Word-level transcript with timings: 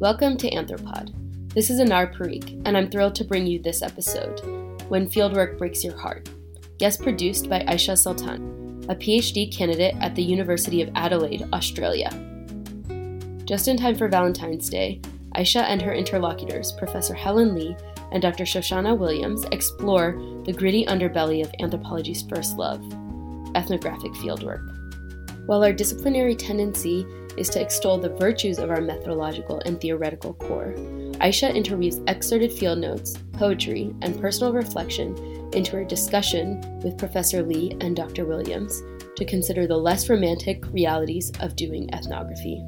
Welcome 0.00 0.38
to 0.38 0.50
Anthropod. 0.50 1.12
This 1.52 1.68
is 1.68 1.78
Anar 1.78 2.16
Parikh, 2.16 2.62
and 2.64 2.74
I'm 2.74 2.90
thrilled 2.90 3.14
to 3.16 3.24
bring 3.24 3.46
you 3.46 3.58
this 3.58 3.82
episode, 3.82 4.40
When 4.88 5.06
Fieldwork 5.06 5.58
Breaks 5.58 5.84
Your 5.84 5.94
Heart, 5.94 6.30
guest 6.78 7.02
produced 7.02 7.50
by 7.50 7.60
Aisha 7.64 7.98
Sultan, 7.98 8.82
a 8.88 8.94
PhD 8.94 9.54
candidate 9.54 9.94
at 10.00 10.14
the 10.14 10.22
University 10.22 10.80
of 10.80 10.88
Adelaide, 10.94 11.46
Australia. 11.52 12.08
Just 13.44 13.68
in 13.68 13.76
time 13.76 13.94
for 13.94 14.08
Valentine's 14.08 14.70
Day, 14.70 15.02
Aisha 15.36 15.64
and 15.64 15.82
her 15.82 15.92
interlocutors, 15.92 16.72
Professor 16.72 17.12
Helen 17.12 17.54
Lee 17.54 17.76
and 18.10 18.22
Dr. 18.22 18.44
Shoshana 18.44 18.96
Williams, 18.96 19.44
explore 19.52 20.12
the 20.46 20.54
gritty 20.54 20.86
underbelly 20.86 21.44
of 21.44 21.52
anthropology's 21.60 22.22
first 22.22 22.56
love 22.56 22.82
ethnographic 23.54 24.12
fieldwork. 24.12 24.64
While 25.44 25.62
our 25.62 25.74
disciplinary 25.74 26.36
tendency 26.36 27.04
is 27.36 27.48
to 27.50 27.60
extol 27.60 27.98
the 27.98 28.08
virtues 28.08 28.58
of 28.58 28.70
our 28.70 28.80
methodological 28.80 29.60
and 29.64 29.80
theoretical 29.80 30.34
core, 30.34 30.74
Aisha 31.20 31.54
interweaves 31.54 32.00
excerpted 32.06 32.52
field 32.52 32.78
notes, 32.78 33.16
poetry, 33.32 33.94
and 34.02 34.18
personal 34.20 34.52
reflection 34.52 35.14
into 35.52 35.72
her 35.72 35.84
discussion 35.84 36.60
with 36.82 36.96
Professor 36.96 37.42
Lee 37.42 37.76
and 37.80 37.94
Dr. 37.94 38.24
Williams 38.24 38.82
to 39.16 39.24
consider 39.24 39.66
the 39.66 39.76
less 39.76 40.08
romantic 40.08 40.64
realities 40.72 41.30
of 41.40 41.56
doing 41.56 41.92
ethnography. 41.92 42.64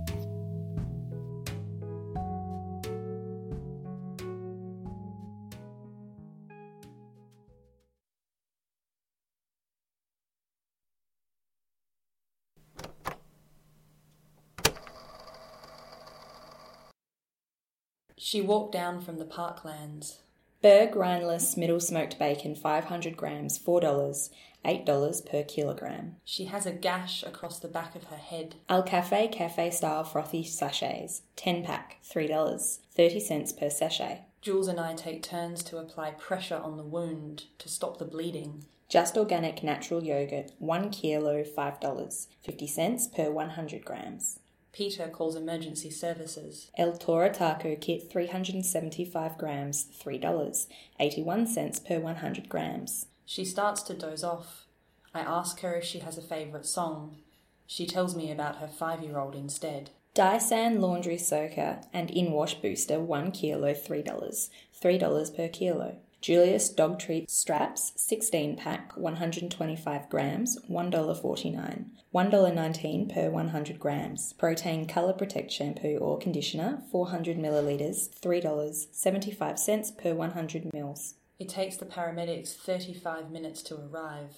She 18.25 18.41
walked 18.41 18.71
down 18.71 19.01
from 19.01 19.19
the 19.19 19.25
parklands. 19.25 20.19
Berg 20.63 20.95
rindless 20.95 21.57
middle 21.57 21.81
smoked 21.81 22.21
bacon, 22.21 22.55
500 22.55 23.17
grams, 23.17 23.59
$4, 23.59 24.31
$8 24.65 25.27
per 25.27 25.43
kilogram. 25.43 26.15
She 26.25 26.45
has 26.45 26.65
a 26.65 26.71
gash 26.71 27.25
across 27.25 27.59
the 27.59 27.67
back 27.67 27.97
of 27.97 28.05
her 28.05 28.17
head. 28.17 28.55
Alcafe 28.71 29.33
cafe 29.33 29.73
style 29.73 30.05
frothy 30.05 30.45
sachets, 30.45 31.23
10 31.35 31.65
pack, 31.65 31.97
$3, 32.05 32.79
30 32.95 33.19
cents 33.19 33.53
per 33.53 33.69
sachet. 33.69 34.21
Jules 34.41 34.69
and 34.69 34.79
I 34.79 34.95
take 34.95 35.25
turns 35.25 35.65
to 35.65 35.79
apply 35.79 36.13
pressure 36.13 36.61
on 36.63 36.77
the 36.77 36.85
wound 36.85 37.47
to 37.59 37.69
stop 37.69 37.99
the 37.99 38.05
bleeding. 38.05 38.67
Just 38.89 39.17
organic 39.17 39.65
natural 39.65 40.05
yogurt, 40.05 40.53
1 40.61 40.91
kilo, 40.91 41.43
$5, 41.43 42.27
50 42.45 42.67
cents 42.69 43.09
per 43.09 43.33
100 43.33 43.85
grams. 43.85 44.39
Peter 44.73 45.09
calls 45.09 45.37
emergency 45.37 45.91
services. 45.91 46.71
El 46.79 46.97
Toro 46.97 47.29
Taco 47.29 47.77
Kit 47.77 48.11
375 48.11 49.37
grams, 49.37 49.87
$3, 50.03 50.67
81 50.99 51.47
cents 51.47 51.79
per 51.79 52.01
100 52.01 52.49
grams. 52.49 53.07
She 53.27 53.45
starts 53.45 53.83
to 53.83 53.95
doze 53.95 54.25
off. 54.25 54.67
I 55.15 55.21
ask 55.21 55.61
her 55.61 55.75
if 55.75 55.85
she 55.85 55.99
has 55.99 56.17
a 56.17 56.23
favourite 56.23 56.67
song. 56.67 57.19
She 57.67 57.87
tells 57.87 58.17
me 58.17 58.31
about 58.31 58.57
her 58.57 58.69
five 58.69 59.03
year 59.03 59.19
old 59.19 59.35
instead. 59.35 59.91
Di-San 60.15 60.81
Laundry 60.81 61.17
Soaker 61.17 61.81
and 61.93 62.11
In 62.11 62.33
Wash 62.33 62.55
Booster 62.55 63.01
1 63.01 63.31
kilo, 63.33 63.73
$3, 63.73 64.51
$3 64.83 65.37
per 65.37 65.49
kilo. 65.49 65.97
Julius 66.23 66.69
Dog 66.69 67.01
Treat 67.01 67.29
Straps 67.29 67.95
16 67.97 68.55
pack 68.57 68.97
125 68.97 70.09
grams 70.09 70.57
$1.49 70.71 71.85
$1.19 72.15 73.13
per 73.13 73.29
100 73.29 73.81
grams 73.81 74.33
Protane 74.39 74.89
Color 74.89 75.15
Protect 75.15 75.51
shampoo 75.51 75.97
or 75.97 76.21
conditioner 76.21 76.81
400 76.93 77.37
milliliters 77.37 78.09
$3 78.21 78.87
75 78.93 79.59
cents 79.59 79.91
per 79.91 80.15
100 80.15 80.73
mils 80.73 81.15
It 81.41 81.49
takes 81.49 81.77
the 81.77 81.87
paramedics 81.87 82.55
35 82.55 83.33
minutes 83.33 83.61
to 83.63 83.75
arrive. 83.75 84.37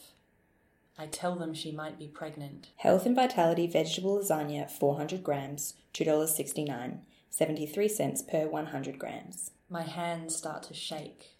I 0.96 1.04
tell 1.04 1.36
them 1.36 1.52
she 1.52 1.70
might 1.70 1.98
be 1.98 2.08
pregnant. 2.08 2.68
Health 2.76 3.04
and 3.04 3.14
Vitality 3.14 3.66
vegetable 3.66 4.18
lasagna 4.18 4.70
400 4.70 5.22
grams 5.22 5.74
$2.69 5.92 7.00
73 7.28 7.88
cents 7.88 8.22
per 8.22 8.48
100 8.48 8.98
grams 8.98 9.50
My 9.68 9.82
hands 9.82 10.34
start 10.34 10.62
to 10.62 10.72
shake. 10.72 11.33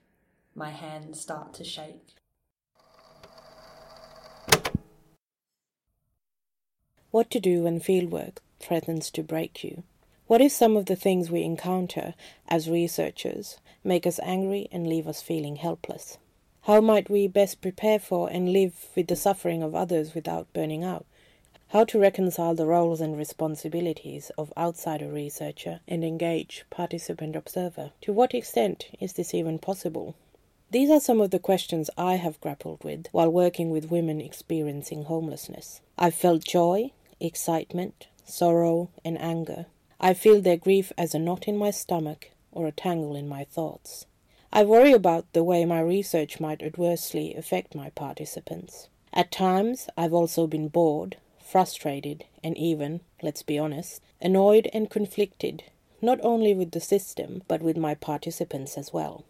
My 0.56 0.70
hands 0.70 1.20
start 1.20 1.52
to 1.54 1.64
shake. 1.64 2.14
What 7.10 7.28
to 7.30 7.40
do 7.40 7.64
when 7.64 7.80
fieldwork 7.80 8.38
threatens 8.60 9.10
to 9.12 9.24
break 9.24 9.64
you? 9.64 9.82
What 10.28 10.40
if 10.40 10.52
some 10.52 10.76
of 10.76 10.86
the 10.86 10.94
things 10.94 11.28
we 11.28 11.42
encounter 11.42 12.14
as 12.48 12.70
researchers 12.70 13.58
make 13.82 14.06
us 14.06 14.20
angry 14.22 14.68
and 14.70 14.86
leave 14.86 15.08
us 15.08 15.20
feeling 15.20 15.56
helpless? 15.56 16.18
How 16.62 16.80
might 16.80 17.10
we 17.10 17.26
best 17.26 17.60
prepare 17.60 17.98
for 17.98 18.30
and 18.30 18.52
live 18.52 18.86
with 18.94 19.08
the 19.08 19.16
suffering 19.16 19.60
of 19.60 19.74
others 19.74 20.14
without 20.14 20.52
burning 20.52 20.84
out? 20.84 21.04
How 21.68 21.84
to 21.86 21.98
reconcile 21.98 22.54
the 22.54 22.66
roles 22.66 23.00
and 23.00 23.16
responsibilities 23.16 24.30
of 24.38 24.52
outsider 24.56 25.10
researcher 25.10 25.80
and 25.88 26.04
engage 26.04 26.64
participant 26.70 27.34
observer? 27.34 27.90
To 28.02 28.12
what 28.12 28.34
extent 28.34 28.86
is 29.00 29.14
this 29.14 29.34
even 29.34 29.58
possible? 29.58 30.14
These 30.74 30.90
are 30.90 30.98
some 30.98 31.20
of 31.20 31.30
the 31.30 31.38
questions 31.38 31.88
I 31.96 32.16
have 32.16 32.40
grappled 32.40 32.82
with 32.82 33.06
while 33.12 33.30
working 33.30 33.70
with 33.70 33.92
women 33.92 34.20
experiencing 34.20 35.04
homelessness. 35.04 35.80
I 35.96 36.10
felt 36.10 36.42
joy, 36.42 36.90
excitement, 37.20 38.08
sorrow, 38.24 38.90
and 39.04 39.16
anger. 39.20 39.66
I 40.00 40.14
feel 40.14 40.40
their 40.40 40.56
grief 40.56 40.90
as 40.98 41.14
a 41.14 41.20
knot 41.20 41.46
in 41.46 41.56
my 41.56 41.70
stomach 41.70 42.30
or 42.50 42.66
a 42.66 42.72
tangle 42.72 43.14
in 43.14 43.28
my 43.28 43.44
thoughts. 43.44 44.06
I 44.52 44.64
worry 44.64 44.90
about 44.90 45.32
the 45.32 45.44
way 45.44 45.64
my 45.64 45.78
research 45.78 46.40
might 46.40 46.60
adversely 46.60 47.36
affect 47.36 47.76
my 47.76 47.90
participants. 47.90 48.88
At 49.12 49.30
times, 49.30 49.88
I've 49.96 50.12
also 50.12 50.48
been 50.48 50.66
bored, 50.66 51.18
frustrated, 51.38 52.24
and 52.42 52.58
even, 52.58 53.00
let's 53.22 53.44
be 53.44 53.60
honest, 53.60 54.02
annoyed 54.20 54.68
and 54.72 54.90
conflicted, 54.90 55.62
not 56.02 56.18
only 56.24 56.52
with 56.52 56.72
the 56.72 56.80
system, 56.80 57.42
but 57.46 57.62
with 57.62 57.76
my 57.76 57.94
participants 57.94 58.76
as 58.76 58.92
well. 58.92 59.24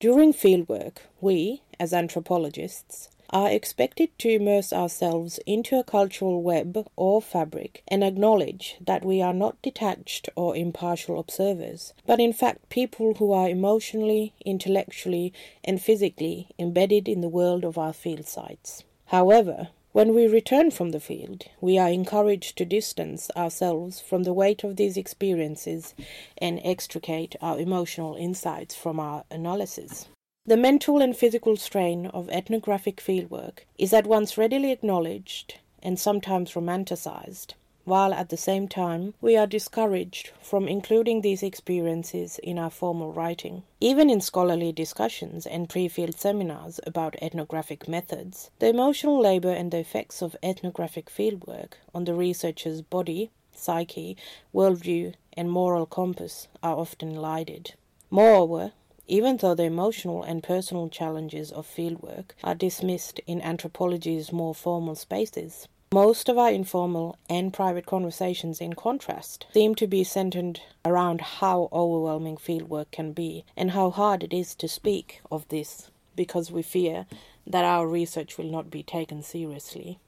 During 0.00 0.32
fieldwork, 0.32 0.98
we, 1.20 1.62
as 1.78 1.94
anthropologists, 1.94 3.08
are 3.30 3.50
expected 3.50 4.10
to 4.18 4.28
immerse 4.28 4.72
ourselves 4.72 5.38
into 5.46 5.78
a 5.78 5.84
cultural 5.84 6.42
web 6.42 6.86
or 6.94 7.22
fabric 7.22 7.82
and 7.88 8.04
acknowledge 8.04 8.76
that 8.80 9.04
we 9.04 9.22
are 9.22 9.32
not 9.32 9.60
detached 9.62 10.28
or 10.36 10.56
impartial 10.56 11.18
observers, 11.18 11.94
but 12.06 12.20
in 12.20 12.32
fact 12.32 12.68
people 12.68 13.14
who 13.14 13.32
are 13.32 13.48
emotionally, 13.48 14.34
intellectually, 14.44 15.32
and 15.64 15.80
physically 15.80 16.48
embedded 16.58 17.08
in 17.08 17.22
the 17.22 17.28
world 17.28 17.64
of 17.64 17.78
our 17.78 17.92
field 17.92 18.26
sites. 18.26 18.84
However, 19.06 19.68
when 19.94 20.12
we 20.12 20.26
return 20.26 20.72
from 20.72 20.90
the 20.90 20.98
field, 20.98 21.44
we 21.60 21.78
are 21.78 21.88
encouraged 21.88 22.58
to 22.58 22.64
distance 22.64 23.30
ourselves 23.36 24.00
from 24.00 24.24
the 24.24 24.32
weight 24.32 24.64
of 24.64 24.74
these 24.74 24.96
experiences 24.96 25.94
and 26.36 26.60
extricate 26.64 27.36
our 27.40 27.60
emotional 27.60 28.16
insights 28.16 28.74
from 28.74 28.98
our 28.98 29.22
analysis. 29.30 30.08
The 30.46 30.56
mental 30.56 31.00
and 31.00 31.16
physical 31.16 31.56
strain 31.56 32.06
of 32.06 32.28
ethnographic 32.30 32.96
fieldwork 32.96 33.58
is 33.78 33.92
at 33.92 34.04
once 34.04 34.36
readily 34.36 34.72
acknowledged 34.72 35.60
and 35.80 35.96
sometimes 35.96 36.54
romanticized, 36.54 37.52
while 37.84 38.14
at 38.14 38.30
the 38.30 38.36
same 38.36 38.66
time 38.66 39.14
we 39.20 39.36
are 39.36 39.46
discouraged 39.46 40.30
from 40.40 40.66
including 40.66 41.20
these 41.20 41.42
experiences 41.42 42.38
in 42.38 42.58
our 42.58 42.70
formal 42.70 43.12
writing. 43.12 43.62
Even 43.80 44.08
in 44.08 44.20
scholarly 44.20 44.72
discussions 44.72 45.46
and 45.46 45.68
pre 45.68 45.88
field 45.88 46.18
seminars 46.18 46.80
about 46.86 47.16
ethnographic 47.20 47.86
methods, 47.86 48.50
the 48.58 48.68
emotional 48.68 49.20
labor 49.20 49.52
and 49.52 49.70
the 49.70 49.78
effects 49.78 50.22
of 50.22 50.36
ethnographic 50.42 51.10
fieldwork 51.10 51.74
on 51.94 52.04
the 52.04 52.14
researcher's 52.14 52.80
body, 52.80 53.30
psyche, 53.52 54.16
worldview, 54.54 55.14
and 55.34 55.50
moral 55.50 55.86
compass 55.86 56.48
are 56.62 56.76
often 56.76 57.12
elided. 57.16 57.74
Moreover, 58.10 58.72
even 59.06 59.36
though 59.36 59.54
the 59.54 59.64
emotional 59.64 60.22
and 60.22 60.42
personal 60.42 60.88
challenges 60.88 61.52
of 61.52 61.66
fieldwork 61.66 62.30
are 62.42 62.54
dismissed 62.54 63.20
in 63.26 63.42
anthropology's 63.42 64.32
more 64.32 64.54
formal 64.54 64.94
spaces, 64.94 65.68
most 65.94 66.28
of 66.28 66.36
our 66.36 66.50
informal 66.50 67.16
and 67.30 67.52
private 67.52 67.86
conversations, 67.86 68.60
in 68.60 68.72
contrast, 68.72 69.46
seem 69.52 69.76
to 69.76 69.86
be 69.86 70.02
centered 70.02 70.60
around 70.84 71.20
how 71.20 71.68
overwhelming 71.72 72.36
fieldwork 72.36 72.90
can 72.90 73.12
be 73.12 73.44
and 73.56 73.70
how 73.70 73.90
hard 73.90 74.24
it 74.24 74.32
is 74.32 74.56
to 74.56 74.66
speak 74.66 75.20
of 75.30 75.46
this 75.50 75.92
because 76.16 76.50
we 76.50 76.62
fear 76.62 77.06
that 77.46 77.64
our 77.64 77.86
research 77.86 78.36
will 78.36 78.50
not 78.50 78.72
be 78.72 78.82
taken 78.82 79.22
seriously. 79.22 80.00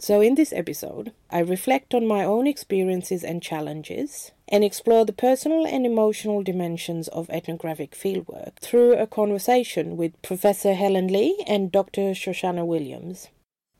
So, 0.00 0.20
in 0.20 0.34
this 0.34 0.52
episode, 0.52 1.12
I 1.30 1.38
reflect 1.38 1.94
on 1.94 2.08
my 2.08 2.24
own 2.24 2.48
experiences 2.48 3.22
and 3.22 3.40
challenges 3.40 4.32
and 4.48 4.64
explore 4.64 5.04
the 5.04 5.12
personal 5.12 5.64
and 5.64 5.86
emotional 5.86 6.42
dimensions 6.42 7.06
of 7.06 7.30
ethnographic 7.30 7.92
fieldwork 7.92 8.56
through 8.56 8.94
a 8.94 9.06
conversation 9.06 9.96
with 9.96 10.20
Professor 10.22 10.74
Helen 10.74 11.06
Lee 11.06 11.44
and 11.46 11.70
Dr. 11.70 12.14
Shoshana 12.14 12.66
Williams. 12.66 13.28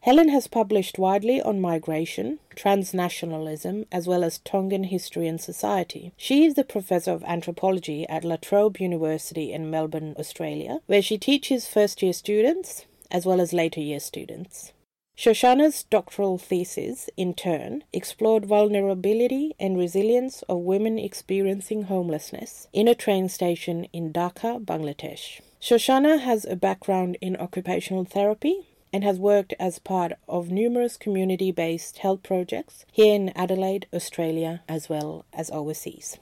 Helen 0.03 0.31
has 0.31 0.47
published 0.47 0.99
widely 0.99 1.43
on 1.43 1.61
migration, 1.61 2.39
transnationalism, 2.57 3.85
as 3.93 4.07
well 4.07 4.25
as 4.25 4.39
Tongan 4.39 4.85
history 4.85 5.29
and 5.29 5.39
society. 5.39 6.13
She 6.17 6.47
is 6.47 6.55
the 6.55 6.65
professor 6.65 7.11
of 7.11 7.23
anthropology 7.25 8.09
at 8.09 8.25
La 8.25 8.37
Trobe 8.37 8.79
University 8.79 9.53
in 9.53 9.71
Melbourne, 9.71 10.15
Australia, 10.19 10.81
where 10.87 11.03
she 11.03 11.19
teaches 11.19 11.69
first 11.69 12.03
year 12.03 12.15
students 12.15 12.87
as 13.11 13.27
well 13.27 13.43
as 13.43 13.53
later 13.53 13.81
year 13.81 14.01
students. 14.01 14.73
Shoshana's 15.19 15.83
doctoral 15.83 16.39
thesis, 16.39 17.11
in 17.19 17.35
turn, 17.35 17.85
explored 17.93 18.47
vulnerability 18.47 19.55
and 19.61 19.77
resilience 19.77 20.41
of 20.49 20.61
women 20.61 20.99
experiencing 20.99 21.83
homelessness 21.85 22.69
in 22.73 22.89
a 22.89 22.95
train 22.95 23.29
station 23.29 23.85
in 23.93 24.15
Dhaka, 24.15 24.65
Bangladesh. 24.65 25.43
Shoshana 25.61 26.21
has 26.21 26.47
a 26.47 26.57
background 26.57 27.19
in 27.21 27.37
occupational 27.37 28.07
therapy 28.07 28.70
and 28.93 29.05
has 29.05 29.19
worked 29.19 29.55
as 29.59 29.79
part 29.79 30.13
of 30.29 30.51
numerous 30.51 30.97
community 30.97 31.53
based 31.53 31.99
health 31.99 32.23
projects 32.23 32.85
here 32.93 33.15
in 33.15 33.31
Adelaide, 33.37 33.87
Australia, 33.93 34.63
as 34.69 34.89
well 34.89 35.25
as 35.33 35.51
overseas. 35.51 36.19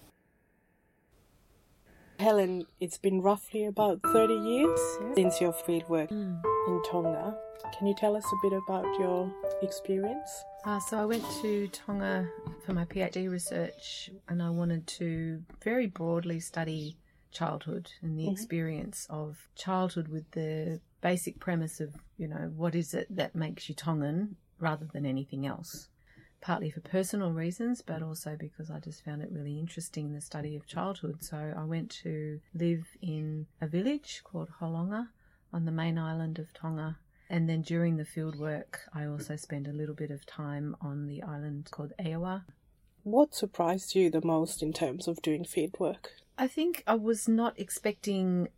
Helen, 2.18 2.66
it's 2.80 2.98
been 2.98 3.22
roughly 3.22 3.64
about 3.64 4.00
30 4.02 4.34
years 4.34 4.80
since 5.14 5.40
your 5.40 5.52
fieldwork 5.52 6.10
mm. 6.10 6.42
in 6.66 6.82
Tonga. 6.90 7.36
Can 7.76 7.86
you 7.86 7.94
tell 7.94 8.16
us 8.16 8.24
a 8.32 8.48
bit 8.48 8.58
about 8.66 8.86
your 8.98 9.32
experience? 9.62 10.44
Uh, 10.64 10.80
so 10.80 10.98
I 10.98 11.04
went 11.04 11.24
to 11.42 11.68
Tonga 11.68 12.28
for 12.66 12.72
my 12.72 12.84
PhD 12.86 13.30
research 13.30 14.10
and 14.28 14.42
I 14.42 14.50
wanted 14.50 14.86
to 14.98 15.42
very 15.62 15.86
broadly 15.86 16.40
study 16.40 16.98
childhood 17.30 17.92
and 18.02 18.18
the 18.18 18.24
mm-hmm. 18.24 18.32
experience 18.32 19.06
of 19.10 19.48
childhood 19.54 20.08
with 20.08 20.28
the 20.32 20.80
basic 21.00 21.38
premise 21.38 21.80
of, 21.80 21.94
you 22.16 22.28
know, 22.28 22.52
what 22.56 22.74
is 22.74 22.94
it 22.94 23.06
that 23.14 23.34
makes 23.34 23.68
you 23.68 23.74
Tongan 23.74 24.36
rather 24.58 24.86
than 24.92 25.06
anything 25.06 25.46
else. 25.46 25.88
Partly 26.40 26.70
for 26.70 26.80
personal 26.80 27.32
reasons, 27.32 27.82
but 27.82 28.02
also 28.02 28.36
because 28.38 28.70
I 28.70 28.78
just 28.78 29.04
found 29.04 29.22
it 29.22 29.30
really 29.32 29.58
interesting 29.58 30.12
the 30.12 30.20
study 30.20 30.54
of 30.54 30.66
childhood. 30.66 31.24
So 31.24 31.52
I 31.56 31.64
went 31.64 31.90
to 32.02 32.40
live 32.54 32.86
in 33.02 33.46
a 33.60 33.66
village 33.66 34.22
called 34.24 34.48
Holonga 34.60 35.08
on 35.52 35.64
the 35.64 35.72
main 35.72 35.98
island 35.98 36.38
of 36.38 36.52
Tonga. 36.52 36.98
And 37.30 37.48
then 37.48 37.62
during 37.62 37.96
the 37.96 38.04
field 38.04 38.38
work, 38.38 38.80
I 38.94 39.06
also 39.06 39.36
spent 39.36 39.66
a 39.66 39.72
little 39.72 39.94
bit 39.94 40.10
of 40.10 40.24
time 40.26 40.76
on 40.80 41.06
the 41.06 41.22
island 41.22 41.68
called 41.70 41.92
'Eua. 41.98 42.44
What 43.02 43.34
surprised 43.34 43.94
you 43.94 44.10
the 44.10 44.24
most 44.24 44.62
in 44.62 44.72
terms 44.72 45.08
of 45.08 45.20
doing 45.22 45.44
field 45.44 45.78
work? 45.78 46.12
I 46.38 46.46
think 46.46 46.84
I 46.86 46.94
was 46.94 47.26
not 47.26 47.58
expecting 47.58 48.48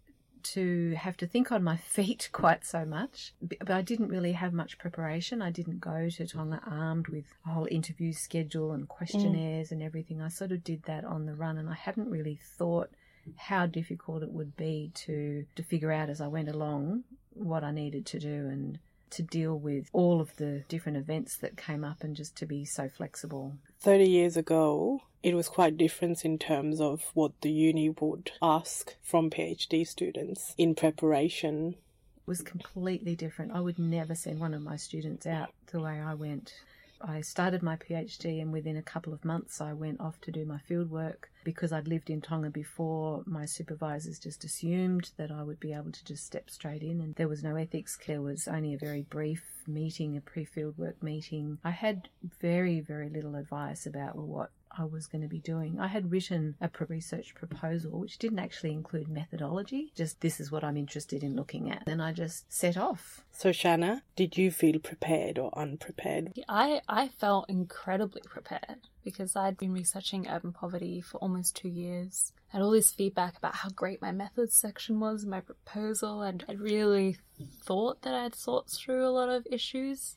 to 0.44 0.94
have 0.96 1.16
to 1.18 1.26
think 1.26 1.52
on 1.52 1.62
my 1.62 1.76
feet 1.96 2.28
quite 2.32 2.64
so 2.64 2.84
much, 2.84 3.32
but 3.40 3.70
I 3.70 3.82
didn't 3.82 4.08
really 4.08 4.32
have 4.32 4.52
much 4.52 4.78
preparation. 4.78 5.42
I 5.42 5.50
didn't 5.50 5.80
go 5.80 6.08
to 6.08 6.26
Tonga 6.26 6.60
armed 6.66 7.08
with 7.08 7.24
a 7.46 7.50
whole 7.50 7.68
interview 7.70 8.12
schedule 8.12 8.72
and 8.72 8.88
questionnaires 8.88 9.68
mm. 9.68 9.72
and 9.72 9.82
everything. 9.82 10.20
I 10.20 10.28
sort 10.28 10.52
of 10.52 10.64
did 10.64 10.84
that 10.84 11.04
on 11.04 11.26
the 11.26 11.34
run, 11.34 11.58
and 11.58 11.68
I 11.68 11.74
hadn't 11.74 12.10
really 12.10 12.38
thought 12.42 12.90
how 13.36 13.66
difficult 13.66 14.22
it 14.22 14.32
would 14.32 14.56
be 14.56 14.90
to 14.94 15.44
to 15.54 15.62
figure 15.62 15.92
out 15.92 16.08
as 16.08 16.20
I 16.20 16.26
went 16.26 16.48
along 16.48 17.04
what 17.34 17.62
I 17.64 17.70
needed 17.70 18.06
to 18.06 18.18
do 18.18 18.48
and 18.48 18.78
to 19.10 19.22
deal 19.22 19.58
with 19.58 19.88
all 19.92 20.20
of 20.20 20.34
the 20.36 20.64
different 20.68 20.98
events 20.98 21.36
that 21.38 21.56
came 21.56 21.84
up 21.84 22.02
and 22.02 22.16
just 22.16 22.36
to 22.36 22.46
be 22.46 22.64
so 22.64 22.88
flexible. 22.88 23.54
30 23.80 24.04
years 24.08 24.36
ago, 24.36 25.02
it 25.22 25.34
was 25.34 25.48
quite 25.48 25.76
different 25.76 26.24
in 26.24 26.38
terms 26.38 26.80
of 26.80 27.10
what 27.14 27.32
the 27.42 27.50
uni 27.50 27.90
would 27.90 28.32
ask 28.40 28.94
from 29.02 29.30
PhD 29.30 29.86
students 29.86 30.54
in 30.56 30.74
preparation. 30.74 31.74
It 32.16 32.26
was 32.26 32.42
completely 32.42 33.14
different. 33.16 33.52
I 33.52 33.60
would 33.60 33.78
never 33.78 34.14
send 34.14 34.40
one 34.40 34.54
of 34.54 34.62
my 34.62 34.76
students 34.76 35.26
out 35.26 35.50
the 35.72 35.80
way 35.80 36.00
I 36.00 36.14
went. 36.14 36.54
I 37.02 37.22
started 37.22 37.62
my 37.62 37.76
PhD, 37.76 38.42
and 38.42 38.52
within 38.52 38.76
a 38.76 38.82
couple 38.82 39.14
of 39.14 39.24
months, 39.24 39.60
I 39.60 39.72
went 39.72 40.00
off 40.00 40.20
to 40.22 40.30
do 40.30 40.44
my 40.44 40.58
fieldwork 40.68 41.24
because 41.44 41.72
I'd 41.72 41.88
lived 41.88 42.10
in 42.10 42.20
Tonga 42.20 42.50
before. 42.50 43.22
My 43.26 43.46
supervisors 43.46 44.18
just 44.18 44.44
assumed 44.44 45.10
that 45.16 45.30
I 45.30 45.42
would 45.42 45.60
be 45.60 45.72
able 45.72 45.92
to 45.92 46.04
just 46.04 46.26
step 46.26 46.50
straight 46.50 46.82
in, 46.82 47.00
and 47.00 47.14
there 47.14 47.28
was 47.28 47.42
no 47.42 47.56
ethics. 47.56 47.98
There 48.06 48.20
was 48.20 48.46
only 48.46 48.74
a 48.74 48.78
very 48.78 49.02
brief 49.02 49.42
meeting, 49.66 50.16
a 50.16 50.20
pre 50.20 50.44
fieldwork 50.44 51.02
meeting. 51.02 51.58
I 51.64 51.70
had 51.70 52.08
very, 52.40 52.80
very 52.80 53.08
little 53.08 53.34
advice 53.34 53.86
about 53.86 54.16
what 54.16 54.50
I 54.76 54.84
was 54.84 55.06
going 55.06 55.22
to 55.22 55.28
be 55.28 55.40
doing. 55.40 55.78
I 55.80 55.88
had 55.88 56.10
written 56.10 56.56
a 56.60 56.70
research 56.88 57.34
proposal 57.34 57.98
which 57.98 58.18
didn't 58.18 58.38
actually 58.38 58.72
include 58.72 59.08
methodology, 59.08 59.92
just 59.94 60.20
this 60.20 60.40
is 60.40 60.50
what 60.50 60.64
I'm 60.64 60.76
interested 60.76 61.22
in 61.22 61.36
looking 61.36 61.70
at. 61.70 61.82
And 61.86 62.02
I 62.02 62.12
just 62.12 62.52
set 62.52 62.76
off. 62.76 63.24
So, 63.32 63.52
Shanna, 63.52 64.02
did 64.16 64.36
you 64.36 64.50
feel 64.50 64.78
prepared 64.78 65.38
or 65.38 65.56
unprepared? 65.56 66.32
I, 66.48 66.80
I 66.88 67.08
felt 67.08 67.48
incredibly 67.48 68.22
prepared 68.24 68.78
because 69.04 69.36
I'd 69.36 69.56
been 69.56 69.72
researching 69.72 70.28
urban 70.28 70.52
poverty 70.52 71.00
for 71.00 71.18
almost 71.18 71.56
two 71.56 71.68
years. 71.68 72.32
I 72.52 72.56
had 72.56 72.62
all 72.62 72.70
this 72.72 72.90
feedback 72.90 73.36
about 73.36 73.54
how 73.56 73.68
great 73.68 74.02
my 74.02 74.10
methods 74.10 74.56
section 74.56 74.98
was, 74.98 75.24
my 75.24 75.40
proposal, 75.40 76.22
and 76.22 76.44
I 76.48 76.54
really 76.54 77.18
thought 77.62 78.02
that 78.02 78.14
I'd 78.14 78.34
thought 78.34 78.68
through 78.68 79.06
a 79.06 79.10
lot 79.10 79.28
of 79.28 79.46
issues, 79.50 80.16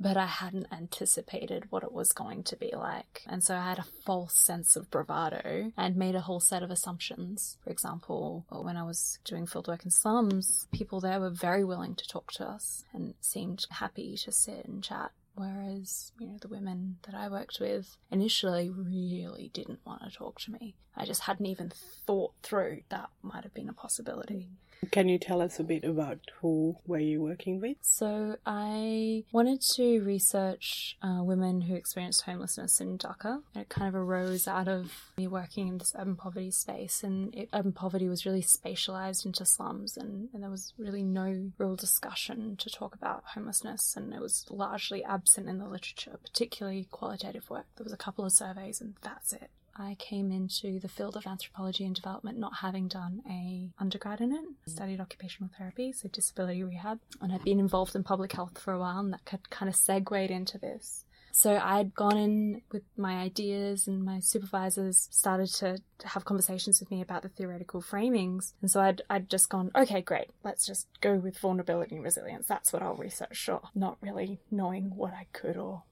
but 0.00 0.16
I 0.16 0.26
hadn't 0.26 0.68
anticipated 0.72 1.66
what 1.70 1.82
it 1.82 1.92
was 1.92 2.12
going 2.12 2.42
to 2.44 2.56
be 2.56 2.72
like. 2.74 3.22
And 3.26 3.44
so 3.44 3.54
I 3.54 3.68
had 3.68 3.78
a 3.78 3.86
false 4.04 4.34
sense 4.34 4.74
of 4.76 4.90
bravado 4.90 5.72
and 5.76 5.96
made 5.96 6.14
a 6.14 6.22
whole 6.22 6.40
set 6.40 6.62
of 6.62 6.70
assumptions. 6.70 7.58
For 7.62 7.70
example, 7.70 8.46
when 8.48 8.76
I 8.76 8.82
was 8.82 9.18
doing 9.24 9.46
fieldwork 9.46 9.84
in 9.84 9.90
slums, 9.90 10.66
people 10.72 11.00
there 11.00 11.20
were 11.20 11.30
very 11.30 11.64
willing 11.64 11.94
to 11.96 12.08
talk 12.08 12.32
to 12.32 12.48
us 12.48 12.84
and 12.92 13.14
seemed 13.20 13.66
happy 13.70 14.16
to 14.16 14.32
sit 14.32 14.64
and 14.64 14.82
chat 14.82 15.12
Whereas, 15.36 16.12
you 16.18 16.28
know, 16.28 16.38
the 16.40 16.48
women 16.48 16.98
that 17.02 17.14
I 17.14 17.28
worked 17.28 17.58
with 17.60 17.96
initially 18.10 18.70
really 18.70 19.50
didn't 19.52 19.80
want 19.84 20.02
to 20.04 20.10
talk 20.10 20.40
to 20.42 20.52
me. 20.52 20.76
I 20.96 21.04
just 21.04 21.22
hadn't 21.22 21.46
even 21.46 21.72
thought 22.06 22.34
through 22.42 22.82
that 22.88 23.10
might 23.22 23.42
have 23.42 23.54
been 23.54 23.68
a 23.68 23.72
possibility. 23.72 24.50
Can 24.90 25.08
you 25.08 25.18
tell 25.18 25.40
us 25.40 25.58
a 25.60 25.64
bit 25.64 25.84
about 25.84 26.18
who 26.40 26.76
were 26.86 26.98
you 26.98 27.22
working 27.22 27.60
with? 27.60 27.76
So 27.80 28.36
I 28.46 29.24
wanted 29.32 29.60
to 29.76 30.00
research 30.00 30.96
uh, 31.02 31.22
women 31.22 31.62
who 31.62 31.74
experienced 31.74 32.22
homelessness 32.22 32.80
in 32.80 32.98
Dhaka. 32.98 33.42
It 33.54 33.68
kind 33.68 33.88
of 33.88 33.94
arose 33.94 34.48
out 34.48 34.68
of 34.68 35.10
me 35.16 35.26
working 35.26 35.68
in 35.68 35.78
this 35.78 35.94
urban 35.98 36.16
poverty 36.16 36.50
space, 36.50 37.02
and 37.02 37.34
it, 37.34 37.48
urban 37.52 37.72
poverty 37.72 38.08
was 38.08 38.26
really 38.26 38.42
spatialized 38.42 39.24
into 39.24 39.44
slums, 39.44 39.96
and, 39.96 40.28
and 40.32 40.42
there 40.42 40.50
was 40.50 40.72
really 40.78 41.02
no 41.02 41.50
real 41.58 41.76
discussion 41.76 42.56
to 42.56 42.70
talk 42.70 42.94
about 42.94 43.24
homelessness, 43.34 43.96
and 43.96 44.12
it 44.12 44.20
was 44.20 44.46
largely 44.50 45.04
absent 45.04 45.48
in 45.48 45.58
the 45.58 45.68
literature, 45.68 46.18
particularly 46.22 46.88
qualitative 46.90 47.48
work. 47.50 47.66
There 47.76 47.84
was 47.84 47.92
a 47.92 47.98
couple 47.98 48.24
of 48.24 48.32
surveys, 48.32 48.80
and 48.80 48.94
that's 49.02 49.32
it. 49.32 49.50
I 49.76 49.96
came 49.98 50.30
into 50.30 50.78
the 50.80 50.88
field 50.88 51.16
of 51.16 51.26
anthropology 51.26 51.84
and 51.84 51.94
development 51.94 52.38
not 52.38 52.56
having 52.60 52.88
done 52.88 53.22
a 53.28 53.70
undergrad 53.78 54.20
in 54.20 54.32
it. 54.32 54.44
I 54.66 54.70
studied 54.70 55.00
occupational 55.00 55.50
therapy, 55.56 55.92
so 55.92 56.08
disability 56.08 56.62
rehab, 56.62 57.00
and 57.20 57.32
I'd 57.32 57.44
been 57.44 57.60
involved 57.60 57.96
in 57.96 58.04
public 58.04 58.32
health 58.32 58.58
for 58.58 58.72
a 58.72 58.78
while, 58.78 59.00
and 59.00 59.12
that 59.12 59.24
could 59.24 59.50
kind 59.50 59.68
of 59.68 59.76
segued 59.76 60.30
into 60.30 60.58
this. 60.58 61.04
So 61.36 61.58
I'd 61.60 61.96
gone 61.96 62.16
in 62.16 62.62
with 62.70 62.84
my 62.96 63.14
ideas, 63.14 63.88
and 63.88 64.04
my 64.04 64.20
supervisors 64.20 65.08
started 65.10 65.48
to 65.54 65.78
have 66.04 66.24
conversations 66.24 66.78
with 66.78 66.92
me 66.92 67.02
about 67.02 67.22
the 67.22 67.28
theoretical 67.28 67.82
framings. 67.82 68.52
And 68.62 68.70
so 68.70 68.80
I'd, 68.80 69.02
I'd 69.10 69.28
just 69.28 69.48
gone, 69.48 69.72
okay, 69.74 70.00
great, 70.00 70.30
let's 70.44 70.64
just 70.64 70.86
go 71.00 71.16
with 71.16 71.36
vulnerability 71.36 71.96
and 71.96 72.04
resilience. 72.04 72.46
That's 72.46 72.72
what 72.72 72.82
I'll 72.82 72.94
research, 72.94 73.36
sure. 73.36 73.62
Not 73.74 73.98
really 74.00 74.38
knowing 74.52 74.94
what 74.94 75.12
I 75.12 75.26
could 75.32 75.56
or 75.56 75.82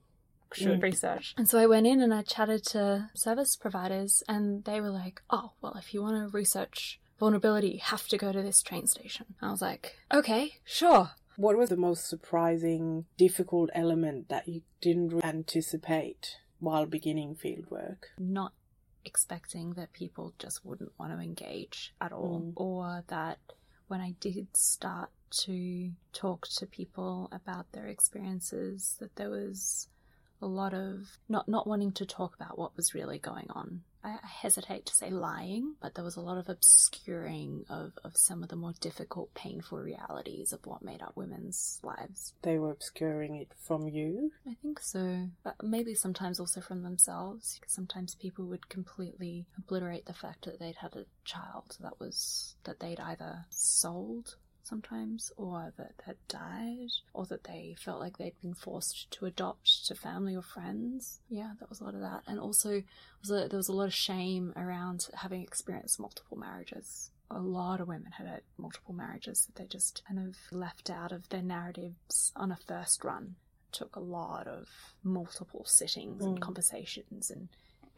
should 0.54 0.80
mm. 0.80 0.82
research. 0.82 1.34
And 1.36 1.48
so 1.48 1.58
I 1.58 1.66
went 1.66 1.86
in 1.86 2.00
and 2.00 2.12
I 2.12 2.22
chatted 2.22 2.64
to 2.66 3.10
service 3.14 3.56
providers, 3.56 4.22
and 4.28 4.64
they 4.64 4.80
were 4.80 4.90
like, 4.90 5.22
oh, 5.30 5.52
well, 5.60 5.74
if 5.78 5.92
you 5.92 6.02
want 6.02 6.16
to 6.16 6.36
research 6.36 7.00
vulnerability, 7.18 7.68
you 7.68 7.80
have 7.80 8.08
to 8.08 8.18
go 8.18 8.32
to 8.32 8.42
this 8.42 8.62
train 8.62 8.86
station. 8.86 9.26
I 9.40 9.50
was 9.50 9.62
like, 9.62 9.96
okay, 10.12 10.54
sure. 10.64 11.12
What 11.36 11.56
was 11.56 11.70
the 11.70 11.76
most 11.76 12.08
surprising, 12.08 13.06
difficult 13.16 13.70
element 13.74 14.28
that 14.28 14.46
you 14.48 14.62
didn't 14.80 15.24
anticipate 15.24 16.36
while 16.60 16.84
beginning 16.84 17.36
fieldwork? 17.36 17.98
Not 18.18 18.52
expecting 19.04 19.72
that 19.74 19.92
people 19.92 20.34
just 20.38 20.64
wouldn't 20.64 20.92
want 20.98 21.12
to 21.12 21.18
engage 21.18 21.94
at 22.00 22.12
all, 22.12 22.40
mm. 22.40 22.52
or 22.56 23.04
that 23.08 23.38
when 23.88 24.00
I 24.00 24.14
did 24.20 24.56
start 24.56 25.10
to 25.44 25.90
talk 26.12 26.46
to 26.48 26.66
people 26.66 27.28
about 27.32 27.72
their 27.72 27.86
experiences, 27.86 28.96
that 29.00 29.16
there 29.16 29.30
was 29.30 29.88
a 30.42 30.46
lot 30.46 30.74
of 30.74 31.06
not 31.28 31.48
not 31.48 31.66
wanting 31.66 31.92
to 31.92 32.06
talk 32.06 32.34
about 32.34 32.58
what 32.58 32.76
was 32.76 32.94
really 32.94 33.18
going 33.18 33.46
on. 33.50 33.82
I, 34.04 34.10
I 34.10 34.26
hesitate 34.26 34.86
to 34.86 34.94
say 34.94 35.10
lying, 35.10 35.74
but 35.80 35.94
there 35.94 36.04
was 36.04 36.16
a 36.16 36.20
lot 36.20 36.38
of 36.38 36.48
obscuring 36.48 37.64
of, 37.70 37.92
of 38.04 38.16
some 38.16 38.42
of 38.42 38.48
the 38.48 38.56
more 38.56 38.74
difficult, 38.80 39.32
painful 39.34 39.78
realities 39.78 40.52
of 40.52 40.66
what 40.66 40.82
made 40.82 41.02
up 41.02 41.12
women's 41.16 41.78
lives. 41.82 42.34
They 42.42 42.58
were 42.58 42.72
obscuring 42.72 43.36
it 43.36 43.52
from 43.66 43.88
you? 43.88 44.32
I 44.46 44.54
think 44.60 44.80
so. 44.80 45.28
But 45.44 45.54
maybe 45.62 45.94
sometimes 45.94 46.40
also 46.40 46.60
from 46.60 46.82
themselves. 46.82 47.60
Sometimes 47.66 48.14
people 48.14 48.46
would 48.46 48.68
completely 48.68 49.46
obliterate 49.56 50.06
the 50.06 50.12
fact 50.12 50.44
that 50.46 50.58
they'd 50.58 50.76
had 50.76 50.96
a 50.96 51.06
child 51.24 51.76
that 51.80 52.00
was 52.00 52.56
that 52.64 52.80
they'd 52.80 53.00
either 53.00 53.46
sold 53.50 54.36
sometimes, 54.62 55.32
or 55.36 55.72
that 55.76 55.94
had 56.04 56.16
died, 56.28 56.90
or 57.12 57.26
that 57.26 57.44
they 57.44 57.76
felt 57.78 58.00
like 58.00 58.18
they'd 58.18 58.40
been 58.40 58.54
forced 58.54 59.10
to 59.12 59.26
adopt 59.26 59.86
to 59.86 59.94
family 59.94 60.34
or 60.34 60.42
friends. 60.42 61.20
Yeah, 61.28 61.52
that 61.60 61.68
was 61.68 61.80
a 61.80 61.84
lot 61.84 61.94
of 61.94 62.00
that. 62.00 62.22
And 62.26 62.38
also, 62.38 62.82
was 63.20 63.30
a, 63.30 63.48
there 63.48 63.56
was 63.56 63.68
a 63.68 63.72
lot 63.72 63.86
of 63.86 63.94
shame 63.94 64.52
around 64.56 65.08
having 65.14 65.42
experienced 65.42 66.00
multiple 66.00 66.36
marriages. 66.36 67.10
A 67.30 67.40
lot 67.40 67.80
of 67.80 67.88
women 67.88 68.12
had 68.12 68.26
had 68.26 68.42
multiple 68.58 68.94
marriages 68.94 69.46
that 69.46 69.56
they 69.56 69.66
just 69.66 70.02
kind 70.06 70.20
of 70.20 70.36
left 70.56 70.90
out 70.90 71.12
of 71.12 71.28
their 71.30 71.42
narratives 71.42 72.32
on 72.36 72.52
a 72.52 72.56
first 72.56 73.04
run. 73.04 73.36
It 73.68 73.76
took 73.76 73.96
a 73.96 74.00
lot 74.00 74.46
of 74.46 74.68
multiple 75.02 75.64
sittings 75.64 76.24
and 76.24 76.38
mm. 76.38 76.40
conversations 76.40 77.30
and 77.30 77.48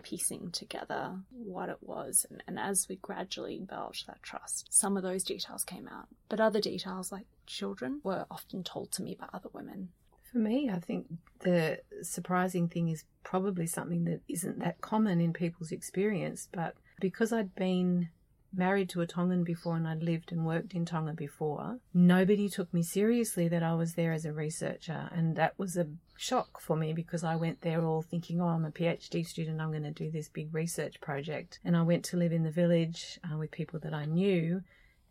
piecing 0.05 0.51
together 0.53 1.17
what 1.31 1.69
it 1.69 1.79
was. 1.81 2.25
And, 2.31 2.43
and 2.47 2.59
as 2.59 2.89
we 2.89 2.97
gradually 2.97 3.59
built 3.59 4.05
that 4.07 4.23
trust, 4.23 4.73
some 4.73 4.97
of 4.97 5.03
those 5.03 5.25
details 5.25 5.65
came 5.65 5.89
out. 5.89 6.07
But 6.29 6.41
other 6.41 6.61
details, 6.61 7.11
like 7.11 7.27
children, 7.47 8.01
were 8.05 8.27
often 8.31 8.63
told 8.63 8.93
to 8.93 9.03
me 9.03 9.17
by 9.19 9.27
other 9.33 9.49
women. 9.53 9.89
For 10.31 10.39
me, 10.39 10.71
I 10.71 10.79
think 10.79 11.07
the 11.41 11.81
surprising 12.03 12.69
thing 12.69 12.89
is 12.89 13.05
probably 13.23 13.67
something 13.67 14.05
that 14.05 14.21
isn't 14.29 14.59
that 14.61 14.81
common 14.81 15.21
in 15.21 15.33
people's 15.33 15.73
experience, 15.73 16.49
but 16.53 16.75
because 17.01 17.33
I'd 17.33 17.55
been 17.55 18.09
married 18.57 18.89
to 18.91 19.01
a 19.01 19.07
Tongan 19.07 19.45
before 19.45 19.77
and 19.77 19.87
I'd 19.87 20.03
lived 20.03 20.33
and 20.33 20.47
worked 20.47 20.75
in 20.75 20.85
Tonga 20.85 21.13
before, 21.13 21.79
nobody 21.93 22.49
took 22.49 22.73
me 22.73 22.83
seriously 22.83 23.49
that 23.49 23.63
I 23.63 23.75
was 23.75 23.95
there 23.95 24.13
as 24.13 24.25
a 24.25 24.33
researcher. 24.33 25.09
And 25.13 25.37
that 25.37 25.59
was 25.59 25.77
a 25.77 25.89
shock 26.17 26.61
for 26.61 26.77
me 26.77 26.93
because 26.93 27.25
I 27.25 27.37
went 27.37 27.61
there 27.63 27.85
all 27.85 28.03
thinking, 28.03 28.41
oh, 28.41 28.49
I'm 28.49 28.65
a 28.65 28.71
PhD 28.71 29.27
student, 29.27 29.61
I'm 29.61 29.71
going 29.71 29.83
to 29.83 29.91
do 29.91 30.11
this 30.11 30.29
big 30.29 30.55
research 30.55 31.01
project. 31.01 31.61
And 31.65 31.77
I 31.77 31.83
went 31.83 32.05
to 32.07 32.17
live 32.17 32.33
in 32.33 32.43
the 32.43 32.51
village 32.51 33.19
uh, 33.25 33.37
with 33.37 33.51
people 33.51 33.79
that 33.81 33.95
I 33.95 34.05
knew. 34.05 34.63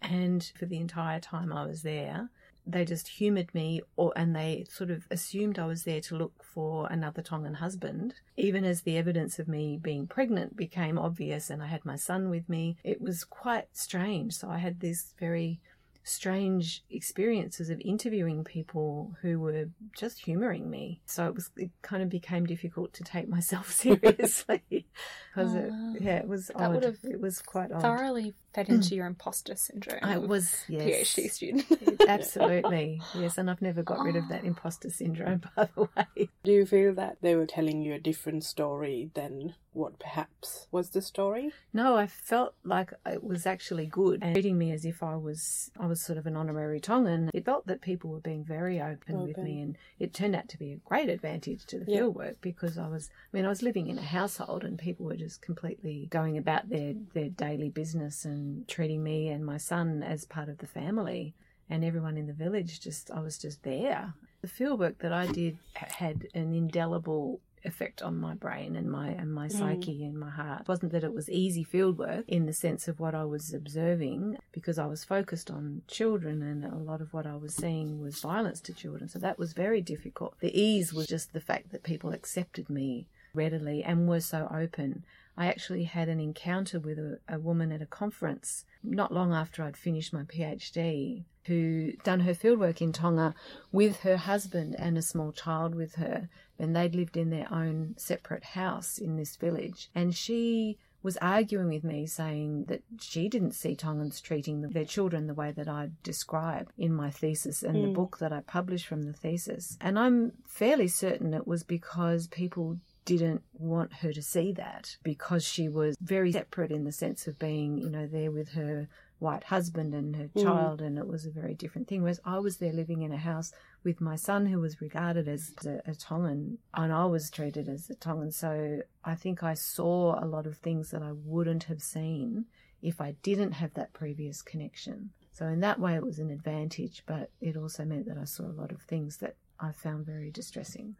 And 0.02 0.44
for 0.58 0.66
the 0.66 0.80
entire 0.80 1.20
time 1.20 1.54
I 1.54 1.66
was 1.66 1.82
there, 1.82 2.30
they 2.66 2.86
just 2.86 3.08
humoured 3.08 3.54
me 3.54 3.82
or 3.98 4.14
and 4.16 4.36
they 4.36 4.66
sort 4.70 4.90
of 4.90 5.06
assumed 5.12 5.60
I 5.60 5.66
was 5.66 5.84
there 5.84 6.02
to 6.02 6.16
look 6.18 6.44
for 6.44 6.88
another 6.90 7.22
Tongan 7.22 7.56
husband. 7.56 8.16
Even 8.38 8.64
as 8.64 8.82
the 8.82 8.98
evidence 8.98 9.40
of 9.40 9.48
me 9.48 9.78
being 9.82 10.08
pregnant 10.08 10.56
became 10.56 10.98
obvious 10.98 11.50
and 11.50 11.62
I 11.62 11.68
had 11.68 11.84
my 11.86 11.96
son 11.96 12.30
with 12.30 12.48
me, 12.48 12.78
it 12.84 13.02
was 13.02 13.24
quite 13.24 13.68
strange. 13.74 14.34
So 14.34 14.50
I 14.50 14.58
had 14.60 14.80
this 14.80 15.14
very 15.20 15.60
strange 16.06 16.84
experiences 16.90 17.70
of 17.70 17.80
interviewing 17.80 18.44
people 18.44 19.16
who 19.22 19.40
were 19.40 19.70
just 19.98 20.20
humoring 20.26 20.70
me. 20.70 21.02
So 21.06 21.28
it 21.28 21.34
was 21.36 21.50
it 21.56 21.72
kind 21.82 22.04
of 22.04 22.10
became 22.10 22.46
difficult 22.46 22.94
to 22.94 23.04
take 23.04 23.30
myself 23.30 23.72
seriously 23.84 24.62
because 24.70 25.56
it, 25.56 25.70
oh, 25.72 25.96
yeah, 26.00 26.18
it 26.18 26.28
was 26.28 26.48
That 26.48 26.58
odd. 26.62 26.74
would 26.76 26.84
have 26.84 26.98
it 27.04 27.22
was 27.22 27.42
quite 27.42 27.72
odd. 27.72 27.82
Thoroughly 27.82 28.34
fed 28.54 28.68
hmm. 28.68 28.76
into 28.76 28.96
your 28.96 29.06
imposter 29.06 29.56
syndrome. 29.56 30.00
I 30.04 30.18
was 30.18 30.64
yes. 30.68 31.14
PhD 31.14 31.32
student. 31.32 31.66
Absolutely. 32.08 33.02
Yes, 33.16 33.38
and 33.38 33.50
I've 33.50 33.62
never 33.62 33.84
got 33.84 34.00
rid 34.00 34.16
of 34.16 34.28
that 34.30 34.42
ah. 34.44 34.48
imposter 34.48 34.90
syndrome 34.90 35.42
by 35.56 35.70
the 35.76 35.88
way. 35.96 36.30
Do 36.44 36.52
you 36.52 36.66
feel 36.66 36.94
that 36.96 37.18
they 37.22 37.36
were 37.36 37.46
telling 37.46 37.82
you 37.82 37.94
a 37.94 38.00
different 38.00 38.44
story 38.44 39.12
than 39.14 39.56
what 39.74 40.00
perhaps 40.00 40.68
was 40.72 40.92
the 40.92 41.02
story? 41.02 41.52
No, 41.74 41.96
I 41.96 42.08
felt 42.08 42.54
like 42.64 42.94
it 43.06 43.24
was 43.24 43.46
actually 43.46 43.88
good 43.88 44.20
and 44.22 44.34
treating 44.36 44.58
me 44.58 44.72
as 44.72 44.86
if 44.86 45.04
I 45.04 45.16
was 45.16 45.72
I 45.80 45.88
was 45.88 46.02
sort 46.02 46.18
of 46.18 46.28
an 46.28 46.36
honorary 46.36 46.80
Tongan. 46.80 47.30
It 47.34 47.46
felt 47.46 47.68
that 47.68 47.82
people 47.82 48.10
were 48.10 48.20
being 48.20 48.44
very 48.44 48.82
open, 48.82 49.22
with 49.24 49.38
me 49.38 49.62
and 49.62 49.78
it 50.00 50.14
turned 50.14 50.36
out 50.36 50.50
to 50.50 50.58
be 50.58 50.74
a 50.74 50.78
great 50.78 51.10
advantage 51.10 51.66
to 51.68 51.80
the 51.80 51.92
Yeah. 51.92 52.02
fieldwork 52.02 52.36
because 52.42 52.78
I 52.78 52.88
was 52.88 53.10
I 53.32 53.38
mean 53.38 53.46
I 53.46 53.50
was 53.50 53.62
living 53.62 53.88
in 53.88 53.98
a 53.98 54.04
household 54.04 54.64
and 54.64 54.78
people 54.78 55.06
were 55.06 55.16
just 55.16 55.42
completely 55.42 56.08
going 56.10 56.38
about 56.38 56.70
their, 56.70 56.94
their 57.14 57.30
daily 57.30 57.70
business 57.70 58.26
and 58.26 58.43
Um, 58.44 58.66
treating 58.68 59.04
me 59.04 59.30
and 59.30 59.46
my 59.46 59.58
son 59.58 60.04
as 60.04 60.26
part 60.26 60.50
of 60.50 60.58
the 60.58 60.68
family 60.68 61.34
and 61.70 61.84
everyone 61.84 62.18
in 62.18 62.28
the 62.28 62.34
village 62.34 62.80
just 62.80 63.10
I 63.12 63.20
was 63.20 63.38
just 63.38 63.64
there. 63.64 64.14
The 64.42 64.48
fieldwork 64.48 64.98
that 65.00 65.14
I 65.14 65.28
did 65.28 65.58
had 65.74 66.28
an 66.34 66.54
indelible 66.54 67.40
effect 67.66 68.02
on 68.02 68.18
my 68.18 68.34
brain 68.34 68.76
and 68.76 68.92
my 68.92 69.08
and 69.08 69.34
my 69.34 69.48
mm. 69.48 69.52
psyche 69.52 70.04
and 70.04 70.20
my 70.20 70.30
heart. 70.30 70.62
It 70.62 70.68
wasn't 70.68 70.92
that 70.92 71.06
it 71.06 71.14
was 71.14 71.30
easy 71.30 71.64
fieldwork 71.64 72.26
in 72.28 72.46
the 72.46 72.52
sense 72.52 72.90
of 72.90 73.00
what 73.00 73.16
I 73.16 73.24
was 73.24 73.54
observing 73.54 74.38
because 74.52 74.78
I 74.78 74.86
was 74.86 75.06
focused 75.06 75.50
on 75.50 75.84
children 75.88 76.42
and 76.42 76.66
a 76.66 76.76
lot 76.76 77.00
of 77.00 77.14
what 77.14 77.26
I 77.26 77.38
was 77.38 77.56
seeing 77.56 78.02
was 78.02 78.20
violence 78.20 78.60
to 78.62 78.74
children. 78.74 79.08
So 79.08 79.20
that 79.20 79.40
was 79.40 79.54
very 79.54 79.82
difficult. 79.82 80.36
The 80.42 80.60
ease 80.60 80.94
was 80.94 81.08
just 81.08 81.32
the 81.32 81.40
fact 81.40 81.72
that 81.72 81.84
people 81.84 82.12
accepted 82.12 82.70
me 82.70 83.08
readily 83.34 83.82
and 83.84 84.10
were 84.10 84.20
so 84.20 84.52
open. 84.54 85.06
I 85.38 85.48
actually 85.48 85.84
had 85.84 86.10
an 86.10 86.20
encounter 86.20 86.80
with 86.80 87.00
a, 87.00 87.20
a 87.28 87.40
woman 87.40 87.72
at 87.72 87.82
a 87.82 87.88
conference 87.88 88.66
not 88.84 89.14
long 89.14 89.34
after 89.34 89.64
I'd 89.64 89.78
finished 89.78 90.14
my 90.14 90.24
PhD 90.24 91.24
who 91.46 91.92
done 92.04 92.22
her 92.22 92.34
fieldwork 92.34 92.82
in 92.82 92.92
Tonga 92.92 93.36
with 93.72 94.02
her 94.02 94.18
husband 94.18 94.76
and 94.78 94.98
a 94.98 95.02
small 95.02 95.32
child 95.32 95.76
with 95.76 95.96
her. 95.96 96.30
And 96.58 96.76
they'd 96.76 96.96
lived 96.96 97.18
in 97.18 97.30
their 97.30 97.52
own 97.52 97.96
separate 97.98 98.44
house 98.44 98.98
in 98.98 99.18
this 99.18 99.36
village. 99.36 99.90
And 99.94 100.16
she 100.16 100.78
was 101.02 101.18
arguing 101.18 101.68
with 101.68 101.84
me 101.84 102.06
saying 102.08 102.66
that 102.70 102.82
she 103.02 103.28
didn't 103.28 103.52
see 103.52 103.76
Tongans 103.76 104.22
treating 104.22 104.62
their 104.62 104.86
children 104.86 105.28
the 105.28 105.34
way 105.34 105.52
that 105.52 105.68
I 105.68 105.90
describe 106.02 106.72
in 106.78 106.94
my 106.94 107.10
thesis 107.10 107.62
and 107.62 107.76
the 107.76 107.88
hmm. 107.88 107.94
book 107.94 108.20
that 108.20 108.32
I 108.32 108.40
published 108.40 108.88
from 108.88 109.04
the 109.04 109.12
thesis. 109.12 109.78
And 109.82 110.00
I'm 110.00 110.32
fairly 110.48 110.88
certain 110.88 111.34
it 111.34 111.46
was 111.46 111.64
because 111.64 112.28
people 112.28 112.78
didn't 113.06 113.44
want 113.54 113.94
her 113.94 114.14
to 114.14 114.22
see 114.22 114.52
that 114.54 114.98
because 115.04 115.44
she 115.44 115.68
was 115.68 115.96
very 116.02 116.32
separate 116.32 116.72
in 116.72 116.84
the 116.84 116.92
sense 116.92 117.28
of 117.28 117.40
being, 117.40 117.78
you 117.78 117.90
know, 117.90 118.08
there 118.08 118.32
with 118.32 118.50
her 118.50 118.88
white 119.20 119.46
husband 119.46 119.94
and 119.94 120.16
her 120.16 120.30
mm. 120.36 120.44
child, 120.44 120.82
and 120.82 120.98
it 120.98 121.08
was 121.08 121.26
a 121.26 121.32
very 121.32 121.54
different 121.54 121.88
thing. 121.88 122.02
Whereas 122.02 122.20
I 122.26 122.40
was 122.40 122.58
there 122.58 122.74
living 122.74 123.02
in 123.02 123.14
a 123.14 123.18
house 123.18 123.52
with 123.84 124.02
my 124.02 124.16
son, 124.16 124.46
who 124.46 124.60
was 124.60 124.82
regarded 124.82 125.28
as 125.28 125.54
a, 125.66 125.82
a 125.90 125.96
Tongan, 125.96 126.58
and 126.74 126.92
I 126.92 127.06
was 127.06 127.30
treated 127.30 127.70
as 127.70 127.90
a 127.90 127.96
Tongan. 127.96 128.32
So 128.32 128.82
I 129.04 129.16
think 129.16 129.42
I 129.42 129.54
saw 129.54 130.24
a 130.24 130.28
lot 130.28 130.46
of 130.46 130.58
things 130.58 130.92
that 130.92 131.02
I 131.02 131.12
wouldn't 131.14 131.64
have 131.66 131.82
seen 131.82 132.46
if 132.82 133.00
I 133.00 133.16
didn't 133.24 133.54
have 133.54 133.74
that 133.76 133.94
previous 133.94 134.42
connection. 134.42 135.12
So 135.32 135.48
in 135.48 135.62
that 135.62 135.80
way, 135.80 135.96
it 135.96 136.04
was 136.04 136.20
an 136.20 136.30
advantage, 136.30 137.04
but 137.06 137.32
it 137.42 137.56
also 137.56 137.86
meant 137.86 138.08
that 138.08 138.18
I 138.18 138.26
saw 138.26 138.44
a 138.44 138.60
lot 138.60 138.72
of 138.72 138.82
things 138.82 139.18
that 139.18 139.36
I 139.60 139.72
found 139.72 140.06
very 140.06 140.32
distressing. 140.32 140.96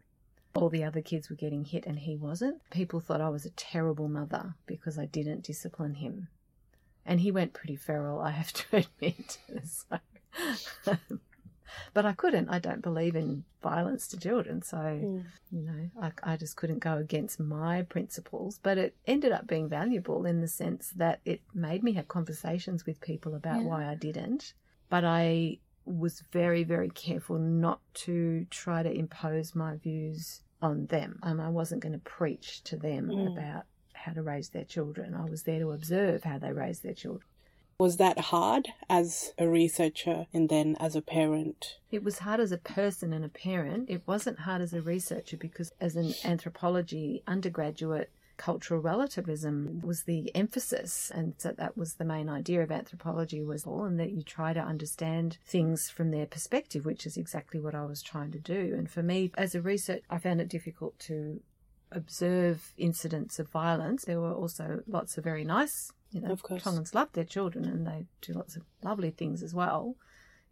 All 0.54 0.68
the 0.68 0.84
other 0.84 1.02
kids 1.02 1.28
were 1.28 1.36
getting 1.36 1.64
hit 1.64 1.86
and 1.86 1.98
he 1.98 2.16
wasn't. 2.16 2.60
People 2.70 3.00
thought 3.00 3.20
I 3.20 3.28
was 3.28 3.44
a 3.44 3.50
terrible 3.50 4.08
mother 4.08 4.54
because 4.66 4.98
I 4.98 5.06
didn't 5.06 5.42
discipline 5.42 5.94
him. 5.94 6.28
And 7.04 7.20
he 7.20 7.30
went 7.30 7.52
pretty 7.52 7.76
feral, 7.76 8.20
I 8.20 8.30
have 8.30 8.52
to 8.52 8.76
admit. 8.76 9.38
So, 9.66 10.96
but 11.92 12.06
I 12.06 12.12
couldn't. 12.12 12.48
I 12.48 12.58
don't 12.58 12.82
believe 12.82 13.16
in 13.16 13.44
violence 13.62 14.06
to 14.08 14.18
children. 14.18 14.62
So, 14.62 14.76
hmm. 14.76 15.20
you 15.50 15.62
know, 15.62 15.90
I, 16.00 16.12
I 16.22 16.36
just 16.36 16.56
couldn't 16.56 16.78
go 16.78 16.96
against 16.98 17.40
my 17.40 17.82
principles. 17.82 18.58
But 18.62 18.78
it 18.78 18.96
ended 19.06 19.32
up 19.32 19.46
being 19.46 19.68
valuable 19.68 20.24
in 20.26 20.40
the 20.40 20.48
sense 20.48 20.90
that 20.96 21.20
it 21.24 21.40
made 21.52 21.82
me 21.82 21.92
have 21.94 22.08
conversations 22.08 22.86
with 22.86 23.00
people 23.00 23.34
about 23.34 23.62
why 23.62 23.86
I 23.86 23.94
didn't. 23.94 24.54
But 24.88 25.04
I 25.04 25.58
was 25.84 26.22
very, 26.32 26.64
very 26.64 26.90
careful 26.90 27.38
not 27.38 27.80
to 27.94 28.46
try 28.50 28.82
to 28.82 28.90
impose 28.90 29.54
my 29.54 29.76
views 29.76 30.42
on 30.62 30.86
them. 30.86 31.18
Um, 31.22 31.40
I 31.40 31.50
wasn't 31.50 31.82
going 31.82 31.92
to 31.92 31.98
preach 31.98 32.62
to 32.64 32.76
them 32.76 33.10
about 33.10 33.64
how 33.92 34.12
to 34.12 34.22
raise 34.22 34.50
their 34.50 34.64
children. 34.64 35.14
I 35.14 35.28
was 35.28 35.42
there 35.42 35.58
to 35.60 35.72
observe 35.72 36.24
how 36.24 36.38
they 36.38 36.52
raise 36.52 36.80
their 36.80 36.94
children. 36.94 37.28
Was 37.78 37.96
that 37.96 38.18
hard 38.18 38.68
as 38.88 39.32
a 39.36 39.48
researcher 39.48 40.26
and 40.32 40.48
then 40.48 40.76
as 40.78 40.94
a 40.94 41.02
parent? 41.02 41.78
It 41.90 42.04
was 42.04 42.20
hard 42.20 42.38
as 42.38 42.52
a 42.52 42.58
person 42.58 43.12
and 43.12 43.24
a 43.24 43.28
parent. 43.28 43.90
It 43.90 44.02
wasn't 44.06 44.40
hard 44.40 44.62
as 44.62 44.72
a 44.72 44.80
researcher 44.80 45.36
because, 45.36 45.72
as 45.80 45.96
an 45.96 46.14
anthropology 46.24 47.22
undergraduate, 47.26 48.10
cultural 48.36 48.80
relativism 48.80 49.80
was 49.82 50.02
the 50.02 50.34
emphasis, 50.34 51.10
and 51.14 51.34
so 51.38 51.52
that 51.52 51.76
was 51.76 51.94
the 51.94 52.04
main 52.04 52.28
idea 52.28 52.62
of 52.62 52.70
anthropology 52.70 53.42
was 53.42 53.64
all, 53.64 53.84
and 53.84 53.98
that 54.00 54.12
you 54.12 54.22
try 54.22 54.52
to 54.52 54.60
understand 54.60 55.38
things 55.44 55.88
from 55.88 56.10
their 56.10 56.26
perspective, 56.26 56.84
which 56.84 57.06
is 57.06 57.16
exactly 57.16 57.60
what 57.60 57.74
I 57.74 57.84
was 57.84 58.02
trying 58.02 58.32
to 58.32 58.38
do. 58.38 58.74
And 58.76 58.90
for 58.90 59.02
me, 59.02 59.30
as 59.36 59.54
a 59.54 59.60
researcher, 59.60 60.02
I 60.10 60.18
found 60.18 60.40
it 60.40 60.48
difficult 60.48 60.98
to 61.00 61.40
observe 61.92 62.72
incidents 62.76 63.38
of 63.38 63.48
violence. 63.48 64.04
There 64.04 64.20
were 64.20 64.32
also 64.32 64.82
lots 64.86 65.16
of 65.16 65.24
very 65.24 65.44
nice, 65.44 65.92
you 66.10 66.20
know, 66.20 66.30
Of 66.30 66.42
course. 66.42 66.62
Tongans 66.62 66.94
love 66.94 67.12
their 67.12 67.24
children 67.24 67.64
and 67.64 67.86
they 67.86 68.06
do 68.20 68.32
lots 68.32 68.56
of 68.56 68.62
lovely 68.82 69.10
things 69.10 69.42
as 69.42 69.54
well. 69.54 69.96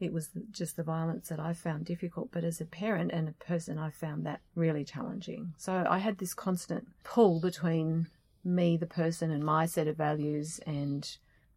It 0.03 0.13
was 0.13 0.31
just 0.51 0.77
the 0.77 0.83
violence 0.83 1.29
that 1.29 1.39
I 1.39 1.53
found 1.53 1.85
difficult, 1.85 2.31
but 2.33 2.43
as 2.43 2.61
a 2.61 2.65
parent 2.65 3.13
and 3.13 3.29
a 3.29 3.45
person, 3.45 3.79
I 3.79 3.91
found 3.91 4.27
that 4.27 4.41
really 4.57 4.85
challenging. 4.85 5.55
So 5.57 5.87
I 5.89 5.99
had 5.99 6.19
this 6.19 6.35
constant 6.35 6.89
pull 7.05 7.41
between 7.41 8.09
me, 8.45 8.77
the 8.77 8.87
person, 8.87 9.31
and 9.31 9.45
my 9.45 9.65
set 9.67 9.87
of 9.87 9.97
values, 9.97 10.59
and 10.67 11.09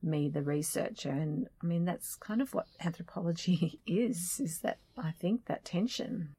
me, 0.03 0.29
the 0.29 0.43
researcher. 0.43 1.09
And 1.09 1.47
I 1.63 1.65
mean, 1.65 1.85
that's 1.85 2.15
kind 2.15 2.39
of 2.39 2.53
what 2.53 2.67
anthropology 2.79 3.79
is, 3.87 4.39
is 4.39 4.59
that 4.59 4.77
I 4.95 5.09
think 5.09 5.45
that 5.45 5.65
tension. 5.65 6.29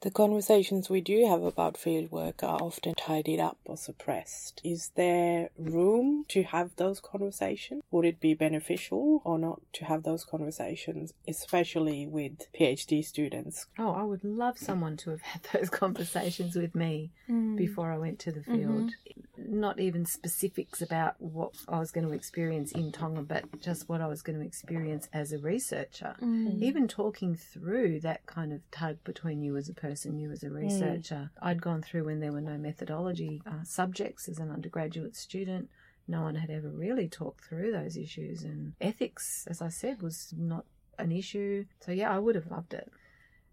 The 0.00 0.10
conversations 0.12 0.88
we 0.88 1.00
do 1.00 1.26
have 1.26 1.42
about 1.42 1.74
fieldwork 1.74 2.44
are 2.44 2.62
often 2.62 2.94
tidied 2.94 3.40
up 3.40 3.58
or 3.64 3.76
suppressed. 3.76 4.60
Is 4.62 4.92
there 4.94 5.50
room 5.58 6.24
to 6.28 6.44
have 6.44 6.76
those 6.76 7.00
conversations? 7.00 7.82
Would 7.90 8.04
it 8.04 8.20
be 8.20 8.34
beneficial 8.34 9.20
or 9.24 9.40
not 9.40 9.60
to 9.72 9.86
have 9.86 10.04
those 10.04 10.24
conversations, 10.24 11.14
especially 11.26 12.06
with 12.06 12.46
PhD 12.52 13.04
students? 13.04 13.66
Oh, 13.76 13.90
I 13.90 14.04
would 14.04 14.22
love 14.22 14.56
someone 14.56 14.96
to 14.98 15.10
have 15.10 15.22
had 15.22 15.42
those 15.52 15.70
conversations 15.84 16.54
with 16.54 16.76
me 16.76 17.10
hmm. 17.26 17.56
before 17.56 17.90
I 17.90 17.98
went 17.98 18.20
to 18.20 18.30
the 18.30 18.44
field. 18.44 18.92
Mm-hmm. 18.92 19.20
Not 19.50 19.80
even 19.80 20.04
specifics 20.04 20.82
about 20.82 21.14
what 21.18 21.54
I 21.68 21.78
was 21.78 21.90
going 21.90 22.06
to 22.06 22.12
experience 22.12 22.72
in 22.72 22.92
Tonga, 22.92 23.22
but 23.22 23.60
just 23.60 23.88
what 23.88 24.00
I 24.00 24.06
was 24.06 24.20
going 24.22 24.38
to 24.38 24.44
experience 24.44 25.08
as 25.12 25.32
a 25.32 25.38
researcher. 25.38 26.14
Even 26.62 26.86
talking 26.86 27.34
through 27.34 28.00
that 28.00 28.26
kind 28.26 28.52
of 28.52 28.60
tug 28.70 28.98
between 29.04 29.42
you 29.42 29.56
as 29.56 29.68
a 29.68 29.74
person, 29.74 30.18
you 30.18 30.30
as 30.30 30.42
a 30.42 30.50
researcher. 30.50 31.30
I'd 31.40 31.62
gone 31.62 31.82
through 31.82 32.04
when 32.04 32.20
there 32.20 32.32
were 32.32 32.40
no 32.42 32.58
methodology 32.58 33.40
uh, 33.46 33.64
subjects 33.64 34.28
as 34.28 34.38
an 34.38 34.50
undergraduate 34.50 35.16
student. 35.16 35.70
No 36.06 36.22
one 36.22 36.36
had 36.36 36.50
ever 36.50 36.68
really 36.68 37.08
talked 37.08 37.44
through 37.44 37.72
those 37.72 37.96
issues, 37.96 38.42
and 38.42 38.72
ethics, 38.80 39.46
as 39.48 39.60
I 39.60 39.68
said, 39.68 40.02
was 40.02 40.32
not 40.36 40.64
an 40.98 41.12
issue. 41.12 41.64
So, 41.80 41.92
yeah, 41.92 42.10
I 42.14 42.18
would 42.18 42.34
have 42.34 42.50
loved 42.50 42.74
it. 42.74 42.90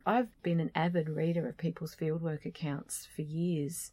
I've 0.06 0.30
been 0.44 0.60
an 0.60 0.72
avid 0.75 1.10
reader 1.10 1.48
of 1.48 1.58
people's 1.58 1.96
fieldwork 1.96 2.46
accounts 2.46 3.08
for 3.14 3.24
years. 3.24 3.92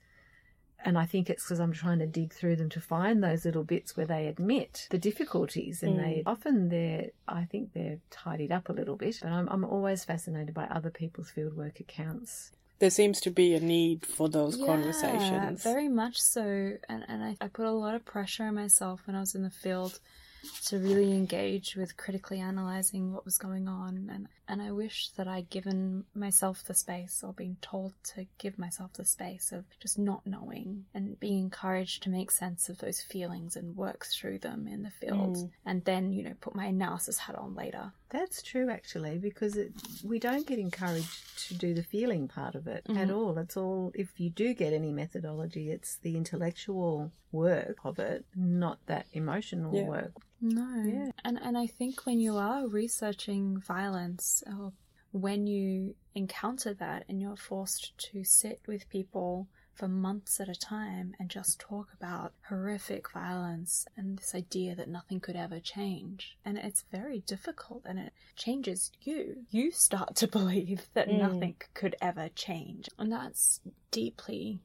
And 0.84 0.98
I 0.98 1.06
think 1.06 1.30
it's 1.30 1.44
because 1.44 1.60
I'm 1.60 1.72
trying 1.72 2.00
to 2.00 2.06
dig 2.06 2.32
through 2.32 2.56
them 2.56 2.68
to 2.70 2.80
find 2.80 3.22
those 3.22 3.44
little 3.44 3.64
bits 3.64 3.96
where 3.96 4.06
they 4.06 4.26
admit 4.26 4.88
the 4.90 4.98
difficulties, 4.98 5.82
and 5.82 5.98
they 5.98 6.22
mm. 6.22 6.22
often 6.26 6.68
they're 6.68 7.10
I 7.28 7.44
think 7.44 7.72
they're 7.72 7.98
tidied 8.10 8.52
up 8.52 8.68
a 8.68 8.72
little 8.72 8.96
bit. 8.96 9.18
But 9.22 9.30
I'm 9.30 9.48
I'm 9.48 9.64
always 9.64 10.04
fascinated 10.04 10.54
by 10.54 10.64
other 10.64 10.90
people's 10.90 11.32
fieldwork 11.36 11.80
accounts. 11.80 12.52
There 12.78 12.90
seems 12.90 13.20
to 13.20 13.30
be 13.30 13.54
a 13.54 13.60
need 13.60 14.04
for 14.04 14.28
those 14.28 14.58
Yeah, 14.58 14.66
conversations. 14.66 15.62
Very 15.62 15.88
much 15.88 16.20
so. 16.20 16.72
And, 16.88 17.04
and 17.06 17.22
I, 17.22 17.36
I 17.40 17.46
put 17.46 17.66
a 17.66 17.70
lot 17.70 17.94
of 17.94 18.04
pressure 18.04 18.42
on 18.42 18.56
myself 18.56 19.02
when 19.06 19.14
I 19.14 19.20
was 19.20 19.36
in 19.36 19.44
the 19.44 19.50
field 19.50 20.00
to 20.66 20.78
really 20.78 21.12
engage 21.12 21.76
with 21.76 21.96
critically 21.96 22.40
analysing 22.40 23.12
what 23.12 23.24
was 23.24 23.38
going 23.38 23.68
on. 23.68 24.10
And, 24.12 24.28
and 24.48 24.62
I 24.62 24.72
wish 24.72 25.10
that 25.16 25.28
I'd 25.28 25.50
given 25.50 26.04
myself 26.14 26.64
the 26.64 26.74
space 26.74 27.22
or 27.24 27.32
been 27.32 27.56
told 27.60 27.92
to 28.14 28.26
give 28.38 28.58
myself 28.58 28.92
the 28.94 29.04
space 29.04 29.52
of 29.52 29.64
just 29.80 29.98
not 29.98 30.26
knowing 30.26 30.84
and 30.94 31.18
being 31.18 31.38
encouraged 31.38 32.02
to 32.02 32.10
make 32.10 32.30
sense 32.30 32.68
of 32.68 32.78
those 32.78 33.00
feelings 33.00 33.56
and 33.56 33.76
work 33.76 34.06
through 34.06 34.38
them 34.38 34.66
in 34.66 34.82
the 34.82 34.90
field. 34.90 35.36
Mm. 35.36 35.50
And 35.64 35.84
then, 35.84 36.12
you 36.12 36.22
know, 36.24 36.34
put 36.40 36.54
my 36.54 36.66
analysis 36.66 37.18
hat 37.18 37.36
on 37.36 37.54
later. 37.54 37.92
That's 38.10 38.42
true, 38.42 38.68
actually, 38.70 39.18
because 39.18 39.56
it, 39.56 39.72
we 40.04 40.18
don't 40.18 40.46
get 40.46 40.58
encouraged 40.58 41.48
to 41.48 41.54
do 41.54 41.72
the 41.72 41.82
feeling 41.82 42.28
part 42.28 42.54
of 42.54 42.66
it 42.66 42.84
at 42.86 42.94
mm-hmm. 42.94 43.14
all. 43.14 43.38
It's 43.38 43.56
all, 43.56 43.90
if 43.94 44.20
you 44.20 44.28
do 44.28 44.52
get 44.52 44.74
any 44.74 44.92
methodology, 44.92 45.70
it's 45.70 45.96
the 45.96 46.16
intellectual 46.16 47.10
work 47.30 47.78
of 47.84 47.98
it, 47.98 48.26
not 48.36 48.78
that 48.86 49.06
emotional 49.14 49.74
Yeah. 49.74 49.84
work. 49.84 50.12
No. 50.42 50.82
Yeah. 50.84 51.10
And 51.24 51.38
and 51.40 51.56
I 51.56 51.66
think 51.66 52.04
when 52.04 52.18
you 52.20 52.36
are 52.36 52.66
researching 52.66 53.60
violence 53.60 54.42
or 54.46 54.72
when 55.12 55.46
you 55.46 55.94
encounter 56.14 56.74
that 56.74 57.04
and 57.08 57.20
you're 57.20 57.36
forced 57.36 57.96
to 57.98 58.24
sit 58.24 58.60
with 58.66 58.88
people 58.88 59.46
for 59.74 59.88
months 59.88 60.40
at 60.40 60.48
a 60.48 60.54
time 60.54 61.14
and 61.18 61.30
just 61.30 61.58
talk 61.58 61.88
about 61.94 62.32
horrific 62.48 63.10
violence 63.10 63.86
and 63.96 64.18
this 64.18 64.34
idea 64.34 64.74
that 64.74 64.88
nothing 64.88 65.20
could 65.20 65.36
ever 65.36 65.60
change. 65.60 66.36
And 66.44 66.58
it's 66.58 66.84
very 66.92 67.20
difficult 67.20 67.82
and 67.86 67.98
it 67.98 68.12
changes 68.36 68.90
you. 69.00 69.44
You 69.50 69.70
start 69.70 70.16
to 70.16 70.28
believe 70.38 70.86
that 70.94 71.08
mm. 71.08 71.18
nothing 71.18 71.56
could 71.74 71.96
ever 72.02 72.28
change. 72.34 72.88
And 72.98 73.10
that's 73.10 73.60
deeply, 73.90 74.60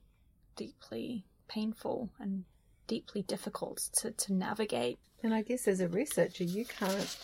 deeply 0.55 1.25
painful 1.47 2.09
and 2.19 2.43
deeply 2.87 3.21
difficult 3.21 3.89
to, 3.97 4.11
to 4.11 4.33
navigate. 4.33 4.99
And 5.23 5.33
I 5.33 5.41
guess 5.41 5.67
as 5.67 5.79
a 5.79 5.87
researcher, 5.87 6.43
you 6.43 6.65
can't 6.65 7.17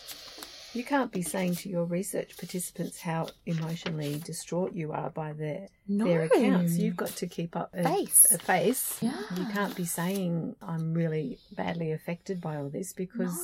you 0.74 0.82
can't 0.82 1.12
be 1.12 1.22
saying 1.22 1.54
to 1.56 1.68
your 1.68 1.84
research 1.84 2.36
participants 2.36 3.00
how 3.00 3.28
emotionally 3.46 4.20
distraught 4.24 4.72
you 4.72 4.90
are 4.92 5.10
by 5.10 5.32
their 5.32 5.68
their 5.88 6.22
accounts. 6.22 6.76
You've 6.76 6.96
got 6.96 7.10
to 7.10 7.26
keep 7.28 7.56
up 7.56 7.70
a 7.72 7.84
Face. 7.84 8.32
A 8.32 8.38
face. 8.38 8.98
Yeah. 9.00 9.20
You 9.36 9.46
can't 9.46 9.76
be 9.76 9.84
saying 9.84 10.56
I'm 10.60 10.92
really 10.92 11.38
badly 11.52 11.92
affected 11.92 12.40
by 12.40 12.56
all 12.56 12.68
this 12.68 12.92
because 12.92 13.38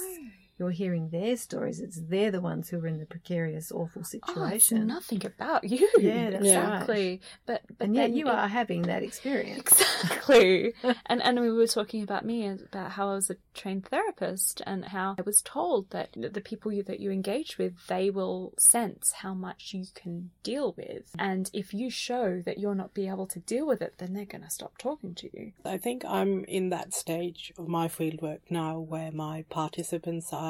you're 0.61 0.71
hearing 0.71 1.09
their 1.09 1.37
stories. 1.37 1.81
It's 1.81 1.99
they're 2.01 2.31
the 2.31 2.41
ones 2.43 2.69
who 2.69 2.79
are 2.81 2.87
in 2.87 2.99
the 2.99 3.07
precarious, 3.07 3.73
awful 3.73 4.05
situation. 4.05 4.43
Oh, 4.43 4.47
it's 4.47 4.67
situation. 4.67 4.87
nothing 4.87 5.25
about 5.27 5.65
you. 5.65 5.89
Yeah, 5.99 6.31
that's 6.31 6.45
exactly. 6.45 7.21
But 7.47 7.63
but 7.79 7.87
and 7.87 7.97
yet 7.97 8.11
you 8.11 8.29
it- 8.29 8.35
are 8.35 8.47
having 8.47 8.83
that 8.83 9.03
experience. 9.03 9.73
exactly. 9.81 10.75
and 11.07 11.23
and 11.23 11.41
we 11.41 11.51
were 11.51 11.67
talking 11.67 12.03
about 12.03 12.25
me 12.25 12.47
about 12.47 12.93
how 12.93 13.11
I 13.11 13.15
was 13.15 13.31
a 13.31 13.37
trained 13.55 13.87
therapist 13.87 14.61
and 14.67 14.85
how 14.85 15.15
I 15.19 15.23
was 15.23 15.41
told 15.43 15.91
that 15.91 16.11
the 16.15 16.41
people 16.43 16.71
you, 16.73 16.83
that 16.85 17.01
you 17.01 17.11
engage 17.11 17.57
with 17.59 17.73
they 17.87 18.11
will 18.11 18.53
sense 18.59 19.13
how 19.13 19.33
much 19.35 19.73
you 19.73 19.85
can 19.95 20.31
deal 20.43 20.75
with, 20.77 21.11
and 21.19 21.51
if 21.55 21.73
you 21.73 21.89
show 21.91 22.43
that 22.45 22.59
you're 22.59 22.75
not 22.75 22.93
be 22.93 23.09
able 23.09 23.27
to 23.29 23.39
deal 23.41 23.67
with 23.67 23.81
it, 23.81 23.95
then 23.99 24.13
they're 24.13 24.25
going 24.27 24.45
to 24.45 24.51
stop 24.51 24.77
talking 24.77 25.15
to 25.15 25.31
you. 25.33 25.53
I 25.65 25.79
think 25.79 26.05
I'm 26.05 26.45
in 26.45 26.69
that 26.71 26.93
stage 26.93 27.53
of 27.59 27.67
my 27.69 27.89
fieldwork 27.89 28.41
now 28.51 28.79
where 28.79 29.11
my 29.13 29.45
participants 29.49 30.33
are 30.33 30.50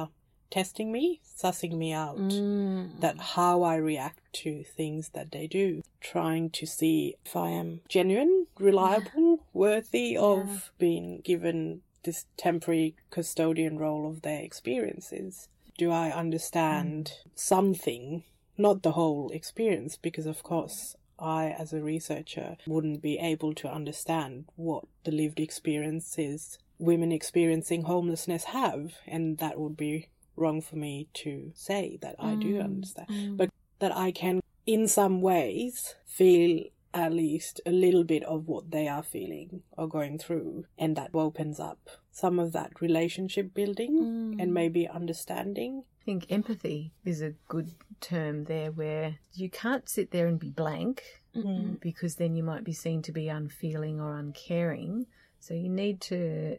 testing 0.50 0.92
me, 0.92 1.20
sussing 1.24 1.76
me 1.76 1.92
out, 1.92 2.18
mm. 2.18 3.00
that 3.00 3.18
how 3.18 3.62
I 3.62 3.76
react 3.76 4.20
to 4.32 4.64
things 4.64 5.10
that 5.10 5.32
they 5.32 5.46
do, 5.46 5.82
trying 6.00 6.50
to 6.50 6.66
see 6.66 7.16
if 7.24 7.36
I 7.36 7.50
am 7.50 7.80
genuine, 7.88 8.46
reliable, 8.58 9.44
worthy 9.52 10.16
of 10.16 10.70
being 10.78 11.20
given 11.22 11.82
this 12.02 12.26
temporary 12.36 12.94
custodian 13.10 13.78
role 13.78 14.08
of 14.08 14.22
their 14.22 14.40
experiences. 14.40 15.48
Do 15.78 15.90
I 15.90 16.10
understand 16.10 17.06
mm. 17.06 17.30
something, 17.34 18.24
not 18.58 18.82
the 18.82 18.92
whole 18.92 19.30
experience, 19.30 19.96
because 19.96 20.26
of 20.26 20.42
course 20.42 20.96
I, 21.18 21.54
as 21.58 21.72
a 21.72 21.82
researcher, 21.82 22.56
wouldn't 22.66 23.02
be 23.02 23.18
able 23.18 23.54
to 23.54 23.70
understand 23.70 24.46
what 24.56 24.84
the 25.04 25.10
lived 25.10 25.38
experiences 25.38 26.58
women 26.80 27.12
experiencing 27.12 27.82
homelessness 27.82 28.44
have, 28.44 28.94
and 29.06 29.38
that 29.38 29.60
would 29.60 29.76
be 29.76 30.08
wrong 30.36 30.60
for 30.60 30.76
me 30.76 31.08
to 31.14 31.52
say 31.54 31.98
that 32.02 32.16
I 32.18 32.34
do 32.34 32.54
mm, 32.54 32.64
understand. 32.64 33.08
Mm. 33.10 33.36
But 33.36 33.50
that 33.78 33.96
I 33.96 34.12
can, 34.12 34.40
in 34.66 34.88
some 34.88 35.20
ways, 35.20 35.94
feel 36.06 36.64
at 36.92 37.12
least 37.12 37.60
a 37.64 37.70
little 37.70 38.04
bit 38.04 38.24
of 38.24 38.48
what 38.48 38.70
they 38.70 38.88
are 38.88 39.02
feeling 39.02 39.62
or 39.76 39.88
going 39.88 40.18
through, 40.18 40.64
and 40.78 40.96
that 40.96 41.10
opens 41.14 41.60
up 41.60 41.88
some 42.10 42.38
of 42.38 42.52
that 42.52 42.80
relationship 42.80 43.54
building 43.54 44.36
and 44.40 44.50
mm. 44.50 44.52
maybe 44.52 44.88
understanding. 44.88 45.84
I 46.02 46.04
think 46.04 46.26
empathy 46.30 46.92
is 47.04 47.22
a 47.22 47.34
good 47.48 47.72
term 48.00 48.44
there 48.44 48.72
where 48.72 49.18
you 49.34 49.50
can't 49.50 49.88
sit 49.88 50.10
there 50.10 50.26
and 50.26 50.38
be 50.38 50.50
blank 50.50 51.04
mm-hmm. 51.36 51.74
because 51.74 52.16
then 52.16 52.34
you 52.34 52.42
might 52.42 52.64
be 52.64 52.72
seen 52.72 53.02
to 53.02 53.12
be 53.12 53.28
unfeeling 53.28 54.00
or 54.00 54.16
uncaring. 54.16 55.06
So 55.40 55.54
you 55.54 55.68
need 55.68 56.00
to 56.02 56.58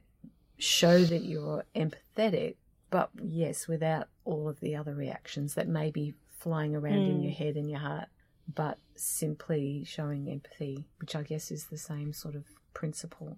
show 0.57 1.03
that 1.03 1.23
you're 1.23 1.65
empathetic, 1.75 2.55
but 2.91 3.09
yes, 3.23 3.67
without 3.67 4.07
all 4.25 4.47
of 4.47 4.59
the 4.59 4.75
other 4.75 4.93
reactions 4.93 5.55
that 5.55 5.67
may 5.67 5.89
be 5.89 6.13
flying 6.37 6.75
around 6.75 7.07
in 7.07 7.23
your 7.23 7.31
head 7.31 7.55
and 7.55 7.69
your 7.69 7.79
heart, 7.79 8.09
but 8.53 8.77
simply 8.95 9.83
showing 9.85 10.29
empathy, 10.29 10.85
which 10.99 11.15
I 11.15 11.23
guess 11.23 11.51
is 11.51 11.65
the 11.65 11.77
same 11.77 12.13
sort 12.13 12.35
of 12.35 12.43
principle. 12.73 13.37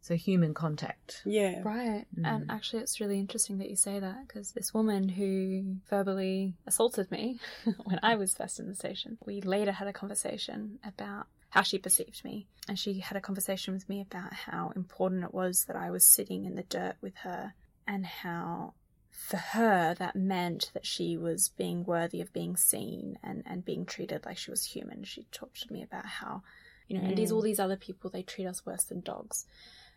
So 0.00 0.16
human 0.16 0.52
contact. 0.54 1.22
Yeah. 1.24 1.62
Right. 1.62 2.04
Mm. 2.18 2.26
And 2.26 2.50
actually, 2.50 2.82
it's 2.82 3.00
really 3.00 3.18
interesting 3.18 3.58
that 3.58 3.70
you 3.70 3.76
say 3.76 3.98
that 3.98 4.26
because 4.26 4.52
this 4.52 4.74
woman 4.74 5.08
who 5.08 5.76
verbally 5.88 6.54
assaulted 6.66 7.10
me 7.10 7.38
when 7.84 8.00
I 8.02 8.16
was 8.16 8.34
first 8.34 8.60
in 8.60 8.68
the 8.68 8.74
station, 8.74 9.18
we 9.24 9.40
later 9.40 9.72
had 9.72 9.88
a 9.88 9.94
conversation 9.94 10.78
about 10.84 11.26
how 11.48 11.62
she 11.62 11.78
perceived 11.78 12.24
me. 12.24 12.46
And 12.68 12.78
she 12.78 12.98
had 12.98 13.16
a 13.16 13.20
conversation 13.20 13.74
with 13.74 13.88
me 13.88 14.00
about 14.02 14.32
how 14.32 14.72
important 14.76 15.24
it 15.24 15.32
was 15.32 15.64
that 15.68 15.76
I 15.76 15.90
was 15.90 16.06
sitting 16.06 16.44
in 16.44 16.54
the 16.54 16.64
dirt 16.64 16.96
with 17.00 17.16
her 17.22 17.54
and 17.86 18.04
how 18.04 18.74
for 19.14 19.36
her 19.36 19.94
that 19.94 20.16
meant 20.16 20.70
that 20.74 20.84
she 20.84 21.16
was 21.16 21.48
being 21.48 21.84
worthy 21.84 22.20
of 22.20 22.32
being 22.32 22.56
seen 22.56 23.16
and, 23.22 23.42
and 23.46 23.64
being 23.64 23.86
treated 23.86 24.26
like 24.26 24.36
she 24.36 24.50
was 24.50 24.64
human. 24.64 25.04
She 25.04 25.26
talked 25.30 25.62
to 25.62 25.72
me 25.72 25.82
about 25.82 26.04
how, 26.04 26.42
you 26.88 26.98
know, 26.98 27.06
and 27.06 27.16
these 27.16 27.30
mm. 27.30 27.36
all 27.36 27.40
these 27.40 27.60
other 27.60 27.76
people, 27.76 28.10
they 28.10 28.22
treat 28.22 28.46
us 28.46 28.66
worse 28.66 28.84
than 28.84 29.00
dogs. 29.00 29.46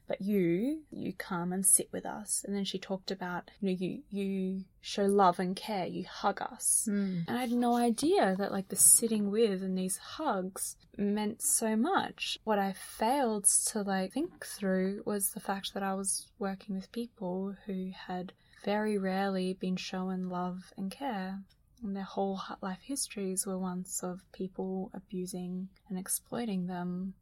But 0.08 0.21
you 0.21 0.84
you 0.89 1.12
come 1.12 1.51
and 1.51 1.65
sit 1.65 1.89
with 1.91 2.06
us. 2.06 2.45
And 2.45 2.56
then 2.56 2.63
she 2.63 2.80
talked 2.80 3.12
about 3.12 3.51
you 3.60 3.69
know 3.69 3.75
you 3.77 4.03
you 4.10 4.63
show 4.80 5.03
love 5.03 5.39
and 5.39 5.53
care 5.53 5.86
you 5.86 6.06
hug 6.10 6.41
us. 6.41 6.88
Mm. 6.89 7.27
And 7.27 7.38
i 7.38 7.41
had 7.41 7.51
no 7.51 7.75
idea 7.75 8.34
that 8.38 8.53
like 8.53 8.69
the 8.69 8.77
sitting 8.77 9.30
with 9.30 9.62
and 9.62 9.77
these 9.77 9.97
hugs 9.97 10.77
meant 10.95 11.41
so 11.41 11.75
much. 11.75 12.38
What 12.45 12.60
i 12.60 12.71
failed 12.71 13.45
to 13.65 13.82
like 13.82 14.13
think 14.13 14.45
through 14.45 15.01
was 15.06 15.32
the 15.32 15.41
fact 15.41 15.73
that 15.73 15.84
i 15.84 15.93
was 15.93 16.27
working 16.39 16.75
with 16.75 16.93
people 16.93 17.56
who 17.65 17.91
had 18.08 18.32
very 18.63 18.98
rarely 18.98 19.54
been 19.54 19.76
shown 19.76 20.30
love 20.30 20.74
and 20.78 20.91
care 20.91 21.39
And 21.84 21.96
their 21.96 22.04
whole 22.04 22.41
life 22.62 22.82
histories 22.82 23.46
were 23.46 23.58
once 23.58 24.04
of 24.04 24.22
people 24.32 24.89
abusing 24.93 25.70
and 25.89 25.98
exploiting 25.98 26.67
them 26.67 27.13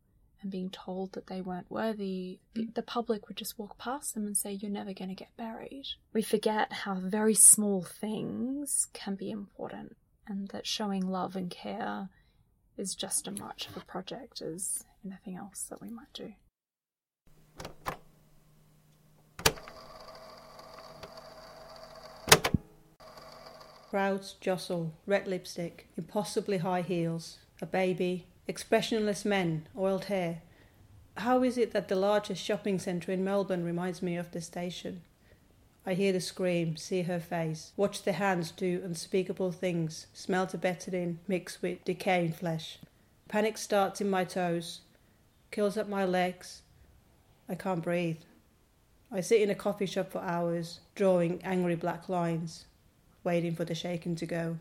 and 0.41 0.51
being 0.51 0.69
told 0.69 1.13
that 1.13 1.27
they 1.27 1.41
weren't 1.41 1.69
worthy. 1.69 2.39
The 2.53 2.81
public 2.81 3.27
would 3.27 3.37
just 3.37 3.59
walk 3.59 3.77
past 3.77 4.13
them 4.13 4.25
and 4.25 4.37
say, 4.37 4.53
You're 4.53 4.71
never 4.71 4.93
going 4.93 5.09
to 5.09 5.15
get 5.15 5.35
buried. 5.35 5.85
We 6.13 6.21
forget 6.21 6.71
how 6.71 6.95
very 6.95 7.33
small 7.33 7.81
things 7.81 8.87
can 8.93 9.15
be 9.15 9.29
important 9.31 9.97
and 10.27 10.47
that 10.49 10.65
showing 10.67 11.05
love 11.05 11.35
and 11.35 11.49
care 11.49 12.09
is 12.77 12.95
just 12.95 13.27
as 13.27 13.39
much 13.39 13.67
of 13.67 13.77
a 13.77 13.85
project 13.85 14.41
as 14.41 14.85
anything 15.05 15.35
else 15.35 15.63
that 15.69 15.81
we 15.81 15.89
might 15.89 16.13
do. 16.13 16.33
Crowds 23.95 24.35
jostle, 24.41 24.91
red 25.05 25.25
lipstick, 25.25 25.87
impossibly 25.95 26.57
high 26.57 26.81
heels, 26.81 27.37
a 27.61 27.65
baby, 27.65 28.27
expressionless 28.45 29.23
men, 29.23 29.69
oiled 29.77 30.03
hair. 30.11 30.41
How 31.15 31.43
is 31.43 31.57
it 31.57 31.71
that 31.71 31.87
the 31.87 31.95
largest 31.95 32.43
shopping 32.43 32.77
centre 32.77 33.13
in 33.13 33.23
Melbourne 33.23 33.63
reminds 33.63 34.01
me 34.01 34.17
of 34.17 34.31
the 34.31 34.41
station? 34.41 35.03
I 35.85 35.93
hear 35.93 36.11
the 36.11 36.19
scream, 36.19 36.75
see 36.75 37.03
her 37.03 37.21
face, 37.21 37.71
watch 37.77 38.03
the 38.03 38.11
hands 38.11 38.51
do 38.51 38.81
unspeakable 38.83 39.53
things, 39.53 40.07
smell 40.11 40.45
betadine 40.45 41.19
mixed 41.25 41.61
with 41.61 41.85
decaying 41.85 42.33
flesh. 42.33 42.79
Panic 43.29 43.57
starts 43.57 44.01
in 44.01 44.09
my 44.09 44.25
toes, 44.25 44.81
kills 45.51 45.77
up 45.77 45.87
my 45.87 46.03
legs. 46.03 46.63
I 47.47 47.55
can't 47.55 47.81
breathe. 47.81 48.23
I 49.09 49.21
sit 49.21 49.39
in 49.39 49.49
a 49.49 49.55
coffee 49.55 49.85
shop 49.85 50.11
for 50.11 50.19
hours, 50.19 50.81
drawing 50.95 51.41
angry 51.45 51.77
black 51.77 52.09
lines, 52.09 52.65
waiting 53.25 53.55
for 53.55 53.65
the 53.65 53.75
shaking 53.75 54.15
to 54.15 54.25
go. 54.25 54.59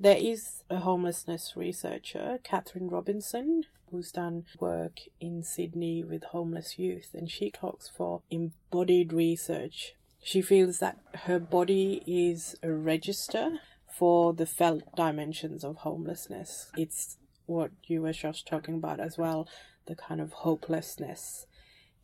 There 0.00 0.16
is 0.16 0.64
a 0.68 0.80
homelessness 0.80 1.52
researcher, 1.56 2.38
Catherine 2.42 2.88
Robinson, 2.88 3.64
who's 3.90 4.10
done 4.10 4.44
work 4.58 5.00
in 5.20 5.42
Sydney 5.42 6.02
with 6.02 6.24
homeless 6.24 6.78
youth, 6.78 7.10
and 7.14 7.30
she 7.30 7.50
talks 7.50 7.88
for 7.88 8.22
embodied 8.30 9.12
research. 9.12 9.94
She 10.22 10.42
feels 10.42 10.78
that 10.80 10.98
her 11.24 11.38
body 11.38 12.02
is 12.06 12.56
a 12.62 12.72
register 12.72 13.60
for 13.90 14.32
the 14.32 14.46
felt 14.46 14.82
dimensions 14.96 15.64
of 15.64 15.76
homelessness. 15.76 16.70
It's 16.76 17.16
what 17.46 17.70
you 17.86 18.02
were 18.02 18.12
just 18.12 18.46
talking 18.46 18.74
about 18.74 19.00
as 19.00 19.16
well 19.16 19.48
the 19.86 19.94
kind 19.94 20.20
of 20.20 20.32
hopelessness 20.32 21.46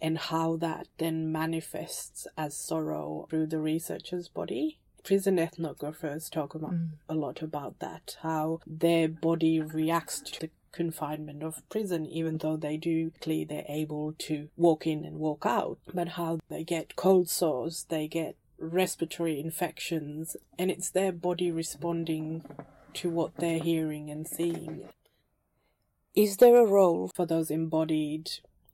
and 0.00 0.18
how 0.18 0.56
that 0.56 0.88
then 0.98 1.30
manifests 1.30 2.26
as 2.36 2.56
sorrow 2.56 3.26
through 3.30 3.46
the 3.46 3.58
researcher's 3.58 4.28
body. 4.28 4.78
Prison 5.02 5.36
ethnographers 5.36 6.30
talk 6.30 6.54
about, 6.54 6.72
mm. 6.72 6.90
a 7.08 7.14
lot 7.14 7.42
about 7.42 7.78
that, 7.78 8.16
how 8.22 8.60
their 8.66 9.08
body 9.08 9.60
reacts 9.60 10.20
to 10.20 10.40
the 10.40 10.50
confinement 10.72 11.42
of 11.42 11.62
prison, 11.68 12.06
even 12.06 12.38
though 12.38 12.56
they 12.56 12.76
do 12.76 13.10
clearly 13.20 13.44
they're 13.44 13.64
able 13.68 14.14
to 14.18 14.48
walk 14.56 14.86
in 14.86 15.04
and 15.04 15.18
walk 15.18 15.44
out, 15.46 15.78
but 15.92 16.08
how 16.08 16.38
they 16.48 16.62
get 16.62 16.96
cold 16.96 17.28
sores, 17.28 17.86
they 17.88 18.06
get 18.06 18.36
respiratory 18.58 19.40
infections, 19.40 20.36
and 20.58 20.70
it's 20.70 20.90
their 20.90 21.12
body 21.12 21.50
responding 21.50 22.44
to 22.92 23.08
what 23.08 23.36
they're 23.36 23.58
hearing 23.58 24.10
and 24.10 24.26
seeing. 24.28 24.88
Is 26.14 26.38
there 26.38 26.56
a 26.56 26.66
role 26.66 27.08
for 27.08 27.24
those 27.24 27.50
embodied 27.50 28.30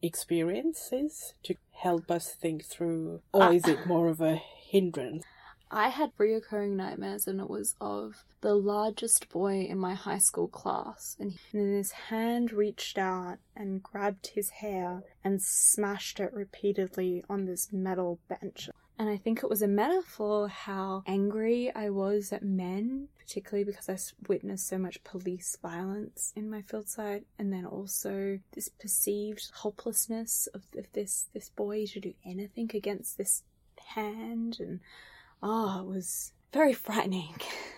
experiences 0.07 1.35
to 1.43 1.55
help 1.73 2.11
us 2.11 2.33
think 2.33 2.65
through, 2.65 3.21
or 3.33 3.53
is 3.53 3.67
it 3.67 3.87
more 3.87 4.09
of 4.09 4.21
a 4.21 4.37
hindrance? 4.37 5.25
I 5.71 5.89
had 5.89 6.17
reoccurring 6.17 6.77
nightmares, 6.77 7.27
and 7.27 7.41
it 7.41 7.51
was 7.51 7.75
of 7.81 8.25
the 8.41 8.55
largest 8.55 9.29
boy 9.29 9.63
in 9.63 9.79
my 9.79 9.95
high 9.95 10.19
school 10.19 10.47
class. 10.47 11.17
And, 11.19 11.39
then 11.53 11.75
his 11.75 11.91
hand 11.91 12.53
reached 12.53 12.99
out 12.99 13.39
and 13.57 13.83
grabbed 13.83 14.29
his 14.29 14.51
hair 14.51 15.03
and 15.25 15.43
smashed 15.43 16.21
it 16.21 16.33
repeatedly 16.33 17.25
on 17.29 17.47
this 17.47 17.73
metal 17.73 18.21
bench. 18.29 18.71
And 18.99 19.11
I 19.11 19.19
think 19.19 19.43
it 19.43 19.51
was 19.51 19.61
a 19.61 19.69
metaphor 19.69 20.49
how 20.49 21.03
angry 21.07 21.71
I 21.75 21.91
was 21.91 22.33
at 22.33 22.43
men, 22.43 23.09
particularly 23.19 23.65
because 23.65 23.89
I 23.91 23.99
witnessed 24.27 24.67
so 24.67 24.79
much 24.79 25.05
police 25.05 25.57
violence 25.61 26.33
in 26.35 26.49
my 26.49 26.63
field 26.63 26.89
site, 26.89 27.27
and 27.39 27.53
then 27.53 27.67
also 27.67 28.39
this 28.53 28.71
perceived 28.71 29.51
hopelessness 29.55 30.49
of, 30.55 30.63
this 30.95 31.27
this 31.35 31.51
boy 31.51 31.85
to 31.87 32.01
do 32.01 32.15
anything 32.25 32.71
against 32.73 33.19
this 33.19 33.43
hand, 33.95 34.57
and 34.61 34.81
oh, 35.43 35.81
it 35.81 35.87
was 35.87 36.33
very 36.53 36.73
frightening. 36.73 37.37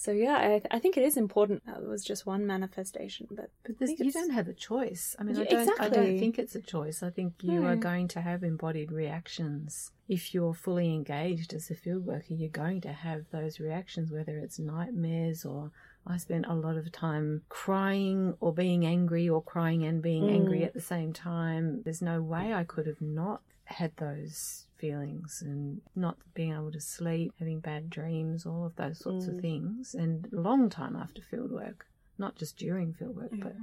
So 0.00 0.12
yeah, 0.12 0.38
I, 0.38 0.48
th- 0.48 0.66
I 0.70 0.78
think 0.78 0.96
it 0.96 1.02
is 1.02 1.18
important. 1.18 1.66
That 1.66 1.86
was 1.86 2.02
just 2.02 2.24
one 2.24 2.46
manifestation, 2.46 3.28
but 3.30 3.50
but 3.78 3.86
you 3.86 4.10
don't 4.10 4.30
have 4.30 4.48
a 4.48 4.54
choice. 4.54 5.14
I 5.18 5.24
mean, 5.24 5.36
I 5.36 5.44
don't. 5.44 5.60
Exactly. 5.60 5.86
I 5.86 5.90
don't 5.90 6.18
think 6.18 6.38
it's 6.38 6.54
a 6.54 6.62
choice. 6.62 7.02
I 7.02 7.10
think 7.10 7.34
you 7.42 7.66
are 7.66 7.76
going 7.76 8.08
to 8.08 8.22
have 8.22 8.42
embodied 8.42 8.92
reactions 8.92 9.92
if 10.08 10.32
you're 10.32 10.54
fully 10.54 10.94
engaged 10.94 11.52
as 11.52 11.70
a 11.70 11.74
field 11.74 12.06
worker. 12.06 12.32
You're 12.32 12.48
going 12.48 12.80
to 12.80 12.94
have 12.94 13.26
those 13.30 13.60
reactions, 13.60 14.10
whether 14.10 14.38
it's 14.38 14.58
nightmares 14.58 15.44
or 15.44 15.70
I 16.06 16.16
spent 16.16 16.46
a 16.48 16.54
lot 16.54 16.78
of 16.78 16.90
time 16.92 17.42
crying 17.50 18.32
or 18.40 18.54
being 18.54 18.86
angry 18.86 19.28
or 19.28 19.42
crying 19.42 19.84
and 19.84 20.00
being 20.00 20.22
mm. 20.22 20.34
angry 20.34 20.64
at 20.64 20.72
the 20.72 20.80
same 20.80 21.12
time. 21.12 21.82
There's 21.84 22.00
no 22.00 22.22
way 22.22 22.54
I 22.54 22.64
could 22.64 22.86
have 22.86 23.02
not 23.02 23.42
had 23.72 23.96
those 23.96 24.66
feelings 24.76 25.42
and 25.44 25.80
not 25.94 26.16
being 26.34 26.52
able 26.52 26.72
to 26.72 26.80
sleep, 26.80 27.32
having 27.38 27.60
bad 27.60 27.90
dreams, 27.90 28.46
all 28.46 28.66
of 28.66 28.76
those 28.76 28.98
sorts 28.98 29.26
mm. 29.26 29.34
of 29.34 29.40
things. 29.40 29.94
And 29.94 30.28
a 30.32 30.40
long 30.40 30.70
time 30.70 30.96
after 30.96 31.22
fieldwork, 31.22 31.82
not 32.18 32.36
just 32.36 32.56
during 32.56 32.94
fieldwork, 32.94 33.32
mm. 33.32 33.42
but 33.42 33.54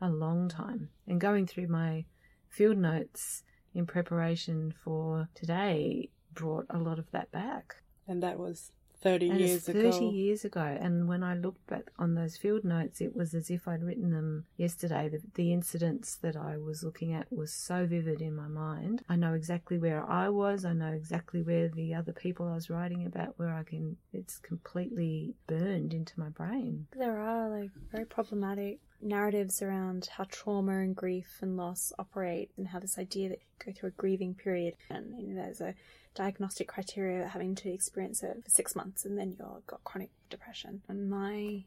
a 0.00 0.10
long 0.10 0.48
time. 0.48 0.90
And 1.06 1.20
going 1.20 1.46
through 1.46 1.68
my 1.68 2.04
field 2.48 2.78
notes 2.78 3.42
in 3.74 3.86
preparation 3.86 4.74
for 4.84 5.28
today 5.34 6.10
brought 6.32 6.66
a 6.70 6.78
lot 6.78 6.98
of 6.98 7.10
that 7.10 7.30
back. 7.32 7.76
And 8.06 8.22
that 8.22 8.38
was 8.38 8.72
30 9.00 9.30
and 9.30 9.40
years 9.40 9.66
30 9.66 9.78
ago. 9.78 9.92
30 9.92 10.06
years 10.06 10.44
ago. 10.44 10.78
And 10.80 11.08
when 11.08 11.22
I 11.22 11.34
looked 11.34 11.66
back 11.66 11.90
on 11.98 12.14
those 12.14 12.36
field 12.36 12.64
notes, 12.64 13.00
it 13.00 13.14
was 13.14 13.34
as 13.34 13.50
if 13.50 13.68
I'd 13.68 13.82
written 13.82 14.10
them 14.10 14.46
yesterday. 14.56 15.08
The, 15.08 15.22
the 15.34 15.52
incidents 15.52 16.16
that 16.16 16.36
I 16.36 16.56
was 16.56 16.82
looking 16.82 17.12
at 17.12 17.32
was 17.32 17.52
so 17.52 17.86
vivid 17.86 18.20
in 18.20 18.34
my 18.34 18.48
mind. 18.48 19.02
I 19.08 19.16
know 19.16 19.34
exactly 19.34 19.78
where 19.78 20.08
I 20.08 20.28
was. 20.28 20.64
I 20.64 20.72
know 20.72 20.92
exactly 20.92 21.42
where 21.42 21.68
the 21.68 21.94
other 21.94 22.12
people 22.12 22.48
I 22.48 22.54
was 22.54 22.70
writing 22.70 23.06
about, 23.06 23.38
where 23.38 23.54
I 23.54 23.62
can, 23.62 23.96
it's 24.12 24.38
completely 24.38 25.34
burned 25.46 25.94
into 25.94 26.18
my 26.18 26.28
brain. 26.28 26.86
There 26.96 27.18
are 27.18 27.48
like 27.48 27.70
very 27.92 28.06
problematic 28.06 28.80
narratives 29.00 29.62
around 29.62 30.08
how 30.16 30.24
trauma 30.28 30.78
and 30.78 30.96
grief 30.96 31.38
and 31.40 31.56
loss 31.56 31.92
operate 31.98 32.50
and 32.56 32.66
how 32.66 32.80
this 32.80 32.98
idea 32.98 33.28
that 33.28 33.38
you 33.38 33.66
go 33.66 33.72
through 33.72 33.90
a 33.90 33.92
grieving 33.92 34.34
period 34.34 34.74
and 34.90 35.14
you 35.20 35.34
know, 35.34 35.42
there's 35.42 35.60
a 35.60 35.74
diagnostic 36.18 36.66
criteria 36.66 37.28
having 37.28 37.54
to 37.54 37.70
experience 37.70 38.24
it 38.24 38.42
for 38.42 38.50
six 38.50 38.74
months 38.74 39.04
and 39.04 39.16
then 39.16 39.30
you've 39.30 39.66
got 39.68 39.84
chronic 39.84 40.10
depression. 40.28 40.82
And 40.88 41.08
my 41.08 41.62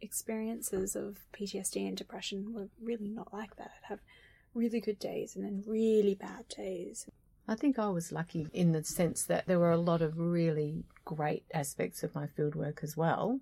experiences 0.00 0.94
of 0.94 1.18
PTSD 1.32 1.88
and 1.88 1.96
depression 1.96 2.54
were 2.54 2.68
really 2.80 3.08
not 3.08 3.32
like 3.32 3.56
that. 3.56 3.72
I'd 3.76 3.88
have 3.88 3.98
really 4.54 4.80
good 4.80 5.00
days 5.00 5.34
and 5.34 5.44
then 5.44 5.64
really 5.66 6.14
bad 6.14 6.46
days. 6.48 7.06
I 7.48 7.56
think 7.56 7.76
I 7.76 7.88
was 7.88 8.12
lucky 8.12 8.46
in 8.52 8.70
the 8.70 8.84
sense 8.84 9.24
that 9.24 9.46
there 9.46 9.58
were 9.58 9.72
a 9.72 9.78
lot 9.90 10.00
of 10.00 10.16
really 10.16 10.84
great 11.04 11.44
aspects 11.52 12.04
of 12.04 12.14
my 12.14 12.28
fieldwork 12.28 12.84
as 12.84 12.96
well. 12.96 13.40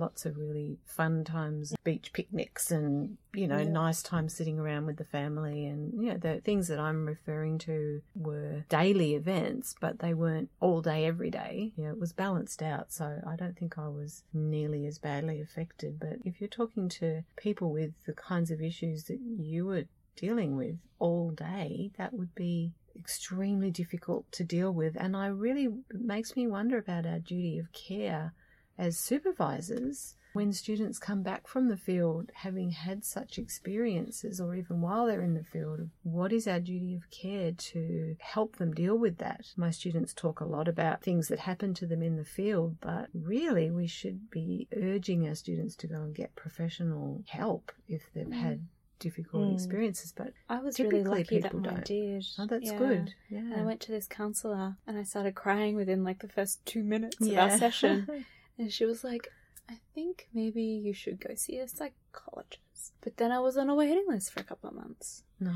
Lots 0.00 0.24
of 0.24 0.38
really 0.38 0.78
fun 0.86 1.24
times, 1.24 1.74
beach 1.84 2.12
picnics, 2.12 2.70
and 2.70 3.18
you 3.34 3.46
know, 3.46 3.58
yeah. 3.58 3.68
nice 3.68 4.02
time 4.02 4.28
sitting 4.28 4.58
around 4.58 4.86
with 4.86 4.96
the 4.96 5.04
family. 5.04 5.66
And 5.66 6.02
you 6.02 6.10
know, 6.10 6.16
the 6.16 6.40
things 6.40 6.68
that 6.68 6.80
I'm 6.80 7.06
referring 7.06 7.58
to 7.58 8.00
were 8.14 8.64
daily 8.68 9.14
events, 9.14 9.74
but 9.80 9.98
they 9.98 10.14
weren't 10.14 10.50
all 10.60 10.80
day, 10.80 11.04
every 11.04 11.30
day. 11.30 11.72
You 11.76 11.84
know, 11.84 11.90
it 11.90 12.00
was 12.00 12.12
balanced 12.12 12.62
out. 12.62 12.92
So 12.92 13.20
I 13.26 13.36
don't 13.36 13.58
think 13.58 13.78
I 13.78 13.88
was 13.88 14.22
nearly 14.32 14.86
as 14.86 14.98
badly 14.98 15.40
affected. 15.40 16.00
But 16.00 16.18
if 16.24 16.40
you're 16.40 16.48
talking 16.48 16.88
to 17.00 17.22
people 17.36 17.70
with 17.70 17.92
the 18.06 18.14
kinds 18.14 18.50
of 18.50 18.62
issues 18.62 19.04
that 19.04 19.20
you 19.20 19.66
were 19.66 19.84
dealing 20.16 20.56
with 20.56 20.76
all 20.98 21.30
day, 21.30 21.90
that 21.98 22.12
would 22.14 22.34
be 22.34 22.72
extremely 22.98 23.70
difficult 23.70 24.30
to 24.32 24.44
deal 24.44 24.72
with. 24.72 24.96
And 24.98 25.16
I 25.16 25.26
really, 25.26 25.64
it 25.64 26.00
makes 26.00 26.36
me 26.36 26.46
wonder 26.46 26.78
about 26.78 27.06
our 27.06 27.18
duty 27.18 27.58
of 27.58 27.72
care 27.72 28.32
as 28.80 28.98
supervisors 28.98 30.16
when 30.32 30.52
students 30.52 30.98
come 30.98 31.22
back 31.22 31.46
from 31.46 31.68
the 31.68 31.76
field 31.76 32.30
having 32.34 32.70
had 32.70 33.04
such 33.04 33.36
experiences 33.36 34.40
or 34.40 34.54
even 34.54 34.80
while 34.80 35.06
they're 35.06 35.20
in 35.20 35.34
the 35.34 35.44
field 35.44 35.90
what 36.02 36.32
is 36.32 36.46
our 36.48 36.60
duty 36.60 36.94
of 36.94 37.10
care 37.10 37.52
to 37.52 38.16
help 38.20 38.56
them 38.56 38.72
deal 38.72 38.96
with 38.96 39.18
that 39.18 39.44
my 39.56 39.70
students 39.70 40.14
talk 40.14 40.40
a 40.40 40.44
lot 40.44 40.66
about 40.66 41.02
things 41.02 41.28
that 41.28 41.40
happen 41.40 41.74
to 41.74 41.84
them 41.86 42.02
in 42.02 42.16
the 42.16 42.24
field 42.24 42.76
but 42.80 43.08
really 43.12 43.70
we 43.70 43.86
should 43.86 44.30
be 44.30 44.66
urging 44.76 45.28
our 45.28 45.34
students 45.34 45.76
to 45.76 45.86
go 45.86 45.96
and 45.96 46.14
get 46.14 46.34
professional 46.34 47.22
help 47.26 47.72
if 47.88 48.02
they've 48.14 48.26
mm. 48.26 48.32
had 48.32 48.66
difficult 49.00 49.48
Mm. 49.48 49.54
experiences, 49.54 50.12
but 50.14 50.34
I 50.48 50.60
was 50.60 50.78
really 50.78 51.02
lucky 51.02 51.40
that 51.40 51.52
people 51.52 51.72
mine 51.72 51.82
did. 51.84 52.26
oh, 52.38 52.46
that's 52.46 52.70
Yeah. 52.70 52.76
good. 52.78 53.14
And 53.30 53.54
I 53.54 53.62
went 53.62 53.80
to 53.80 53.92
this 53.92 54.06
counselor 54.06 54.76
and 54.86 54.98
I 54.98 55.02
started 55.04 55.34
crying 55.34 55.74
within 55.74 56.04
like 56.04 56.18
the 56.18 56.28
first 56.28 56.64
two 56.66 56.84
minutes 56.84 57.18
of 57.18 57.36
our 57.36 57.56
session. 57.56 58.26
And 58.58 58.72
she 58.72 58.84
was 58.84 59.02
like, 59.04 59.28
I 59.68 59.78
think 59.94 60.28
maybe 60.34 60.62
you 60.62 60.92
should 60.92 61.20
go 61.20 61.34
see 61.34 61.58
a 61.58 61.68
psychologist. 61.68 62.92
But 63.00 63.16
then 63.16 63.32
I 63.32 63.38
was 63.38 63.56
on 63.56 63.70
a 63.70 63.74
waiting 63.74 64.04
list 64.08 64.32
for 64.32 64.40
a 64.40 64.44
couple 64.44 64.68
of 64.68 64.74
months. 64.76 65.22
no. 65.38 65.52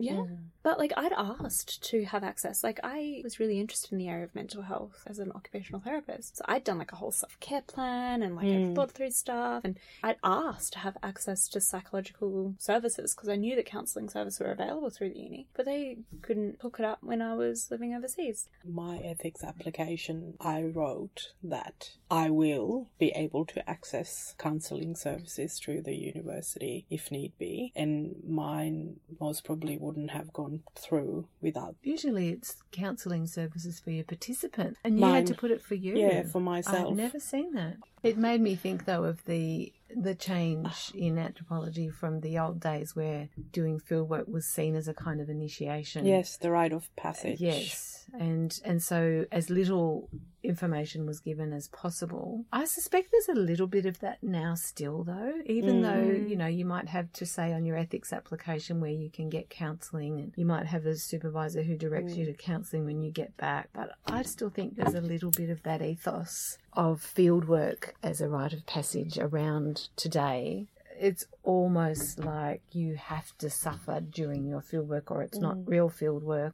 Yeah. 0.00 0.24
But 0.62 0.78
like 0.78 0.92
I'd 0.96 1.12
asked 1.16 1.82
to 1.90 2.04
have 2.04 2.22
access. 2.22 2.62
Like 2.62 2.80
I 2.82 3.20
was 3.24 3.40
really 3.40 3.58
interested 3.58 3.92
in 3.92 3.98
the 3.98 4.08
area 4.08 4.24
of 4.24 4.34
mental 4.34 4.62
health 4.62 5.02
as 5.06 5.18
an 5.18 5.32
occupational 5.34 5.80
therapist. 5.80 6.36
So 6.36 6.44
I'd 6.46 6.64
done 6.64 6.76
like 6.78 6.92
a 6.92 6.96
whole 6.96 7.12
self 7.12 7.38
care 7.40 7.62
plan 7.62 8.22
and 8.22 8.36
like 8.36 8.44
I'd 8.46 8.60
Mm. 8.60 8.74
thought 8.74 8.92
through 8.92 9.12
stuff 9.12 9.62
and 9.64 9.78
I'd 10.02 10.16
asked 10.22 10.74
to 10.74 10.80
have 10.80 10.96
access 11.02 11.48
to 11.48 11.60
psychological 11.60 12.54
services 12.58 13.14
because 13.14 13.28
I 13.30 13.36
knew 13.36 13.56
that 13.56 13.64
counselling 13.66 14.08
services 14.10 14.38
were 14.40 14.50
available 14.52 14.90
through 14.90 15.14
the 15.14 15.18
uni. 15.20 15.46
But 15.54 15.64
they 15.64 15.98
couldn't 16.20 16.60
hook 16.60 16.76
it 16.78 16.84
up 16.84 16.98
when 17.02 17.22
I 17.22 17.34
was 17.34 17.70
living 17.70 17.94
overseas. 17.94 18.48
My 18.64 18.98
ethics 18.98 19.42
application, 19.42 20.34
I 20.40 20.62
wrote 20.62 21.32
that 21.42 21.92
I 22.10 22.28
will 22.28 22.88
be 22.98 23.10
able 23.12 23.46
to 23.46 23.68
access 23.68 24.34
counselling 24.38 24.94
services 24.94 25.58
through 25.58 25.82
the 25.82 25.94
university 25.96 26.84
if 26.90 27.10
need 27.10 27.32
be, 27.38 27.72
and 27.74 28.16
mine 28.26 29.00
most 29.18 29.44
probably 29.44 29.78
wouldn't 29.90 30.12
have 30.12 30.32
gone 30.32 30.62
through 30.76 31.26
without. 31.40 31.74
Usually 31.82 32.28
it's 32.28 32.62
counselling 32.70 33.26
services 33.26 33.80
for 33.80 33.90
your 33.90 34.04
participant, 34.04 34.76
and 34.84 34.94
you 34.94 35.00
Mine. 35.00 35.14
had 35.14 35.26
to 35.26 35.34
put 35.34 35.50
it 35.50 35.60
for 35.60 35.74
you. 35.74 35.96
Yeah, 35.96 36.22
for 36.22 36.40
myself. 36.40 36.90
I've 36.90 36.96
never 36.96 37.18
seen 37.18 37.54
that. 37.54 37.76
It 38.04 38.16
made 38.16 38.40
me 38.40 38.54
think 38.54 38.84
though 38.84 39.04
of 39.04 39.24
the 39.24 39.72
the 39.94 40.14
change 40.14 40.68
ah. 40.70 40.92
in 40.94 41.18
anthropology 41.18 41.88
from 41.88 42.20
the 42.20 42.38
old 42.38 42.60
days 42.60 42.94
where 42.94 43.28
doing 43.50 43.80
fieldwork 43.80 44.28
was 44.28 44.46
seen 44.46 44.76
as 44.76 44.86
a 44.86 44.94
kind 44.94 45.20
of 45.20 45.28
initiation. 45.28 46.06
Yes, 46.06 46.36
the 46.36 46.52
rite 46.52 46.72
of 46.72 46.94
passage. 46.94 47.40
Yes, 47.40 48.04
and 48.18 48.60
and 48.64 48.80
so 48.80 49.26
as 49.32 49.50
little 49.50 50.08
information 50.42 51.06
was 51.06 51.20
given 51.20 51.52
as 51.52 51.68
possible. 51.68 52.44
I 52.52 52.64
suspect 52.64 53.10
there's 53.12 53.28
a 53.36 53.40
little 53.40 53.66
bit 53.66 53.86
of 53.86 54.00
that 54.00 54.22
now 54.22 54.54
still 54.54 55.04
though, 55.04 55.34
even 55.46 55.76
Mm. 55.76 55.82
though, 55.82 56.26
you 56.26 56.36
know, 56.36 56.46
you 56.46 56.64
might 56.64 56.88
have 56.88 57.12
to 57.14 57.26
say 57.26 57.52
on 57.52 57.64
your 57.64 57.76
ethics 57.76 58.12
application 58.12 58.80
where 58.80 58.90
you 58.90 59.10
can 59.10 59.28
get 59.28 59.50
counselling 59.50 60.20
and 60.20 60.32
you 60.36 60.46
might 60.46 60.66
have 60.66 60.86
a 60.86 60.96
supervisor 60.96 61.62
who 61.62 61.76
directs 61.76 62.16
you 62.16 62.24
to 62.26 62.32
counselling 62.32 62.84
when 62.84 63.00
you 63.02 63.10
get 63.10 63.36
back. 63.36 63.68
But 63.72 63.92
I 64.06 64.22
still 64.22 64.50
think 64.50 64.76
there's 64.76 64.94
a 64.94 65.00
little 65.00 65.30
bit 65.30 65.50
of 65.50 65.62
that 65.64 65.82
ethos 65.82 66.58
of 66.72 67.02
fieldwork 67.02 67.90
as 68.02 68.20
a 68.20 68.28
rite 68.28 68.52
of 68.52 68.64
passage 68.66 69.18
around 69.18 69.88
today. 69.96 70.66
It's 70.98 71.24
almost 71.44 72.18
like 72.18 72.60
you 72.72 72.94
have 72.96 73.36
to 73.38 73.48
suffer 73.48 74.00
during 74.00 74.46
your 74.46 74.60
fieldwork 74.60 75.10
or 75.10 75.22
it's 75.22 75.38
not 75.38 75.66
real 75.66 75.88
fieldwork. 75.88 76.52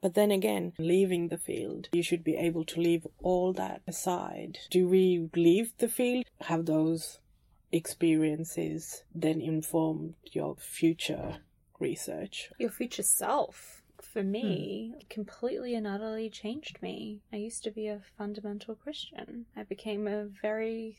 But 0.00 0.14
then 0.14 0.30
again, 0.30 0.72
leaving 0.78 1.28
the 1.28 1.38
field, 1.38 1.88
you 1.92 2.02
should 2.02 2.22
be 2.22 2.36
able 2.36 2.64
to 2.66 2.80
leave 2.80 3.06
all 3.20 3.52
that 3.54 3.82
aside. 3.86 4.58
Do 4.70 4.86
we 4.86 5.28
leave 5.34 5.72
the 5.78 5.88
field? 5.88 6.24
Have 6.42 6.66
those 6.66 7.18
experiences 7.72 9.02
then 9.14 9.40
informed 9.40 10.14
your 10.32 10.56
future 10.56 11.38
research? 11.80 12.50
Your 12.58 12.70
future 12.70 13.02
self, 13.02 13.82
for 14.00 14.22
me, 14.22 14.92
hmm. 14.94 15.00
completely 15.08 15.74
and 15.74 15.86
utterly 15.86 16.30
changed 16.30 16.80
me. 16.80 17.20
I 17.32 17.36
used 17.36 17.64
to 17.64 17.70
be 17.70 17.88
a 17.88 18.00
fundamental 18.16 18.76
Christian. 18.76 19.46
I 19.56 19.64
became 19.64 20.06
a 20.06 20.26
very 20.26 20.98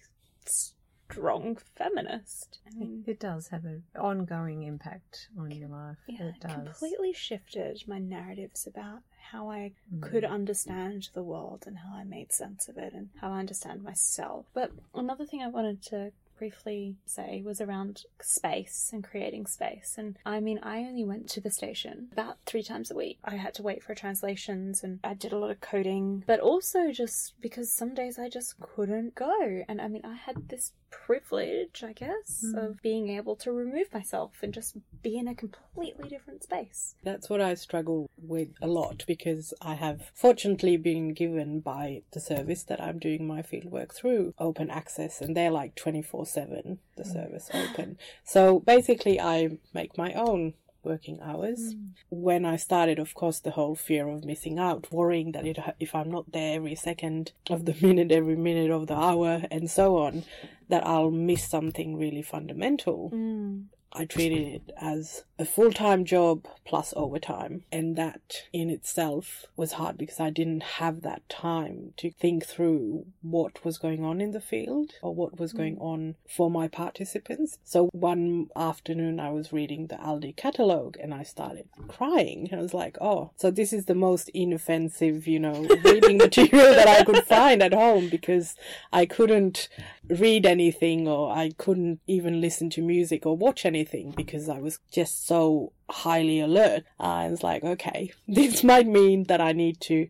strong 1.12 1.58
feminist. 1.76 2.60
I 2.68 2.78
mean, 2.78 3.04
It 3.08 3.20
does 3.20 3.48
have 3.50 3.66
an 3.66 3.84
ongoing 3.98 4.64
impact 4.64 5.30
on 5.38 5.52
your 5.52 5.70
life. 5.70 5.98
yeah, 6.08 6.26
it 6.26 6.40
does. 6.40 6.54
completely 6.54 7.14
shifted 7.14 7.84
my 7.88 8.00
narratives 8.00 8.68
about 8.68 9.02
how 9.32 9.50
I 9.50 9.74
mm. 9.94 10.02
could 10.02 10.26
understand 10.26 11.10
the 11.14 11.24
world 11.24 11.66
and 11.68 11.78
how 11.78 11.96
I 11.96 12.04
made 12.04 12.32
sense 12.32 12.68
of 12.68 12.78
it 12.78 12.94
and 12.94 13.10
how 13.22 13.32
I 13.32 13.40
understand 13.40 13.84
myself. 13.84 14.46
But 14.54 14.72
another 14.94 15.26
thing 15.26 15.42
I 15.42 15.48
wanted 15.48 15.82
to 15.84 16.12
briefly 16.40 16.96
say 17.06 17.44
was 17.46 17.60
around 17.60 18.04
space 18.22 18.92
and 18.94 19.04
creating 19.04 19.46
space. 19.46 19.96
And 19.98 20.18
I 20.26 20.40
mean, 20.40 20.60
I 20.64 20.80
only 20.80 21.04
went 21.04 21.28
to 21.32 21.42
the 21.42 21.52
station 21.52 22.08
about 22.14 22.38
three 22.46 22.64
times 22.64 22.90
a 22.90 22.96
week. 22.96 23.20
I 23.26 23.36
had 23.36 23.54
to 23.56 23.64
wait 23.64 23.84
for 23.84 23.94
translations 23.94 24.82
and 24.84 25.00
I 25.04 25.14
did 25.14 25.34
a 25.34 25.38
lot 25.38 25.52
of 25.52 25.60
coding, 25.60 26.24
but 26.26 26.40
also 26.40 26.92
just 26.92 27.34
because 27.42 27.70
some 27.70 27.94
days 27.94 28.18
I 28.18 28.30
just 28.30 28.60
couldn't 28.62 29.16
go. 29.16 29.64
And 29.68 29.82
I 29.82 29.90
mean, 29.90 30.04
I 30.06 30.16
had 30.16 30.48
this 30.48 30.72
privilege, 30.90 31.84
I 31.84 31.94
guess, 31.94 32.44
mm-hmm. 32.46 32.58
of 32.58 32.82
being 32.82 33.10
able 33.10 33.36
to 33.38 33.52
remove 33.52 33.94
myself 33.94 34.34
and 34.42 34.54
just 34.54 34.78
be 35.02 35.18
in 35.18 35.28
a 35.28 35.36
completely 35.36 36.10
different 36.10 36.44
space. 36.44 36.96
That's 37.04 37.30
what 37.30 37.42
I 37.42 37.54
struggle 37.56 38.10
with 38.18 38.50
a 38.62 38.68
lot 38.68 39.04
because 39.08 39.54
I 39.62 39.76
have 39.76 40.12
fortunately 40.14 40.78
been 40.78 41.14
given 41.14 41.60
by 41.60 42.02
the 42.12 42.20
service 42.20 42.64
that 42.64 42.82
I'm 42.82 43.00
doing 43.00 43.28
my 43.28 43.42
fieldwork 43.42 43.94
through 43.94 44.34
open 44.40 44.70
access 44.70 45.22
and 45.22 45.36
they're 45.36 45.52
like 45.52 45.76
24 45.76 46.26
7, 46.26 46.80
the 46.96 47.04
mm. 47.04 47.14
service 47.14 47.50
open. 47.54 47.98
So 48.24 48.60
basically, 48.60 49.20
I 49.20 49.58
make 49.74 49.98
my 49.98 50.14
own 50.14 50.54
working 50.84 51.20
hours. 51.22 51.74
Hmm. 51.74 51.86
When 52.10 52.46
I 52.46 52.56
started, 52.56 53.00
of 53.00 53.14
course, 53.14 53.40
the 53.40 53.52
whole 53.52 53.76
fear 53.76 54.08
of 54.08 54.26
missing 54.26 54.60
out, 54.60 54.92
worrying 54.92 55.32
that 55.34 55.46
it, 55.46 55.60
if 55.80 55.94
I'm 55.96 56.12
not 56.12 56.32
there 56.32 56.56
every 56.56 56.76
second 56.76 57.32
of 57.50 57.66
the 57.66 57.76
minute, 57.82 58.12
every 58.12 58.36
minute 58.36 58.72
of 58.72 58.88
the 58.88 58.96
hour, 58.96 59.44
and 59.52 59.70
so 59.70 59.98
on, 59.98 60.24
that 60.70 60.86
I'll 60.86 61.12
miss 61.12 61.48
something 61.48 61.98
really 61.98 62.22
fundamental. 62.22 63.10
Hmm. 63.10 63.62
I 63.92 64.06
treated 64.06 64.48
it 64.48 64.72
as 64.80 65.24
a 65.40 65.46
full 65.46 65.72
time 65.72 66.04
job 66.04 66.46
plus 66.66 66.94
overtime. 66.96 67.64
And 67.72 67.96
that 67.96 68.44
in 68.52 68.70
itself 68.70 69.46
was 69.56 69.74
hard 69.74 69.98
because 69.98 70.20
I 70.20 70.30
didn't 70.30 70.64
have 70.64 71.02
that 71.02 71.28
time 71.30 71.94
to 71.98 72.12
think 72.12 72.46
through 72.46 73.06
what 73.22 73.64
was 73.64 73.78
going 73.78 74.04
on 74.04 74.20
in 74.20 74.32
the 74.32 74.42
field 74.42 74.92
or 75.02 75.16
what 75.16 75.40
was 75.40 75.54
going 75.54 75.78
mm. 75.78 75.82
on 75.82 76.16
for 76.28 76.52
my 76.52 76.68
participants. 76.68 77.58
So 77.64 77.90
one 77.94 78.50
afternoon 78.56 79.20
I 79.20 79.32
was 79.32 79.54
reading 79.54 79.88
the 79.88 79.96
Aldi 79.96 80.36
catalogue 80.36 80.98
and 81.02 81.14
I 81.14 81.24
started 81.24 81.70
crying. 81.88 82.50
I 82.52 82.58
was 82.58 82.74
like, 82.74 82.98
oh, 83.00 83.32
so 83.38 83.50
this 83.50 83.72
is 83.72 83.86
the 83.86 83.96
most 83.96 84.30
inoffensive, 84.34 85.26
you 85.26 85.40
know, 85.40 85.68
reading 85.86 86.18
material 86.18 86.76
that 86.76 86.88
I 86.88 87.04
could 87.04 87.24
find 87.24 87.64
at 87.64 87.74
home 87.74 88.10
because 88.10 88.56
I 88.92 89.06
couldn't 89.06 89.70
read 90.10 90.46
anything 90.46 91.08
or 91.08 91.32
I 91.32 91.52
couldn't 91.58 92.02
even 92.08 92.42
listen 92.42 92.70
to 92.72 92.82
music 92.82 93.26
or 93.26 93.38
watch 93.38 93.66
anything 93.66 94.12
because 94.12 94.50
I 94.50 94.60
was 94.60 94.80
just 94.92 95.29
so 95.30 95.74
highly 95.90 96.40
alert. 96.40 96.84
Uh, 97.00 97.22
and 97.24 97.34
it's 97.34 97.44
like, 97.44 97.64
okay, 97.64 98.12
this 98.28 98.64
might 98.64 98.88
mean 98.88 99.26
that 99.26 99.40
I 99.40 99.52
need 99.54 99.80
to 99.82 100.08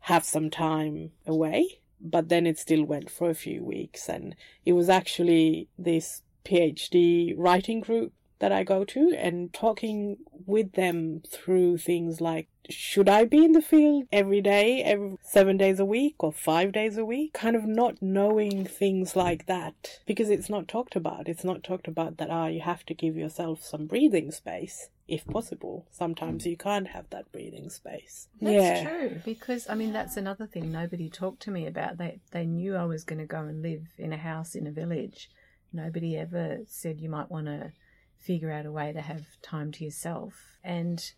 have 0.00 0.24
some 0.24 0.50
time 0.50 1.12
away. 1.26 1.80
But 2.00 2.28
then 2.28 2.46
it 2.46 2.58
still 2.58 2.84
went 2.84 3.10
for 3.10 3.28
a 3.28 3.34
few 3.34 3.64
weeks 3.64 4.08
and 4.08 4.36
it 4.64 4.74
was 4.74 4.88
actually 4.88 5.68
this 5.76 6.22
PhD 6.44 7.34
writing 7.36 7.80
group 7.80 8.12
that 8.40 8.52
I 8.52 8.62
go 8.64 8.84
to 8.84 9.14
and 9.16 9.52
talking 9.52 10.18
with 10.46 10.72
them 10.72 11.22
through 11.28 11.78
things 11.78 12.20
like 12.20 12.48
should 12.70 13.08
I 13.08 13.24
be 13.24 13.44
in 13.44 13.52
the 13.52 13.62
field 13.62 14.04
every 14.12 14.42
day, 14.42 14.82
every 14.82 15.16
seven 15.22 15.56
days 15.56 15.80
a 15.80 15.86
week 15.86 16.16
or 16.18 16.32
five 16.32 16.72
days 16.72 16.98
a 16.98 17.04
week? 17.04 17.32
Kind 17.32 17.56
of 17.56 17.64
not 17.64 18.02
knowing 18.02 18.66
things 18.66 19.16
like 19.16 19.46
that 19.46 20.00
because 20.06 20.28
it's 20.28 20.50
not 20.50 20.68
talked 20.68 20.94
about. 20.94 21.28
It's 21.28 21.44
not 21.44 21.62
talked 21.62 21.88
about 21.88 22.18
that, 22.18 22.30
ah, 22.30 22.46
you 22.46 22.60
have 22.60 22.84
to 22.86 22.94
give 22.94 23.16
yourself 23.16 23.64
some 23.64 23.86
breathing 23.86 24.30
space 24.30 24.90
if 25.06 25.26
possible. 25.26 25.86
Sometimes 25.90 26.46
you 26.46 26.56
can't 26.56 26.88
have 26.88 27.08
that 27.10 27.32
breathing 27.32 27.70
space. 27.70 28.28
That's 28.40 28.54
yeah. 28.54 28.84
true 28.84 29.22
because 29.24 29.68
I 29.68 29.74
mean 29.74 29.92
that's 29.92 30.18
another 30.18 30.46
thing 30.46 30.70
nobody 30.70 31.08
talked 31.08 31.40
to 31.42 31.50
me 31.50 31.66
about. 31.66 31.96
They 31.96 32.20
they 32.32 32.44
knew 32.44 32.76
I 32.76 32.84
was 32.84 33.04
going 33.04 33.18
to 33.18 33.26
go 33.26 33.40
and 33.40 33.62
live 33.62 33.86
in 33.96 34.12
a 34.12 34.18
house 34.18 34.54
in 34.54 34.66
a 34.66 34.70
village. 34.70 35.30
Nobody 35.72 36.16
ever 36.16 36.58
said 36.66 37.00
you 37.00 37.08
might 37.08 37.30
want 37.30 37.46
to 37.46 37.72
figure 38.18 38.50
out 38.50 38.66
a 38.66 38.72
way 38.72 38.92
to 38.92 39.00
have 39.00 39.26
time 39.42 39.72
to 39.72 39.84
yourself. 39.84 40.58
And 40.62 41.12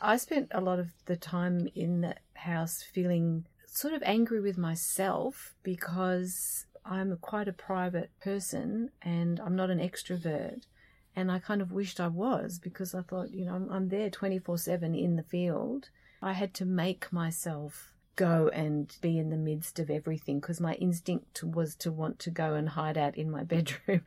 I- 0.00 0.16
spent 0.16 0.48
a 0.52 0.60
lot 0.60 0.78
of 0.78 0.92
the 1.06 1.16
time 1.16 1.68
in 1.74 2.02
that 2.02 2.20
house 2.34 2.82
feeling 2.82 3.46
sort 3.66 3.94
of 3.94 4.02
angry 4.04 4.40
with 4.40 4.58
myself 4.58 5.54
because 5.62 6.66
I'm 6.84 7.16
quite 7.18 7.48
a 7.48 7.52
private 7.52 8.10
person 8.20 8.90
and 9.00 9.40
I'm 9.40 9.56
not 9.56 9.70
an 9.70 9.78
extrovert. 9.78 10.62
And 11.14 11.30
I 11.30 11.38
kind 11.38 11.60
of 11.60 11.72
wished 11.72 12.00
I 12.00 12.08
was 12.08 12.58
because 12.58 12.94
I 12.94 13.02
thought, 13.02 13.30
you 13.30 13.44
know, 13.44 13.54
I'm, 13.54 13.70
I'm 13.70 13.88
there 13.88 14.10
24 14.10 14.58
7 14.58 14.94
in 14.94 15.16
the 15.16 15.22
field. 15.22 15.90
I 16.22 16.32
had 16.32 16.54
to 16.54 16.64
make 16.64 17.12
myself 17.12 17.92
go 18.16 18.48
and 18.48 18.94
be 19.00 19.18
in 19.18 19.30
the 19.30 19.36
midst 19.36 19.78
of 19.78 19.90
everything 19.90 20.38
because 20.40 20.60
my 20.60 20.74
instinct 20.74 21.42
was 21.42 21.74
to 21.76 21.90
want 21.90 22.18
to 22.20 22.30
go 22.30 22.54
and 22.54 22.70
hide 22.70 22.98
out 22.98 23.16
in 23.16 23.30
my 23.30 23.42
bedroom. 23.54 24.02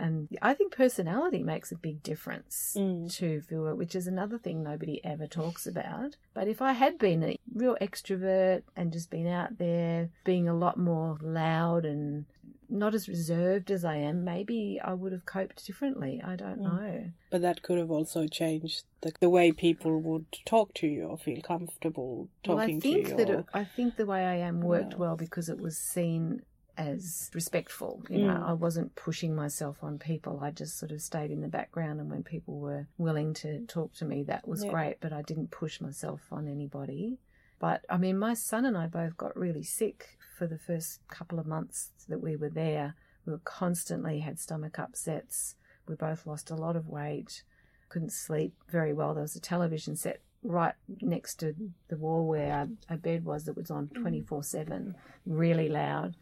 And 0.00 0.28
I 0.40 0.54
think 0.54 0.74
personality 0.74 1.42
makes 1.42 1.70
a 1.72 1.76
big 1.76 2.02
difference 2.02 2.74
Mm. 2.78 3.12
to 3.16 3.42
fieldwork, 3.42 3.76
which 3.76 3.94
is 3.94 4.06
another 4.06 4.38
thing 4.38 4.62
nobody 4.62 5.04
ever 5.04 5.26
talks 5.26 5.66
about. 5.66 6.16
But 6.34 6.48
if 6.48 6.62
I 6.62 6.72
had 6.72 6.98
been 6.98 7.22
a 7.22 7.38
real 7.54 7.76
extrovert 7.80 8.62
and 8.76 8.92
just 8.92 9.10
been 9.10 9.26
out 9.26 9.58
there 9.58 10.08
being 10.24 10.48
a 10.48 10.54
lot 10.54 10.78
more 10.78 11.18
loud 11.20 11.84
and 11.84 12.24
not 12.72 12.94
as 12.94 13.08
reserved 13.08 13.70
as 13.72 13.84
I 13.84 13.96
am, 13.96 14.22
maybe 14.24 14.80
I 14.82 14.94
would 14.94 15.10
have 15.12 15.26
coped 15.26 15.66
differently. 15.66 16.22
I 16.24 16.36
don't 16.36 16.60
Mm. 16.60 16.72
know. 16.72 17.04
But 17.28 17.42
that 17.42 17.62
could 17.62 17.78
have 17.78 17.90
also 17.90 18.26
changed 18.28 18.84
the, 19.00 19.12
the 19.20 19.28
way 19.28 19.50
people 19.52 19.98
would 20.00 20.26
talk 20.46 20.72
to 20.74 20.86
you 20.86 21.04
or 21.06 21.18
feel 21.18 21.40
comfortable 21.42 22.28
Well, 22.46 22.58
I 22.58 22.62
talking 22.66 22.80
think 22.80 23.04
to 23.06 23.10
you. 23.10 23.16
that 23.16 23.30
or- 23.30 23.38
it, 23.40 23.46
I 23.52 23.64
think 23.64 23.96
the 23.96 24.06
way 24.06 24.24
I 24.24 24.36
am 24.36 24.60
worked 24.60 24.96
well 24.98 25.16
because 25.16 25.48
it 25.48 25.58
was 25.60 25.76
seen 25.76 26.42
as 26.76 27.30
respectful. 27.34 28.02
You 28.08 28.26
know, 28.26 28.34
Mm. 28.34 28.48
I 28.48 28.52
wasn't 28.52 28.94
pushing 28.94 29.34
myself 29.34 29.82
on 29.82 29.98
people. 29.98 30.40
I 30.40 30.50
just 30.50 30.78
sort 30.78 30.92
of 30.92 31.00
stayed 31.02 31.30
in 31.30 31.40
the 31.40 31.48
background, 31.48 32.00
and 32.00 32.10
when 32.10 32.22
people 32.22 32.58
were 32.58 32.86
willing 32.98 33.34
to 33.34 33.64
talk 33.66 33.92
to 33.94 34.04
me, 34.04 34.22
that 34.24 34.46
was 34.46 34.64
Yeah. 34.64 34.70
great. 34.70 35.00
But 35.00 35.12
I 35.12 35.22
didn't 35.22 35.50
push 35.50 35.80
myself 35.80 36.32
on 36.32 36.48
anybody. 36.48 37.18
But 37.58 37.84
I 37.90 37.98
mean, 37.98 38.18
my 38.18 38.34
son 38.34 38.64
and 38.64 38.76
I 38.76 38.86
both 38.86 39.16
got 39.16 39.36
really 39.36 39.62
sick 39.62 40.18
for 40.36 40.46
the 40.46 40.58
first 40.58 41.06
couple 41.08 41.38
of 41.38 41.46
months 41.46 41.90
that 42.08 42.20
we 42.20 42.34
were 42.36 42.48
there. 42.48 42.94
We 43.26 43.32
were 43.32 43.38
constantly 43.44 44.20
had 44.20 44.38
stomach 44.38 44.78
upsets. 44.78 45.56
We 45.86 45.94
both 45.94 46.26
lost 46.26 46.50
a 46.50 46.54
lot 46.56 46.74
of 46.76 46.88
weight. 46.88 47.42
Couldn't 47.90 48.12
sleep 48.12 48.54
very 48.68 48.92
well. 48.94 49.12
There 49.12 49.22
was 49.22 49.36
a 49.36 49.40
television 49.40 49.94
set 49.96 50.20
right 50.42 50.74
next 51.02 51.34
to 51.40 51.54
the 51.88 51.98
wall 51.98 52.26
where 52.26 52.50
our, 52.54 52.68
our 52.88 52.96
bed 52.96 53.26
was 53.26 53.44
that 53.44 53.56
was 53.56 53.70
on 53.70 53.88
24 53.88 54.42
7, 54.42 54.94
really 55.26 55.68
loud. 55.68 56.16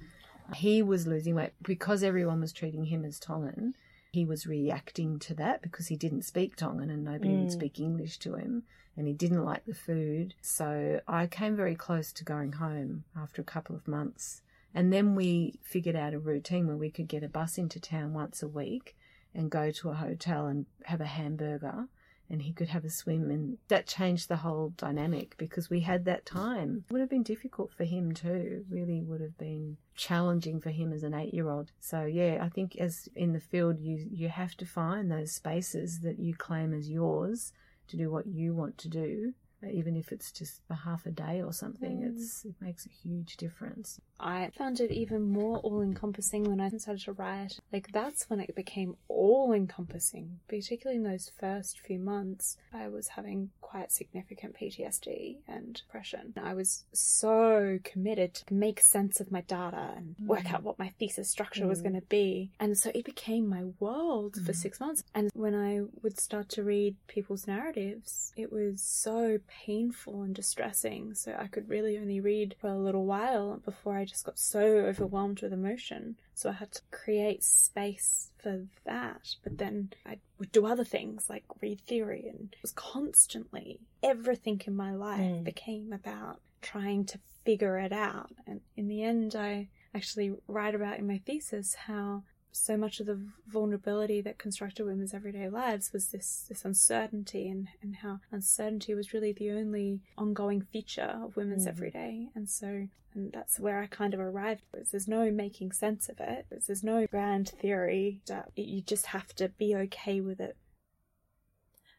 He 0.55 0.83
was 0.83 1.07
losing 1.07 1.35
weight 1.35 1.53
because 1.63 2.03
everyone 2.03 2.41
was 2.41 2.53
treating 2.53 2.85
him 2.85 3.05
as 3.05 3.19
Tongan. 3.19 3.75
He 4.13 4.25
was 4.25 4.47
reacting 4.47 5.19
to 5.21 5.35
that 5.35 5.61
because 5.63 5.89
he 5.89 5.97
didn't 5.97 6.23
speak 6.23 6.57
Tongan 6.57 6.91
and 6.91 7.05
nobody 7.05 7.35
would 7.35 7.49
Mm. 7.49 7.53
speak 7.53 7.79
English 7.79 8.19
to 8.21 8.35
him 8.35 8.63
and 8.97 9.07
he 9.07 9.13
didn't 9.13 9.45
like 9.45 9.65
the 9.67 9.75
food. 9.75 10.35
So 10.41 11.01
I 11.07 11.27
came 11.27 11.55
very 11.55 11.75
close 11.75 12.13
to 12.15 12.25
going 12.25 12.53
home 12.55 13.05
after 13.15 13.43
a 13.43 13.45
couple 13.45 13.77
of 13.77 13.87
months. 13.87 14.43
And 14.75 14.93
then 14.93 15.15
we 15.15 15.59
figured 15.63 15.97
out 15.97 16.15
a 16.15 16.19
routine 16.19 16.67
where 16.67 16.77
we 16.77 16.91
could 16.91 17.09
get 17.09 17.23
a 17.23 17.29
bus 17.29 17.59
into 17.59 17.81
town 17.81 18.13
once 18.13 18.43
a 18.43 18.49
week 18.49 18.97
and 19.35 19.51
go 19.51 19.71
to 19.71 19.91
a 19.91 19.95
hotel 19.95 20.47
and 20.47 20.67
have 20.85 21.01
a 21.01 21.07
hamburger 21.07 21.89
and 22.31 22.43
he 22.43 22.53
could 22.53 22.69
have 22.69 22.85
a 22.85 22.91
swim 22.91 23.31
and 23.31 23.59
that 23.69 23.87
changed 23.87 24.29
the 24.29 24.37
whole 24.37 24.73
dynamic 24.77 25.35
because 25.39 25.71
we 25.71 25.81
had 25.81 26.05
that 26.05 26.27
time. 26.27 26.85
It 26.89 26.93
would 26.93 27.01
have 27.01 27.11
been 27.11 27.23
difficult 27.23 27.73
for 27.73 27.85
him 27.85 28.13
too 28.13 28.65
really 28.71 29.03
would 29.03 29.21
have 29.21 29.39
been 29.39 29.77
challenging 29.95 30.61
for 30.61 30.71
him 30.71 30.93
as 30.93 31.03
an 31.03 31.15
eight 31.15 31.35
year 31.35 31.49
old 31.49 31.73
so 31.81 32.05
yeah 32.05 32.39
i 32.41 32.49
think 32.49 32.77
as 32.77 33.09
in 33.17 33.33
the 33.33 33.41
field 33.41 33.81
you 33.81 34.07
you 34.11 34.29
have 34.29 34.57
to 34.57 34.65
find 34.65 35.11
those 35.11 35.33
spaces 35.33 36.01
that 36.01 36.19
you 36.19 36.35
claim 36.35 36.73
as 36.73 36.89
yours 36.89 37.53
to 37.89 37.97
do 37.97 38.11
what 38.11 38.27
you 38.27 38.55
want 38.55 38.79
to 38.79 38.89
do 38.89 39.35
even 39.67 39.97
if 39.97 40.13
it's 40.13 40.31
just 40.31 40.61
for 40.69 40.75
half 40.75 41.05
a 41.07 41.11
day 41.11 41.43
or 41.43 41.53
something 41.53 42.03
it's 42.03 42.45
it 42.45 42.55
makes 42.61 42.87
a 42.87 42.91
huge 42.91 43.37
difference 43.37 44.01
I 44.21 44.51
found 44.59 44.81
it 44.81 44.91
even 44.91 45.23
more 45.31 45.59
all 45.59 45.81
encompassing 45.81 46.43
when 46.43 46.61
I 46.61 46.71
started 46.71 47.05
to 47.05 47.13
write. 47.13 47.61
Like, 47.73 47.93
that's 47.93 48.29
when 48.29 48.41
it 48.41 48.53
became 48.57 48.97
all 49.07 49.53
encompassing, 49.53 50.41
particularly 50.49 50.97
in 50.97 51.05
those 51.09 51.31
first 51.39 51.79
few 51.79 52.01
months. 52.01 52.57
I 52.75 52.89
was 52.89 53.07
having 53.07 53.51
quite 53.61 53.93
significant 53.93 54.57
PTSD 54.57 55.37
and 55.47 55.73
depression. 55.75 56.33
I 56.37 56.55
was 56.55 56.85
so 56.93 57.79
committed 57.85 58.35
to 58.35 58.55
make 58.55 58.81
sense 58.81 59.21
of 59.21 59.31
my 59.31 59.43
data 59.43 59.93
and 59.97 60.17
work 60.19 60.53
out 60.53 60.65
what 60.65 60.81
my 60.81 60.89
thesis 60.99 61.31
structure 61.31 61.69
was 61.69 61.79
Mm. 61.79 61.83
going 61.85 62.01
to 62.01 62.07
be. 62.09 62.51
And 62.59 62.77
so 62.77 62.91
it 62.97 63.05
became 63.05 63.47
my 63.49 63.65
world 63.79 64.35
for 64.35 64.51
Mm. 64.53 64.57
six 64.57 64.81
months. 64.81 65.05
And 65.15 65.31
when 65.35 65.55
I 65.55 65.83
would 66.03 66.19
start 66.19 66.49
to 66.51 66.65
read 66.65 66.97
people's 67.07 67.47
narratives, 67.47 68.33
it 68.37 68.51
was 68.51 68.83
so 68.83 69.39
painful 69.49 70.23
and 70.23 70.35
distressing. 70.35 71.15
So 71.15 71.35
I 71.39 71.47
could 71.49 71.69
really 71.69 71.99
only 71.99 72.21
read 72.21 72.55
for 72.61 72.69
a 72.69 72.79
little 72.79 73.05
while 73.07 73.61
before 73.65 73.97
I 73.97 74.05
just 74.05 74.25
got 74.25 74.39
so 74.39 74.61
overwhelmed 74.61 75.41
with 75.43 75.53
emotion. 75.53 76.17
So 76.35 76.51
I 76.51 76.53
had 76.53 76.73
to 76.73 76.83
create 76.91 77.43
space 77.43 78.31
for 78.39 78.67
that. 78.85 79.35
But 79.43 79.59
then 79.59 79.91
I 80.07 80.19
would 80.39 80.53
do 80.53 80.67
other 80.67 80.85
things 80.85 81.29
like 81.29 81.45
read 81.61 81.81
theory 81.81 82.27
and 82.29 82.49
it 82.53 82.63
was 82.63 82.73
constantly 82.73 83.81
everything 84.03 84.61
in 84.67 84.77
my 84.77 84.95
life 84.95 85.21
Mm. 85.21 85.45
became 85.45 85.93
about 85.93 86.41
trying 86.63 87.05
to 87.07 87.19
figure 87.45 87.79
it 87.79 87.93
out. 87.93 88.31
And 88.47 88.61
in 88.77 88.89
the 88.89 89.03
end, 89.03 89.35
I 89.35 89.69
actually 89.95 90.35
write 90.47 90.75
about 90.75 90.99
in 90.99 91.07
my 91.07 91.19
thesis 91.19 91.75
how 91.75 92.23
so 92.53 92.77
much 92.77 93.01
of 93.01 93.07
the 93.07 93.21
vulnerability 93.47 94.21
that 94.23 94.39
constructed 94.39 94.85
women's 94.87 95.15
everyday 95.15 95.49
lives 95.49 95.93
was 95.93 96.09
this 96.09 96.47
this 96.49 96.65
uncertainty 96.65 97.49
and, 97.49 97.69
and 97.83 97.97
how 97.97 98.21
uncertainty 98.33 98.95
was 98.95 99.13
really 99.13 99.33
the 99.33 99.51
only 99.51 100.01
ongoing 100.17 100.61
feature 100.63 101.19
of 101.23 101.37
women's 101.37 101.65
Mhm. 101.67 101.69
everyday. 101.69 102.29
And 102.35 102.49
so 102.49 102.89
and 103.15 103.33
that's 103.33 103.59
where 103.59 103.81
I 103.81 103.87
kind 103.87 104.15
of 104.15 104.21
arrived. 104.21 104.63
Was 104.73 104.91
there's 104.91 105.09
no 105.09 105.31
making 105.31 105.73
sense 105.73 106.09
of 106.09 106.21
it. 106.21 106.47
There's 106.51 106.85
no 106.85 107.07
grand 107.07 107.49
theory 107.49 108.21
that 108.27 108.51
you 108.55 108.81
just 108.83 109.07
have 109.07 109.35
to 109.37 109.49
be 109.49 109.75
okay 109.75 110.21
with 110.21 110.41
it 110.41 110.57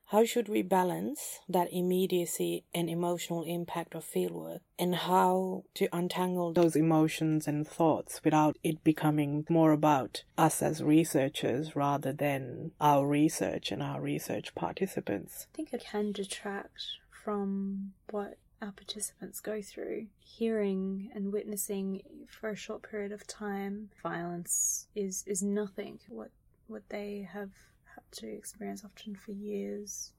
How 0.09 0.25
should 0.25 0.49
we 0.49 0.63
balance 0.63 1.37
that 1.47 1.71
immediacy 1.71 2.63
and 2.73 2.89
emotional 2.89 3.43
impact 3.43 3.93
of 3.93 4.03
fieldwork 4.03 4.61
and 4.79 4.95
how 4.95 5.65
to 5.75 5.87
untangle 5.93 6.51
those 6.51 6.75
emotions 6.75 7.47
and 7.47 7.67
thoughts 7.67 8.19
without 8.23 8.57
it 8.63 8.83
becoming 8.83 9.45
more 9.51 9.71
about 9.71 10.23
us 10.35 10.63
as 10.63 10.81
researchers 10.81 11.75
rather 11.75 12.11
than 12.11 12.71
our 12.81 13.05
research 13.05 13.71
and 13.71 13.83
our 13.83 14.01
research 14.01 14.55
participants? 14.55 15.45
I 15.53 15.55
think 15.55 15.73
it 15.73 15.85
can 15.91 16.11
detract 16.11 16.81
from 17.11 17.93
what 18.09 18.39
our 18.63 18.71
participants 18.71 19.39
go 19.39 19.61
through. 19.61 20.07
Hearing 20.17 21.11
and 21.13 21.31
witnessing 21.31 22.01
for 22.27 22.49
a 22.49 22.55
short 22.55 22.81
period 22.81 23.11
of 23.11 23.27
time 23.27 23.91
violence 24.01 24.87
is 24.95 25.23
is 25.27 25.43
nothing. 25.43 25.99
What 26.09 26.31
what 26.65 26.89
they 26.89 27.29
have 27.31 27.51
had 27.99 28.11
to 28.19 28.27
experience 28.27 28.83
often 28.83 29.15
for 29.15 29.31
years, 29.31 30.13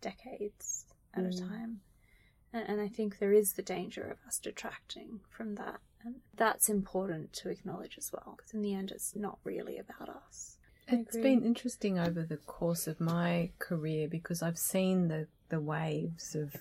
decades 0.00 0.84
at 1.14 1.24
a 1.24 1.28
Mm. 1.28 1.48
time. 1.48 1.80
And, 2.52 2.68
and 2.68 2.80
I 2.80 2.88
think 2.88 3.18
there 3.18 3.32
is 3.32 3.52
the 3.52 3.62
danger 3.62 4.02
of 4.02 4.18
us 4.26 4.38
detracting 4.38 5.20
from 5.28 5.56
that. 5.56 5.80
And 6.04 6.20
that's 6.36 6.68
important 6.68 7.32
to 7.34 7.48
acknowledge 7.48 7.96
as 7.98 8.12
well, 8.12 8.34
because 8.36 8.52
in 8.52 8.62
the 8.62 8.74
end, 8.74 8.90
it's 8.90 9.16
not 9.16 9.38
really 9.44 9.78
about 9.78 10.08
us. 10.08 10.58
It's 10.86 11.16
been 11.16 11.42
interesting 11.42 11.98
over 11.98 12.22
the 12.22 12.36
course 12.36 12.86
of 12.86 13.00
my 13.00 13.50
career 13.58 14.06
because 14.06 14.42
I've 14.42 14.58
seen 14.58 15.08
the, 15.08 15.28
the 15.48 15.60
waves 15.60 16.34
of 16.34 16.54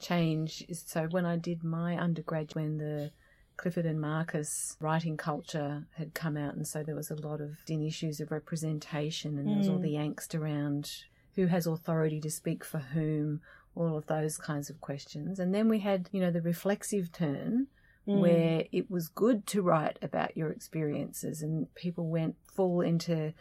change. 0.00 0.66
So 0.72 1.06
when 1.06 1.24
I 1.24 1.36
did 1.36 1.62
my 1.62 1.96
undergrad, 1.96 2.56
when 2.56 2.78
the 2.78 3.12
Clifford 3.58 3.84
and 3.86 4.00
Marcus 4.00 4.76
writing 4.80 5.16
culture 5.18 5.86
had 5.96 6.14
come 6.14 6.36
out, 6.38 6.54
and 6.54 6.66
so 6.66 6.82
there 6.82 6.94
was 6.94 7.10
a 7.10 7.14
lot 7.16 7.40
of 7.42 7.58
in 7.68 7.82
issues 7.82 8.20
of 8.20 8.30
representation, 8.30 9.36
and 9.36 9.46
there 9.48 9.58
was 9.58 9.68
all 9.68 9.78
Mm. 9.78 9.82
the 9.82 9.94
angst 9.94 10.34
around 10.38 10.90
who 11.34 11.46
has 11.46 11.66
authority 11.66 12.20
to 12.20 12.30
speak 12.30 12.64
for 12.64 12.78
whom, 12.78 13.40
all 13.74 13.96
of 13.96 14.06
those 14.06 14.38
kinds 14.38 14.70
of 14.70 14.80
questions. 14.80 15.38
And 15.38 15.54
then 15.54 15.68
we 15.68 15.80
had, 15.80 16.08
you 16.12 16.20
know, 16.20 16.30
the 16.30 16.40
reflexive 16.40 17.12
turn 17.12 17.66
Mm. 18.08 18.20
where 18.20 18.64
it 18.72 18.90
was 18.90 19.08
good 19.08 19.46
to 19.48 19.60
write 19.62 19.98
about 20.02 20.36
your 20.36 20.50
experiences 20.50 21.42
and 21.42 21.72
people 21.74 22.08
went 22.08 22.36
full 22.54 22.80
into 22.80 23.34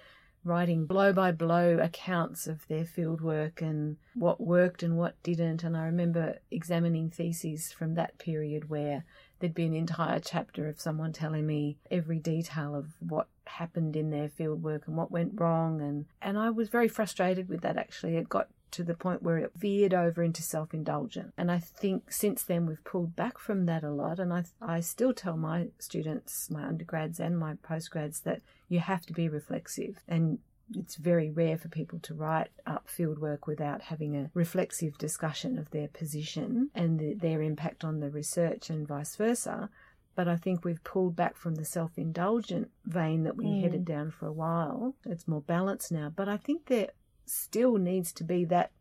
writing 0.44 0.86
blow 0.86 1.12
by 1.14 1.32
blow 1.32 1.78
accounts 1.80 2.48
of 2.48 2.68
their 2.68 2.84
fieldwork 2.86 3.62
and 3.62 3.98
what 4.14 4.40
worked 4.40 4.84
and 4.84 4.98
what 4.98 5.22
didn't 5.24 5.64
and 5.64 5.76
I 5.76 5.86
remember 5.86 6.38
examining 6.52 7.10
theses 7.10 7.72
from 7.72 7.96
that 7.96 8.18
period 8.18 8.70
where 8.70 9.04
there'd 9.40 9.54
be 9.54 9.66
an 9.66 9.76
entire 9.76 10.20
chapter 10.20 10.68
of 10.68 10.80
someone 10.80 11.14
telling 11.14 11.46
me 11.46 11.78
every 11.92 12.20
detail 12.20 12.76
of 12.76 12.88
what 13.00 13.28
happened 13.46 13.96
in 13.96 14.10
their 14.10 14.28
fieldwork 14.28 14.88
and 14.88 14.98
what 14.98 15.12
went 15.12 15.40
wrong 15.40 15.82
and 15.82 16.06
and 16.22 16.38
I 16.38 16.50
was 16.50 16.70
very 16.70 16.88
frustrated 16.88 17.48
with 17.50 17.62
that 17.62 17.78
actually 17.78 18.18
it 18.18 18.30
got 18.30 18.50
to 18.72 18.84
the 18.84 18.94
point 18.94 19.24
where 19.24 19.38
it 19.38 19.52
veered 19.56 19.94
over 19.94 20.22
into 20.22 20.42
self 20.42 20.74
indulgent. 20.74 21.34
And 21.38 21.52
I 21.52 21.60
think 21.60 22.12
since 22.12 22.44
then 22.44 22.66
we've 22.66 22.84
pulled 22.84 23.16
back 23.16 23.38
from 23.38 23.66
that 23.66 23.84
a 23.84 23.92
lot. 23.92 24.20
And 24.20 24.34
I, 24.34 24.44
I 24.62 24.80
still 24.82 25.14
tell 25.14 25.38
my 25.38 25.68
students, 25.80 26.50
my 26.50 26.64
undergrads 26.64 27.20
and 27.20 27.38
my 27.38 27.56
postgrads, 27.56 28.24
that 28.24 28.42
you 28.68 28.80
have 28.80 29.06
to 29.06 29.14
be 29.14 29.30
reflexive. 29.30 29.98
And 30.08 30.40
it's 30.76 30.96
very 30.96 31.30
rare 31.30 31.58
for 31.58 31.70
people 31.70 32.00
to 32.00 32.14
write 32.14 32.50
up 32.66 32.88
fieldwork 32.88 33.48
without 33.48 33.82
having 33.84 34.16
a 34.16 34.30
reflexive 34.34 34.98
discussion 34.98 35.58
of 35.58 35.70
their 35.72 35.88
position 35.88 36.70
and 36.76 37.00
the, 37.00 37.14
their 37.14 37.42
impact 37.42 37.84
on 37.84 38.00
the 38.00 38.10
research 38.10 38.70
and 38.70 38.88
vice 38.88 39.16
versa. 39.16 39.70
But 40.16 40.28
I 40.28 40.36
think 40.36 40.66
we've 40.66 40.84
pulled 40.84 41.16
back 41.16 41.38
from 41.38 41.56
the 41.56 41.66
self 41.66 41.98
indulgent 41.98 42.72
vein 42.86 43.24
that 43.24 43.38
we 43.38 43.46
Mm. 43.46 43.62
headed 43.62 43.86
down 43.86 44.12
for 44.12 44.26
a 44.26 44.32
while. 44.34 44.96
It's 45.06 45.28
more 45.28 45.42
balanced 45.42 45.92
now. 45.92 46.12
But 46.16 46.28
I 46.28 46.38
think 46.38 46.66
there 46.66 46.90
still 47.26 47.78
needs 47.78 48.12
to 48.14 48.24
be 48.24 48.44
that 48.46 48.72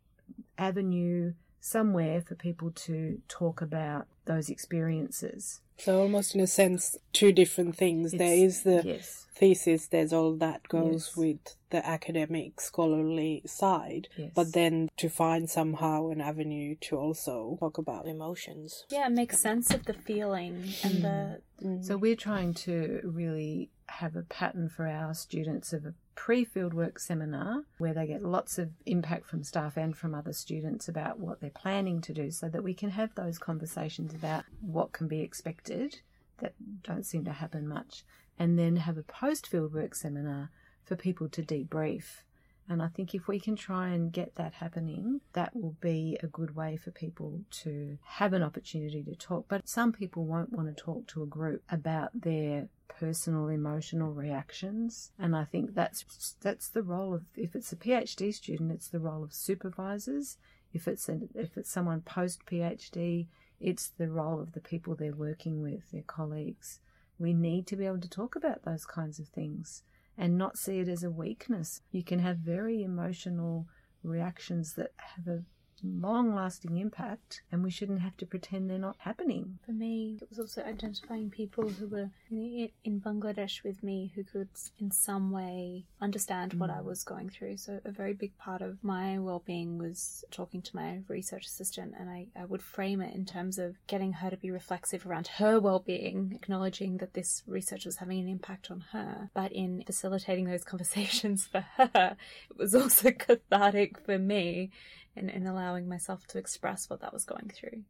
avenue 0.59 1.35
somewhere 1.61 2.21
for 2.21 2.35
people 2.35 2.71
to 2.71 3.21
talk 3.29 3.61
about 3.61 4.07
those 4.25 4.49
experiences. 4.49 5.61
So 5.79 6.01
almost 6.01 6.35
in 6.35 6.41
a 6.41 6.47
sense, 6.47 6.97
two 7.13 7.33
different 7.33 7.77
things. 7.77 8.13
there 8.13 8.33
It's- 8.33 8.57
is 8.59 8.63
the 8.63 8.83
yes. 8.85 9.27
thesis, 9.35 9.89
there's 9.89 10.13
all 10.13 10.35
that 10.37 10.67
goes 10.69 11.09
Yes. 11.09 11.17
with 11.17 11.57
the 11.71 11.87
academic 11.87 12.61
scholarly 12.61 13.43
side, 13.45 14.09
Yes. 14.17 14.31
but 14.35 14.53
then 14.55 14.89
to 14.97 15.09
find 15.11 15.51
somehow 15.51 16.09
an 16.09 16.21
avenue 16.21 16.77
to 16.83 16.97
also 16.97 17.57
talk 17.61 17.77
about 17.79 18.07
emotions. 18.07 18.85
Yeah, 18.89 19.09
make 19.09 19.33
sense 19.33 19.73
of 19.75 19.85
the 19.85 19.93
feeling 19.95 20.65
and 20.83 21.05
the 21.05 21.43
mm. 21.63 21.85
So 21.85 21.97
we're 21.99 22.17
trying 22.17 22.55
to 22.67 23.01
really 23.05 23.71
have 23.89 24.17
a 24.17 24.23
pattern 24.23 24.69
for 24.69 24.87
our 24.87 25.13
students 25.15 25.73
of 25.73 25.85
a 26.17 26.21
pre-fieldwork 26.21 26.99
seminar 26.99 27.65
where 27.79 27.95
they 27.95 28.07
get 28.07 28.23
lots 28.23 28.59
of 28.59 28.71
impact 28.87 29.27
from 29.27 29.43
staff 29.43 29.77
and 29.77 29.97
from 29.97 30.15
other 30.15 30.33
students 30.33 30.89
about 30.89 31.19
what 31.19 31.41
they're 31.41 31.51
planning 31.51 32.01
to 32.01 32.13
do 32.13 32.31
so 32.31 32.49
that 32.49 32.65
we 32.65 32.75
can 32.75 32.91
have 32.91 33.15
those 33.15 33.39
conversations 33.39 34.15
about 34.15 34.45
what 34.61 34.93
can 34.93 35.09
be 35.09 35.21
expected 35.21 36.01
that 36.39 36.55
don't 36.83 37.07
seem 37.07 37.25
to 37.25 37.33
happen 37.33 37.67
much 37.67 38.05
and 38.39 38.59
then 38.59 38.77
have 38.77 38.99
a 38.99 39.03
post-fieldwork 39.03 39.95
seminar 39.95 40.51
for 40.85 40.97
people 40.97 41.29
to 41.29 41.43
debrief. 41.43 42.23
And 42.69 42.83
I 42.83 42.89
think 42.89 43.15
if 43.15 43.29
we 43.29 43.39
can 43.39 43.55
try 43.55 43.89
and 43.91 44.13
get 44.13 44.35
that 44.35 44.55
happening, 44.55 45.21
that 45.35 45.55
will 45.55 45.77
be 45.81 46.19
a 46.23 46.27
good 46.27 46.57
way 46.57 46.77
for 46.77 46.91
people 46.91 47.41
to 47.63 47.97
have 48.05 48.33
an 48.33 48.43
opportunity 48.43 49.05
to 49.05 49.15
talk. 49.15 49.47
But 49.49 49.69
some 49.69 49.93
people 49.93 50.25
won't 50.25 50.53
want 50.53 50.69
to 50.69 50.83
talk 50.83 51.07
to 51.09 51.23
a 51.23 51.27
group 51.27 51.63
about 51.71 52.11
their 52.21 52.69
personal 52.89 53.49
emotional 53.49 54.13
reactions. 54.13 55.13
And 55.19 55.37
I 55.37 55.45
think 55.45 55.75
that's 55.75 56.37
that's 56.41 56.69
the 56.69 56.83
role 56.83 57.15
of 57.15 57.25
if 57.37 57.55
it's 57.55 57.73
a 57.73 57.77
PhD 57.77 58.33
student, 58.35 58.73
it's 58.73 58.89
the 58.89 59.01
role 59.01 59.25
of 59.25 59.33
supervisors. 59.33 60.39
If 60.73 60.89
it's 60.89 61.09
a, 61.09 61.21
if 61.35 61.57
it's 61.57 61.71
someone 61.71 62.01
post 62.03 62.45
PhD, 62.47 63.29
it's 63.61 63.89
the 63.89 64.09
role 64.09 64.41
of 64.41 64.53
the 64.53 64.61
people 64.61 64.95
they're 64.95 65.15
working 65.15 65.63
with, 65.63 65.91
their 65.91 66.03
colleagues. 66.03 66.81
We 67.19 67.33
need 67.33 67.67
to 67.69 67.77
be 67.77 67.87
able 67.87 68.01
to 68.01 68.11
talk 68.11 68.37
about 68.37 68.65
those 68.65 68.85
kinds 68.85 69.19
of 69.19 69.29
things 69.29 69.83
and 70.19 70.37
not 70.37 70.59
see 70.59 70.81
it 70.81 70.89
as 70.89 71.03
a 71.03 71.11
weakness. 71.11 71.81
You 71.91 72.03
can 72.03 72.19
have 72.19 72.39
very 72.39 72.83
emotional 72.83 73.67
reactions 74.03 74.75
that 74.75 74.93
have 74.97 75.27
a 75.27 75.43
long 75.83 76.35
lasting 76.35 76.79
impact, 76.79 77.43
and 77.51 77.63
we 77.63 77.71
shouldn't 77.71 78.01
have 78.01 78.17
to 78.19 78.27
pretend 78.27 78.69
they're 78.69 78.79
not 78.79 78.97
happening. 78.99 79.59
For 79.65 79.73
me, 79.73 80.19
it 80.21 80.29
was 80.29 80.39
also 80.39 80.63
identifying 80.63 81.31
people 81.31 81.69
who 81.69 81.87
were 81.89 82.11
in 82.31 83.01
Bangladesh 83.01 83.63
with 83.63 83.83
me 83.83 84.13
who 84.15 84.25
could, 84.25 84.49
in 84.79 84.91
some 84.91 85.31
way, 85.31 85.85
understand 86.01 86.55
what 86.55 86.71
mm. 86.71 86.79
I 86.79 86.81
was 86.81 87.05
going 87.05 87.31
through. 87.31 87.57
So, 87.59 87.81
a 87.85 87.91
very 87.91 88.13
big 88.13 88.37
part 88.39 88.63
of 88.63 88.83
my 88.83 89.19
well 89.19 89.43
being 89.45 89.79
was 89.79 90.25
talking 90.31 90.63
to 90.63 90.77
my 90.77 91.01
research 91.09 91.47
assistant, 91.47 91.95
and 91.99 92.09
I, 92.09 92.27
I 92.39 92.45
would 92.45 92.63
frame 92.63 93.01
it 93.01 93.15
in 93.15 93.25
terms 93.25 93.59
of 93.59 93.77
getting 93.87 94.15
her 94.15 94.31
to 94.31 94.37
be 94.37 94.51
reflexive 94.51 95.07
around 95.07 95.29
her 95.39 95.59
well 95.61 95.81
being, 95.81 96.33
acknowledging 96.35 96.99
that 96.99 97.15
this 97.15 97.43
research 97.47 97.85
was 97.85 97.97
having 97.97 98.21
an 98.21 98.29
impact 98.29 98.71
on 98.71 98.85
her. 98.93 99.31
But 99.35 99.53
in 99.53 99.83
facilitating 99.85 100.47
those 100.47 100.65
conversations 100.77 101.47
for 101.47 101.65
her, 101.77 102.17
it 102.51 102.57
was 102.57 102.75
also 102.75 103.11
cathartic 103.11 103.99
for 104.05 104.19
me 104.19 104.71
in, 105.17 105.29
in 105.29 105.47
allowing 105.47 105.89
myself 105.89 106.27
to 106.29 106.39
express 106.39 106.89
what 106.89 107.01
that 107.01 107.13
was 107.13 107.25
going 107.25 107.51
through. 107.55 107.83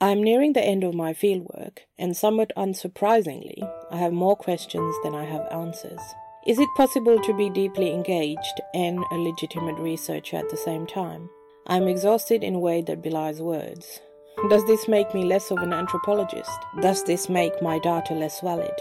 I'm 0.00 0.22
nearing 0.22 0.52
the 0.52 0.64
end 0.64 0.84
of 0.84 0.94
my 0.94 1.14
fieldwork, 1.14 1.78
and 1.98 2.14
somewhat 2.14 2.52
unsurprisingly, 2.54 3.66
I 3.90 3.96
have 3.96 4.12
more 4.12 4.36
questions 4.36 4.94
than 5.02 5.14
I 5.14 5.24
have 5.24 5.48
answers. 5.50 6.00
Is 6.46 6.58
it 6.58 6.68
possible 6.76 7.18
to 7.22 7.34
be 7.34 7.48
deeply 7.48 7.92
engaged 7.92 8.60
and 8.74 9.02
a 9.10 9.14
legitimate 9.14 9.78
researcher 9.78 10.36
at 10.36 10.50
the 10.50 10.56
same 10.56 10.86
time? 10.86 11.30
I'm 11.66 11.88
exhausted 11.88 12.44
in 12.44 12.54
a 12.54 12.60
way 12.60 12.82
that 12.82 13.02
belies 13.02 13.40
words. 13.40 14.00
Does 14.50 14.64
this 14.66 14.86
make 14.86 15.14
me 15.14 15.24
less 15.24 15.50
of 15.50 15.58
an 15.58 15.72
anthropologist? 15.72 16.50
Does 16.80 17.02
this 17.04 17.30
make 17.30 17.62
my 17.62 17.78
data 17.78 18.12
less 18.12 18.40
valid? 18.40 18.74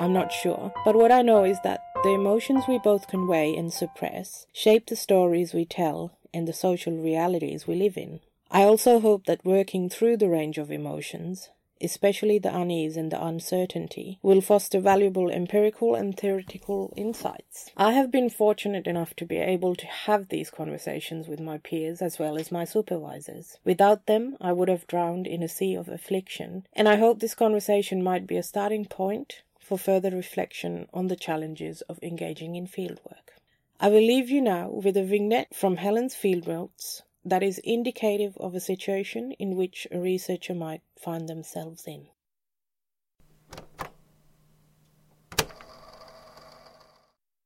I'm 0.00 0.12
not 0.12 0.32
sure, 0.32 0.72
but 0.84 0.96
what 0.96 1.12
I 1.12 1.22
know 1.22 1.44
is 1.44 1.58
that 1.62 1.80
the 2.02 2.10
emotions 2.10 2.64
we 2.68 2.78
both 2.80 3.06
convey 3.06 3.56
and 3.56 3.72
suppress 3.72 4.46
shape 4.52 4.86
the 4.88 4.96
stories 4.96 5.54
we 5.54 5.64
tell 5.64 6.18
and 6.34 6.48
the 6.48 6.52
social 6.52 6.96
realities 6.96 7.66
we 7.66 7.76
live 7.76 7.96
in. 7.96 8.20
I 8.50 8.62
also 8.62 9.00
hope 9.00 9.24
that 9.26 9.44
working 9.44 9.88
through 9.88 10.18
the 10.18 10.28
range 10.28 10.58
of 10.58 10.70
emotions, 10.70 11.50
especially 11.80 12.38
the 12.38 12.56
unease 12.56 12.96
and 12.96 13.10
the 13.10 13.24
uncertainty, 13.24 14.18
will 14.22 14.40
foster 14.40 14.80
valuable 14.80 15.30
empirical 15.30 15.94
and 15.94 16.16
theoretical 16.16 16.92
insights. 16.96 17.70
I 17.76 17.92
have 17.92 18.10
been 18.10 18.30
fortunate 18.30 18.86
enough 18.86 19.14
to 19.16 19.26
be 19.26 19.38
able 19.38 19.74
to 19.76 19.86
have 19.86 20.28
these 20.28 20.50
conversations 20.50 21.26
with 21.26 21.40
my 21.40 21.58
peers 21.58 22.00
as 22.00 22.18
well 22.18 22.38
as 22.38 22.52
my 22.52 22.64
supervisors. 22.64 23.58
Without 23.64 24.06
them, 24.06 24.36
I 24.40 24.52
would 24.52 24.68
have 24.68 24.86
drowned 24.86 25.26
in 25.26 25.42
a 25.42 25.48
sea 25.48 25.74
of 25.74 25.88
affliction, 25.88 26.66
and 26.72 26.88
I 26.88 26.96
hope 26.96 27.20
this 27.20 27.34
conversation 27.34 28.02
might 28.02 28.26
be 28.26 28.36
a 28.36 28.42
starting 28.42 28.84
point 28.84 29.42
for 29.58 29.78
further 29.78 30.10
reflection 30.10 30.86
on 30.92 31.08
the 31.08 31.16
challenges 31.16 31.80
of 31.82 31.98
engaging 32.02 32.54
in 32.54 32.66
fieldwork. 32.66 33.34
I 33.80 33.88
will 33.88 34.06
leave 34.06 34.30
you 34.30 34.40
now 34.40 34.70
with 34.70 34.96
a 34.96 35.02
vignette 35.02 35.54
from 35.54 35.76
Helen's 35.76 36.14
field 36.14 36.46
notes 36.46 37.02
that 37.24 37.42
is 37.42 37.58
indicative 37.58 38.36
of 38.36 38.54
a 38.54 38.60
situation 38.60 39.32
in 39.32 39.56
which 39.56 39.88
a 39.90 39.98
researcher 39.98 40.54
might 40.54 40.82
find 40.96 41.28
themselves 41.28 41.84
in. 41.86 42.06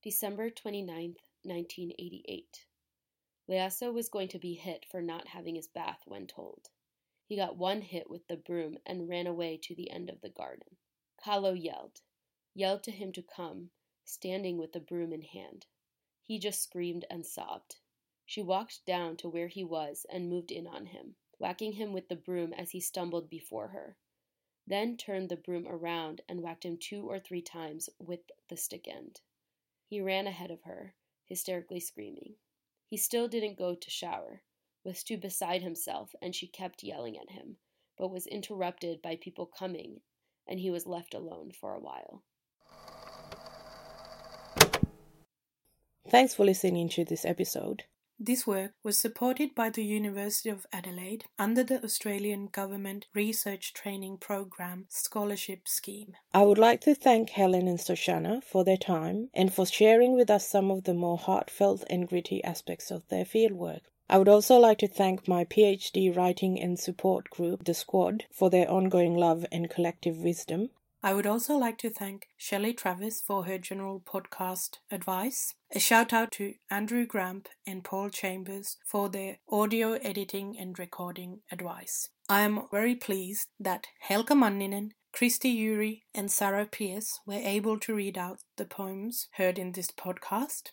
December 0.02 0.50
29th, 0.50 1.16
1988. 1.44 2.66
Leaso 3.48 3.92
was 3.92 4.10
going 4.10 4.28
to 4.28 4.38
be 4.38 4.52
hit 4.54 4.84
for 4.90 5.00
not 5.00 5.28
having 5.28 5.54
his 5.54 5.68
bath 5.68 6.00
when 6.04 6.26
told. 6.26 6.68
He 7.24 7.36
got 7.36 7.56
one 7.56 7.80
hit 7.80 8.10
with 8.10 8.26
the 8.28 8.36
broom 8.36 8.76
and 8.84 9.08
ran 9.08 9.26
away 9.26 9.58
to 9.62 9.74
the 9.74 9.90
end 9.90 10.10
of 10.10 10.20
the 10.20 10.28
garden. 10.28 10.76
Kahlo 11.24 11.54
yelled, 11.54 12.02
yelled 12.54 12.82
to 12.82 12.90
him 12.90 13.12
to 13.12 13.22
come, 13.22 13.70
standing 14.04 14.58
with 14.58 14.72
the 14.72 14.80
broom 14.80 15.12
in 15.12 15.22
hand. 15.22 15.66
He 16.28 16.38
just 16.38 16.62
screamed 16.62 17.06
and 17.08 17.24
sobbed. 17.24 17.76
She 18.26 18.42
walked 18.42 18.84
down 18.84 19.16
to 19.16 19.30
where 19.30 19.48
he 19.48 19.64
was 19.64 20.04
and 20.10 20.28
moved 20.28 20.52
in 20.52 20.66
on 20.66 20.84
him, 20.84 21.16
whacking 21.38 21.72
him 21.72 21.94
with 21.94 22.08
the 22.08 22.16
broom 22.16 22.52
as 22.52 22.72
he 22.72 22.80
stumbled 22.80 23.30
before 23.30 23.68
her, 23.68 23.96
then 24.66 24.98
turned 24.98 25.30
the 25.30 25.36
broom 25.36 25.66
around 25.66 26.20
and 26.28 26.42
whacked 26.42 26.66
him 26.66 26.76
two 26.76 27.08
or 27.08 27.18
three 27.18 27.40
times 27.40 27.88
with 27.98 28.20
the 28.50 28.58
stick 28.58 28.86
end. 28.86 29.22
He 29.86 30.02
ran 30.02 30.26
ahead 30.26 30.50
of 30.50 30.64
her, 30.64 30.94
hysterically 31.24 31.80
screaming. 31.80 32.34
He 32.86 32.98
still 32.98 33.26
didn't 33.26 33.56
go 33.56 33.74
to 33.74 33.90
shower, 33.90 34.42
was 34.84 35.02
too 35.02 35.16
beside 35.16 35.62
himself, 35.62 36.14
and 36.20 36.36
she 36.36 36.46
kept 36.46 36.82
yelling 36.82 37.16
at 37.16 37.30
him, 37.30 37.56
but 37.96 38.10
was 38.10 38.26
interrupted 38.26 39.00
by 39.00 39.16
people 39.16 39.46
coming, 39.46 40.02
and 40.46 40.60
he 40.60 40.70
was 40.70 40.86
left 40.86 41.14
alone 41.14 41.52
for 41.52 41.72
a 41.72 41.80
while. 41.80 42.22
Thanks 46.10 46.34
for 46.34 46.44
listening 46.44 46.88
to 46.90 47.04
this 47.04 47.26
episode. 47.26 47.84
This 48.18 48.46
work 48.46 48.72
was 48.82 48.96
supported 48.96 49.54
by 49.54 49.68
the 49.68 49.84
University 49.84 50.48
of 50.48 50.66
Adelaide 50.72 51.26
under 51.38 51.62
the 51.62 51.84
Australian 51.84 52.46
Government 52.46 53.06
Research 53.14 53.74
Training 53.74 54.16
Program 54.16 54.86
Scholarship 54.88 55.68
Scheme. 55.68 56.14
I 56.32 56.44
would 56.44 56.56
like 56.56 56.80
to 56.82 56.94
thank 56.94 57.30
Helen 57.30 57.68
and 57.68 57.78
Soshana 57.78 58.42
for 58.42 58.64
their 58.64 58.78
time 58.78 59.28
and 59.34 59.52
for 59.52 59.66
sharing 59.66 60.14
with 60.14 60.30
us 60.30 60.48
some 60.48 60.70
of 60.70 60.84
the 60.84 60.94
more 60.94 61.18
heartfelt 61.18 61.84
and 61.90 62.08
gritty 62.08 62.42
aspects 62.42 62.90
of 62.90 63.06
their 63.08 63.26
fieldwork. 63.26 63.82
I 64.08 64.16
would 64.16 64.28
also 64.28 64.56
like 64.56 64.78
to 64.78 64.88
thank 64.88 65.28
my 65.28 65.44
PhD 65.44 66.16
writing 66.16 66.58
and 66.58 66.80
support 66.80 67.28
group, 67.28 67.64
The 67.66 67.74
Squad, 67.74 68.24
for 68.32 68.48
their 68.48 68.70
ongoing 68.70 69.14
love 69.14 69.44
and 69.52 69.68
collective 69.68 70.16
wisdom. 70.16 70.70
I 71.02 71.14
would 71.14 71.26
also 71.26 71.56
like 71.56 71.78
to 71.78 71.90
thank 71.90 72.26
Shelley 72.36 72.72
Travis 72.72 73.20
for 73.20 73.44
her 73.44 73.56
general 73.56 74.00
podcast 74.00 74.78
advice. 74.90 75.54
A 75.72 75.78
shout 75.78 76.12
out 76.12 76.32
to 76.32 76.54
Andrew 76.70 77.06
Gramp 77.06 77.48
and 77.64 77.84
Paul 77.84 78.10
Chambers 78.10 78.78
for 78.84 79.08
their 79.08 79.38
audio 79.48 79.92
editing 79.94 80.56
and 80.58 80.76
recording 80.76 81.40
advice. 81.52 82.08
I 82.28 82.40
am 82.40 82.62
very 82.72 82.96
pleased 82.96 83.48
that 83.60 83.86
Helka 84.08 84.34
Manninen, 84.34 84.90
Christy 85.12 85.50
Yuri, 85.50 86.04
and 86.14 86.30
Sarah 86.30 86.66
Pierce 86.66 87.20
were 87.24 87.34
able 87.34 87.78
to 87.78 87.94
read 87.94 88.18
out 88.18 88.40
the 88.56 88.64
poems 88.64 89.28
heard 89.34 89.58
in 89.58 89.72
this 89.72 89.90
podcast. 89.92 90.72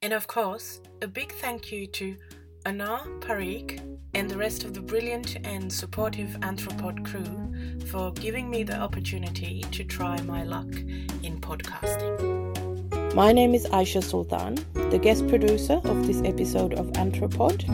And 0.00 0.12
of 0.12 0.28
course, 0.28 0.80
a 1.02 1.08
big 1.08 1.32
thank 1.32 1.72
you 1.72 1.86
to 1.88 2.16
Anar 2.64 3.20
Parikh 3.20 3.78
and 4.14 4.30
the 4.30 4.38
rest 4.38 4.64
of 4.64 4.72
the 4.72 4.80
brilliant 4.80 5.36
and 5.44 5.70
supportive 5.70 6.30
Anthropod 6.40 7.04
crew 7.04 7.86
for 7.88 8.10
giving 8.12 8.48
me 8.48 8.62
the 8.62 8.74
opportunity 8.74 9.62
to 9.70 9.84
try 9.84 10.18
my 10.22 10.44
luck 10.44 10.74
in 11.22 11.38
podcasting. 11.42 13.14
My 13.14 13.32
name 13.32 13.54
is 13.54 13.66
Aisha 13.66 14.02
Sultan, 14.02 14.54
the 14.90 14.98
guest 14.98 15.28
producer 15.28 15.78
of 15.84 16.06
this 16.06 16.22
episode 16.24 16.72
of 16.72 16.86
Anthropod. 16.92 17.66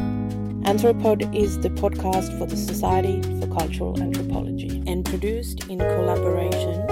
Anthropod 0.65 1.37
is 1.37 1.61
the 1.61 1.71
podcast 1.71 2.37
for 2.37 2.47
the 2.47 2.57
Society 2.57 3.23
for 3.41 3.47
Cultural 3.47 4.03
Anthropology 4.03 4.83
and 4.89 5.05
produced 5.05 5.69
in 5.69 5.79
collaboration 5.79 6.90